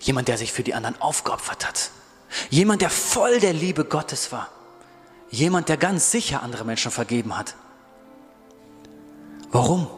Jemand, 0.00 0.28
der 0.28 0.38
sich 0.38 0.52
für 0.52 0.62
die 0.62 0.74
anderen 0.74 1.00
aufgeopfert 1.00 1.66
hat. 1.66 1.90
Jemand, 2.50 2.82
der 2.82 2.90
voll 2.90 3.40
der 3.40 3.52
Liebe 3.52 3.84
Gottes 3.84 4.32
war. 4.32 4.48
Jemand, 5.30 5.68
der 5.68 5.76
ganz 5.76 6.10
sicher 6.10 6.42
andere 6.42 6.64
Menschen 6.64 6.90
vergeben 6.90 7.36
hat. 7.36 7.54
Warum? 9.50 9.88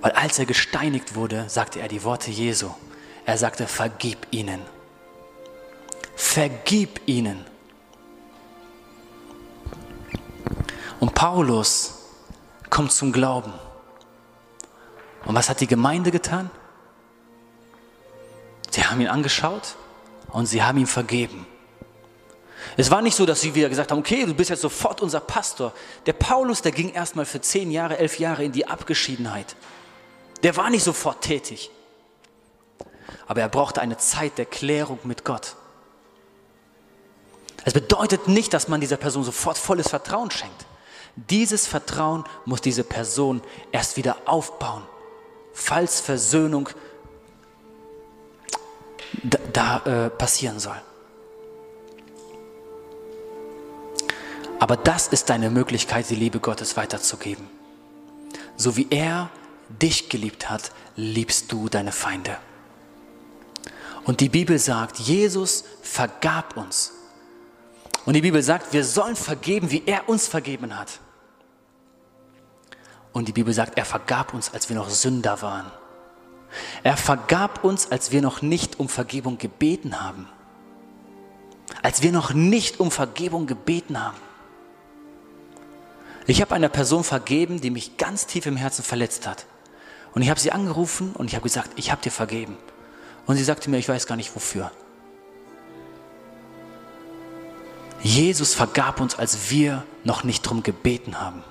Weil 0.00 0.12
als 0.12 0.38
er 0.38 0.46
gesteinigt 0.46 1.14
wurde, 1.14 1.48
sagte 1.48 1.80
er 1.80 1.88
die 1.88 2.04
Worte 2.04 2.30
Jesu. 2.30 2.70
Er 3.24 3.38
sagte, 3.38 3.66
vergib 3.66 4.26
ihnen. 4.30 4.60
Vergib 6.14 7.00
ihnen. 7.06 7.44
Und 11.00 11.14
Paulus 11.14 11.94
kommt 12.70 12.92
zum 12.92 13.12
Glauben. 13.12 13.52
Und 15.24 15.34
was 15.34 15.48
hat 15.48 15.60
die 15.60 15.66
Gemeinde 15.66 16.10
getan? 16.10 16.50
Sie 18.70 18.84
haben 18.84 19.00
ihn 19.00 19.08
angeschaut 19.08 19.76
und 20.28 20.46
sie 20.46 20.62
haben 20.62 20.78
ihm 20.78 20.86
vergeben. 20.86 21.46
Es 22.76 22.90
war 22.90 23.02
nicht 23.02 23.16
so, 23.16 23.26
dass 23.26 23.40
sie 23.40 23.54
wieder 23.54 23.68
gesagt 23.68 23.90
haben, 23.90 23.98
okay, 23.98 24.24
du 24.26 24.34
bist 24.34 24.50
jetzt 24.50 24.62
sofort 24.62 25.00
unser 25.00 25.20
Pastor. 25.20 25.72
Der 26.06 26.12
Paulus, 26.12 26.62
der 26.62 26.72
ging 26.72 26.90
erstmal 26.90 27.24
für 27.24 27.40
zehn 27.40 27.70
Jahre, 27.70 27.98
elf 27.98 28.18
Jahre 28.18 28.44
in 28.44 28.52
die 28.52 28.66
Abgeschiedenheit. 28.66 29.56
Der 30.42 30.56
war 30.56 30.70
nicht 30.70 30.84
sofort 30.84 31.22
tätig. 31.22 31.70
Aber 33.26 33.40
er 33.40 33.48
brauchte 33.48 33.80
eine 33.80 33.96
Zeit 33.96 34.38
der 34.38 34.46
Klärung 34.46 34.98
mit 35.04 35.24
Gott. 35.24 35.56
Es 37.64 37.72
bedeutet 37.72 38.28
nicht, 38.28 38.54
dass 38.54 38.68
man 38.68 38.80
dieser 38.80 38.96
Person 38.96 39.24
sofort 39.24 39.58
volles 39.58 39.88
Vertrauen 39.88 40.30
schenkt. 40.30 40.67
Dieses 41.30 41.66
Vertrauen 41.66 42.24
muss 42.44 42.60
diese 42.60 42.84
Person 42.84 43.42
erst 43.72 43.96
wieder 43.96 44.16
aufbauen, 44.26 44.84
falls 45.52 46.00
Versöhnung 46.00 46.68
da, 49.24 49.38
da 49.52 50.06
äh, 50.06 50.10
passieren 50.10 50.60
soll. 50.60 50.80
Aber 54.60 54.76
das 54.76 55.08
ist 55.08 55.28
deine 55.30 55.50
Möglichkeit, 55.50 56.08
die 56.10 56.14
Liebe 56.14 56.40
Gottes 56.40 56.76
weiterzugeben. 56.76 57.48
So 58.56 58.76
wie 58.76 58.86
er 58.90 59.30
dich 59.68 60.08
geliebt 60.08 60.48
hat, 60.50 60.72
liebst 60.96 61.50
du 61.50 61.68
deine 61.68 61.92
Feinde. 61.92 62.36
Und 64.04 64.20
die 64.20 64.28
Bibel 64.28 64.58
sagt, 64.58 64.98
Jesus 64.98 65.64
vergab 65.82 66.56
uns. 66.56 66.92
Und 68.04 68.14
die 68.14 68.22
Bibel 68.22 68.42
sagt, 68.42 68.72
wir 68.72 68.84
sollen 68.84 69.16
vergeben, 69.16 69.70
wie 69.70 69.82
er 69.84 70.08
uns 70.08 70.26
vergeben 70.26 70.78
hat. 70.78 71.00
Und 73.12 73.28
die 73.28 73.32
Bibel 73.32 73.52
sagt, 73.52 73.78
er 73.78 73.84
vergab 73.84 74.34
uns, 74.34 74.52
als 74.52 74.68
wir 74.68 74.76
noch 74.76 74.90
Sünder 74.90 75.42
waren. 75.42 75.70
Er 76.82 76.96
vergab 76.96 77.64
uns, 77.64 77.90
als 77.90 78.10
wir 78.12 78.22
noch 78.22 78.42
nicht 78.42 78.78
um 78.78 78.88
Vergebung 78.88 79.38
gebeten 79.38 80.00
haben. 80.00 80.28
Als 81.82 82.02
wir 82.02 82.12
noch 82.12 82.32
nicht 82.32 82.80
um 82.80 82.90
Vergebung 82.90 83.46
gebeten 83.46 84.02
haben. 84.02 84.16
Ich 86.26 86.40
habe 86.42 86.54
einer 86.54 86.68
Person 86.68 87.04
vergeben, 87.04 87.60
die 87.60 87.70
mich 87.70 87.96
ganz 87.96 88.26
tief 88.26 88.46
im 88.46 88.56
Herzen 88.56 88.84
verletzt 88.84 89.26
hat. 89.26 89.46
Und 90.12 90.22
ich 90.22 90.30
habe 90.30 90.40
sie 90.40 90.52
angerufen 90.52 91.12
und 91.14 91.26
ich 91.26 91.34
habe 91.34 91.42
gesagt, 91.42 91.70
ich 91.76 91.90
habe 91.90 92.02
dir 92.02 92.10
vergeben. 92.10 92.56
Und 93.26 93.36
sie 93.36 93.44
sagte 93.44 93.70
mir, 93.70 93.78
ich 93.78 93.88
weiß 93.88 94.06
gar 94.06 94.16
nicht 94.16 94.34
wofür. 94.34 94.70
Jesus 98.02 98.54
vergab 98.54 99.00
uns, 99.00 99.18
als 99.18 99.50
wir 99.50 99.84
noch 100.04 100.24
nicht 100.24 100.44
darum 100.46 100.62
gebeten 100.62 101.20
haben. 101.20 101.42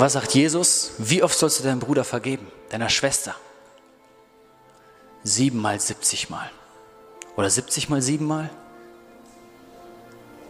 Und 0.00 0.06
was 0.06 0.14
sagt 0.14 0.34
Jesus? 0.34 0.92
Wie 0.96 1.22
oft 1.22 1.38
sollst 1.38 1.58
du 1.58 1.62
deinem 1.62 1.78
Bruder 1.78 2.04
vergeben, 2.04 2.46
deiner 2.70 2.88
Schwester? 2.88 3.34
Siebenmal, 5.24 5.78
siebzigmal. 5.78 6.50
Oder 7.36 7.50
siebzigmal, 7.50 8.00
siebenmal? 8.00 8.48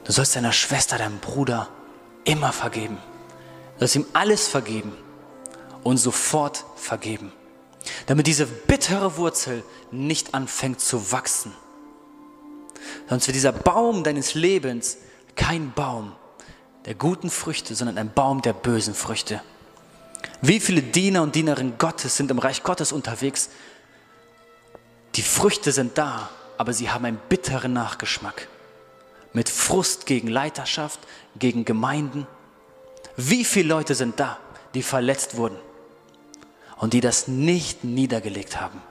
Du 0.05 0.13
sollst 0.13 0.37
deiner 0.37 0.53
Schwester, 0.53 0.99
deinem 0.99 1.19
Bruder 1.19 1.69
immer 2.23 2.53
vergeben. 2.53 2.99
Du 3.75 3.81
sollst 3.81 3.97
ihm 3.97 4.07
alles 4.13 4.47
vergeben 4.47 4.93
und 5.83 5.97
sofort 5.97 6.65
vergeben. 6.77 7.33
Damit 8.07 8.29
diese 8.29 8.47
bittere 8.47 9.17
Wurzel 9.17 9.65
nicht 9.91 10.33
anfängt 10.33 10.81
zu 10.81 11.11
wachsen. 11.11 11.53
Sonst 13.09 13.27
wird 13.27 13.35
dieser 13.35 13.51
Baum 13.51 14.05
deines 14.05 14.35
Lebens 14.35 14.99
kein 15.35 15.73
Baum 15.73 16.13
der 16.91 16.97
guten 16.97 17.31
Früchte, 17.31 17.77
sondern 17.77 17.99
ein 17.99 18.13
Baum 18.13 18.43
der 18.43 18.53
bösen 18.53 18.95
Früchte. 18.95 19.41
Wie 20.43 20.59
viele 20.59 20.83
Diener 20.83 21.23
und 21.23 21.37
Dienerinnen 21.37 21.79
Gottes 21.79 22.17
sind 22.17 22.33
im 22.33 22.41
Reich 22.41 22.65
Gottes 22.65 22.91
unterwegs? 22.91 23.51
Die 25.15 25.23
Früchte 25.23 25.71
sind 25.71 25.97
da, 25.99 26.31
aber 26.59 26.73
sie 26.73 26.91
haben 26.91 27.05
einen 27.05 27.21
bitteren 27.29 27.73
Nachgeschmack. 27.73 28.49
Mit 29.33 29.49
Frust 29.49 30.05
gegen 30.05 30.27
Leiterschaft, 30.27 30.99
gegen 31.39 31.65
Gemeinden. 31.65 32.27
Wie 33.17 33.45
viele 33.45 33.69
Leute 33.69 33.95
sind 33.95 34.19
da, 34.19 34.39
die 34.75 34.83
verletzt 34.83 35.37
wurden 35.37 35.59
und 36.79 36.93
die 36.93 37.01
das 37.01 37.29
nicht 37.29 37.85
niedergelegt 37.85 38.61
haben? 38.61 38.83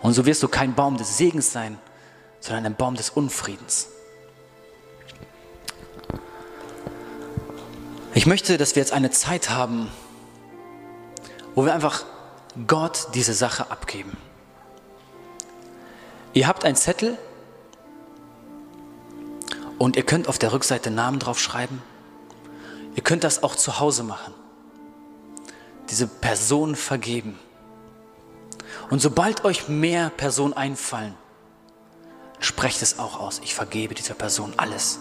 Und 0.00 0.14
so 0.14 0.24
wirst 0.24 0.42
du 0.42 0.48
kein 0.48 0.74
Baum 0.74 0.96
des 0.96 1.18
Segens 1.18 1.52
sein, 1.52 1.78
sondern 2.40 2.64
ein 2.64 2.76
Baum 2.76 2.94
des 2.94 3.10
Unfriedens. 3.10 3.88
Ich 8.16 8.26
möchte, 8.26 8.58
dass 8.58 8.76
wir 8.76 8.80
jetzt 8.80 8.92
eine 8.92 9.10
Zeit 9.10 9.50
haben, 9.50 9.90
wo 11.56 11.64
wir 11.64 11.74
einfach 11.74 12.04
Gott 12.68 13.08
diese 13.14 13.34
Sache 13.34 13.72
abgeben. 13.72 14.16
Ihr 16.32 16.46
habt 16.46 16.64
einen 16.64 16.76
Zettel 16.76 17.18
und 19.78 19.96
ihr 19.96 20.04
könnt 20.04 20.28
auf 20.28 20.38
der 20.38 20.52
Rückseite 20.52 20.92
Namen 20.92 21.18
drauf 21.18 21.40
schreiben. 21.40 21.82
Ihr 22.94 23.02
könnt 23.02 23.24
das 23.24 23.42
auch 23.42 23.56
zu 23.56 23.80
Hause 23.80 24.04
machen. 24.04 24.32
Diese 25.90 26.06
Person 26.06 26.76
vergeben. 26.76 27.36
Und 28.90 29.00
sobald 29.00 29.44
euch 29.44 29.68
mehr 29.68 30.10
Personen 30.10 30.54
einfallen, 30.54 31.16
sprecht 32.38 32.80
es 32.80 33.00
auch 33.00 33.18
aus. 33.18 33.40
Ich 33.42 33.54
vergebe 33.54 33.94
dieser 33.94 34.14
Person 34.14 34.54
alles. 34.56 35.00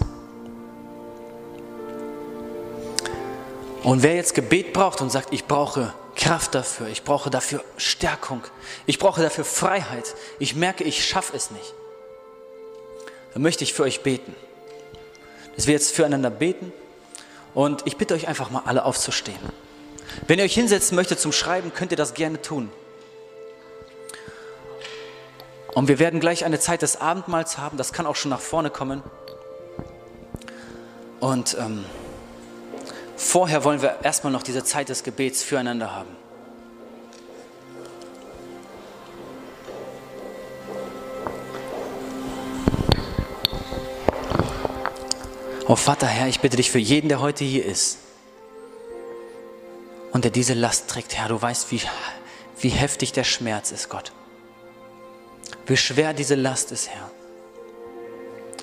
Und 3.83 4.01
wer 4.01 4.15
jetzt 4.15 4.33
Gebet 4.33 4.71
braucht 4.71 5.01
und 5.01 5.11
sagt, 5.11 5.33
ich 5.33 5.45
brauche 5.45 5.93
Kraft 6.15 6.55
dafür, 6.55 6.87
ich 6.87 7.03
brauche 7.03 7.29
dafür 7.29 7.63
Stärkung, 7.75 8.41
ich 8.85 8.97
brauche 8.97 9.21
dafür 9.21 9.43
Freiheit, 9.43 10.15
ich 10.39 10.55
merke, 10.55 10.85
ich 10.85 11.05
schaffe 11.05 11.35
es 11.35 11.51
nicht, 11.51 11.73
dann 13.33 13.41
möchte 13.41 13.65
ich 13.65 13.73
für 13.73 13.83
euch 13.83 14.01
beten. 14.01 14.35
Dass 15.55 15.67
wir 15.67 15.73
jetzt 15.73 15.93
füreinander 15.93 16.29
beten 16.29 16.71
und 17.53 17.83
ich 17.85 17.97
bitte 17.97 18.13
euch 18.13 18.27
einfach 18.27 18.49
mal 18.49 18.63
alle 18.65 18.85
aufzustehen. 18.85 19.37
Wenn 20.27 20.39
ihr 20.39 20.45
euch 20.45 20.53
hinsetzen 20.53 20.95
möchtet 20.95 21.19
zum 21.19 21.31
Schreiben, 21.31 21.73
könnt 21.73 21.91
ihr 21.91 21.97
das 21.97 22.13
gerne 22.13 22.41
tun. 22.41 22.71
Und 25.73 25.87
wir 25.87 25.99
werden 25.99 26.19
gleich 26.19 26.45
eine 26.45 26.59
Zeit 26.59 26.83
des 26.83 27.01
Abendmahls 27.01 27.57
haben, 27.57 27.77
das 27.77 27.91
kann 27.91 28.05
auch 28.05 28.15
schon 28.15 28.29
nach 28.29 28.39
vorne 28.39 28.69
kommen. 28.69 29.03
Und 31.19 31.57
ähm, 31.59 31.83
Vorher 33.23 33.63
wollen 33.63 33.81
wir 33.81 33.99
erstmal 34.03 34.31
noch 34.31 34.43
diese 34.43 34.63
Zeit 34.63 34.89
des 34.89 35.01
Gebets 35.01 35.41
füreinander 35.41 35.95
haben. 35.95 36.09
Oh 45.67 45.75
Vater 45.75 46.05
Herr, 46.05 46.27
ich 46.27 46.41
bitte 46.41 46.57
dich 46.57 46.69
für 46.69 46.77
jeden, 46.77 47.07
der 47.07 47.21
heute 47.21 47.43
hier 47.43 47.65
ist 47.65 47.99
und 50.11 50.25
der 50.25 50.31
diese 50.31 50.53
Last 50.53 50.89
trägt, 50.89 51.15
Herr, 51.15 51.29
du 51.29 51.41
weißt, 51.41 51.71
wie, 51.71 51.81
wie 52.59 52.69
heftig 52.69 53.13
der 53.13 53.23
Schmerz 53.23 53.71
ist, 53.71 53.89
Gott. 53.89 54.11
Wie 55.65 55.77
schwer 55.77 56.13
diese 56.13 56.35
Last 56.35 56.71
ist, 56.71 56.89
Herr. 56.89 57.09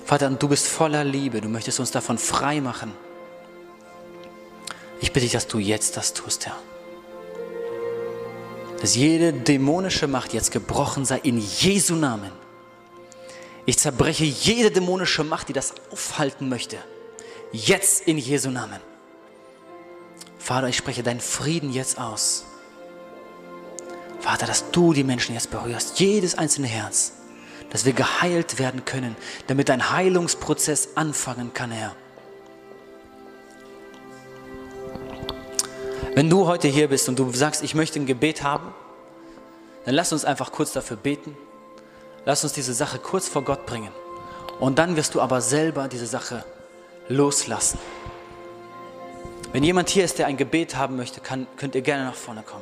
Vater, 0.05 0.29
du 0.29 0.47
bist 0.47 0.67
voller 0.67 1.03
Liebe, 1.03 1.41
du 1.41 1.49
möchtest 1.49 1.79
uns 1.79 1.91
davon 1.91 2.17
frei 2.17 2.61
machen. 2.61 2.93
Ich 5.01 5.11
bitte 5.11 5.25
dich, 5.25 5.33
dass 5.33 5.47
du 5.47 5.57
jetzt 5.57 5.97
das 5.97 6.13
tust, 6.13 6.45
Herr. 6.45 6.57
Dass 8.79 8.95
jede 8.95 9.33
dämonische 9.33 10.07
Macht 10.07 10.33
jetzt 10.33 10.51
gebrochen 10.51 11.05
sei 11.05 11.17
in 11.19 11.39
Jesu 11.39 11.95
Namen. 11.95 12.31
Ich 13.65 13.77
zerbreche 13.77 14.23
jede 14.23 14.71
dämonische 14.71 15.23
Macht, 15.23 15.49
die 15.49 15.53
das 15.53 15.73
aufhalten 15.91 16.49
möchte. 16.49 16.77
Jetzt 17.51 18.07
in 18.07 18.17
Jesu 18.17 18.49
Namen. 18.49 18.79
Vater, 20.37 20.67
ich 20.67 20.77
spreche 20.77 21.03
deinen 21.03 21.19
Frieden 21.19 21.71
jetzt 21.71 21.99
aus. 21.99 22.45
Vater, 24.19 24.45
dass 24.45 24.69
du 24.71 24.93
die 24.93 25.03
Menschen 25.03 25.33
jetzt 25.33 25.51
berührst, 25.51 25.99
jedes 25.99 26.35
einzelne 26.35 26.67
Herz, 26.67 27.13
dass 27.71 27.85
wir 27.85 27.93
geheilt 27.93 28.59
werden 28.59 28.85
können, 28.85 29.15
damit 29.47 29.69
dein 29.69 29.91
Heilungsprozess 29.91 30.89
anfangen 30.95 31.53
kann, 31.53 31.71
Herr. 31.71 31.95
Wenn 36.21 36.29
du 36.29 36.45
heute 36.45 36.67
hier 36.67 36.87
bist 36.87 37.09
und 37.09 37.17
du 37.17 37.31
sagst, 37.31 37.63
ich 37.63 37.73
möchte 37.73 37.99
ein 37.99 38.05
Gebet 38.05 38.43
haben, 38.43 38.75
dann 39.85 39.95
lass 39.95 40.13
uns 40.13 40.23
einfach 40.23 40.51
kurz 40.51 40.71
dafür 40.71 40.95
beten. 40.95 41.35
Lass 42.25 42.43
uns 42.43 42.53
diese 42.53 42.75
Sache 42.75 42.99
kurz 42.99 43.27
vor 43.27 43.41
Gott 43.41 43.65
bringen. 43.65 43.89
Und 44.59 44.77
dann 44.77 44.95
wirst 44.95 45.15
du 45.15 45.19
aber 45.19 45.41
selber 45.41 45.87
diese 45.87 46.05
Sache 46.05 46.45
loslassen. 47.09 47.79
Wenn 49.51 49.63
jemand 49.63 49.89
hier 49.89 50.05
ist, 50.05 50.19
der 50.19 50.27
ein 50.27 50.37
Gebet 50.37 50.75
haben 50.75 50.95
möchte, 50.95 51.21
kann, 51.21 51.47
könnt 51.57 51.73
ihr 51.73 51.81
gerne 51.81 52.05
nach 52.05 52.13
vorne 52.13 52.43
kommen. 52.43 52.61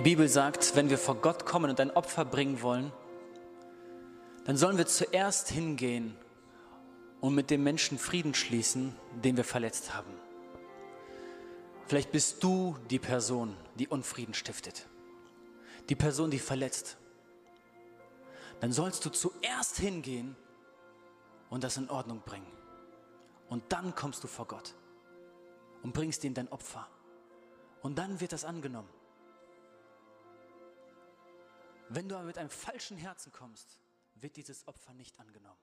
Die 0.00 0.04
Bibel 0.04 0.30
sagt, 0.30 0.76
wenn 0.76 0.88
wir 0.88 0.96
vor 0.96 1.16
Gott 1.16 1.44
kommen 1.44 1.68
und 1.68 1.78
ein 1.78 1.90
Opfer 1.90 2.24
bringen 2.24 2.62
wollen, 2.62 2.90
dann 4.46 4.56
sollen 4.56 4.78
wir 4.78 4.86
zuerst 4.86 5.50
hingehen 5.50 6.16
und 7.20 7.34
mit 7.34 7.50
dem 7.50 7.62
Menschen 7.62 7.98
Frieden 7.98 8.32
schließen, 8.32 8.96
den 9.22 9.36
wir 9.36 9.44
verletzt 9.44 9.92
haben. 9.92 10.10
Vielleicht 11.86 12.12
bist 12.12 12.42
du 12.42 12.78
die 12.88 12.98
Person, 12.98 13.54
die 13.74 13.88
Unfrieden 13.88 14.32
stiftet, 14.32 14.88
die 15.90 15.96
Person, 15.96 16.30
die 16.30 16.38
verletzt. 16.38 16.96
Dann 18.60 18.72
sollst 18.72 19.04
du 19.04 19.10
zuerst 19.10 19.76
hingehen 19.76 20.34
und 21.50 21.62
das 21.62 21.76
in 21.76 21.90
Ordnung 21.90 22.22
bringen. 22.24 22.50
Und 23.50 23.64
dann 23.68 23.94
kommst 23.94 24.24
du 24.24 24.28
vor 24.28 24.46
Gott 24.46 24.72
und 25.82 25.92
bringst 25.92 26.24
ihm 26.24 26.32
dein 26.32 26.48
Opfer. 26.48 26.88
Und 27.82 27.98
dann 27.98 28.18
wird 28.18 28.32
das 28.32 28.46
angenommen. 28.46 28.88
Wenn 31.92 32.08
du 32.08 32.14
aber 32.14 32.24
mit 32.24 32.38
einem 32.38 32.50
falschen 32.50 32.96
Herzen 32.96 33.32
kommst, 33.32 33.76
wird 34.14 34.36
dieses 34.36 34.66
Opfer 34.68 34.94
nicht 34.94 35.18
angenommen. 35.18 35.58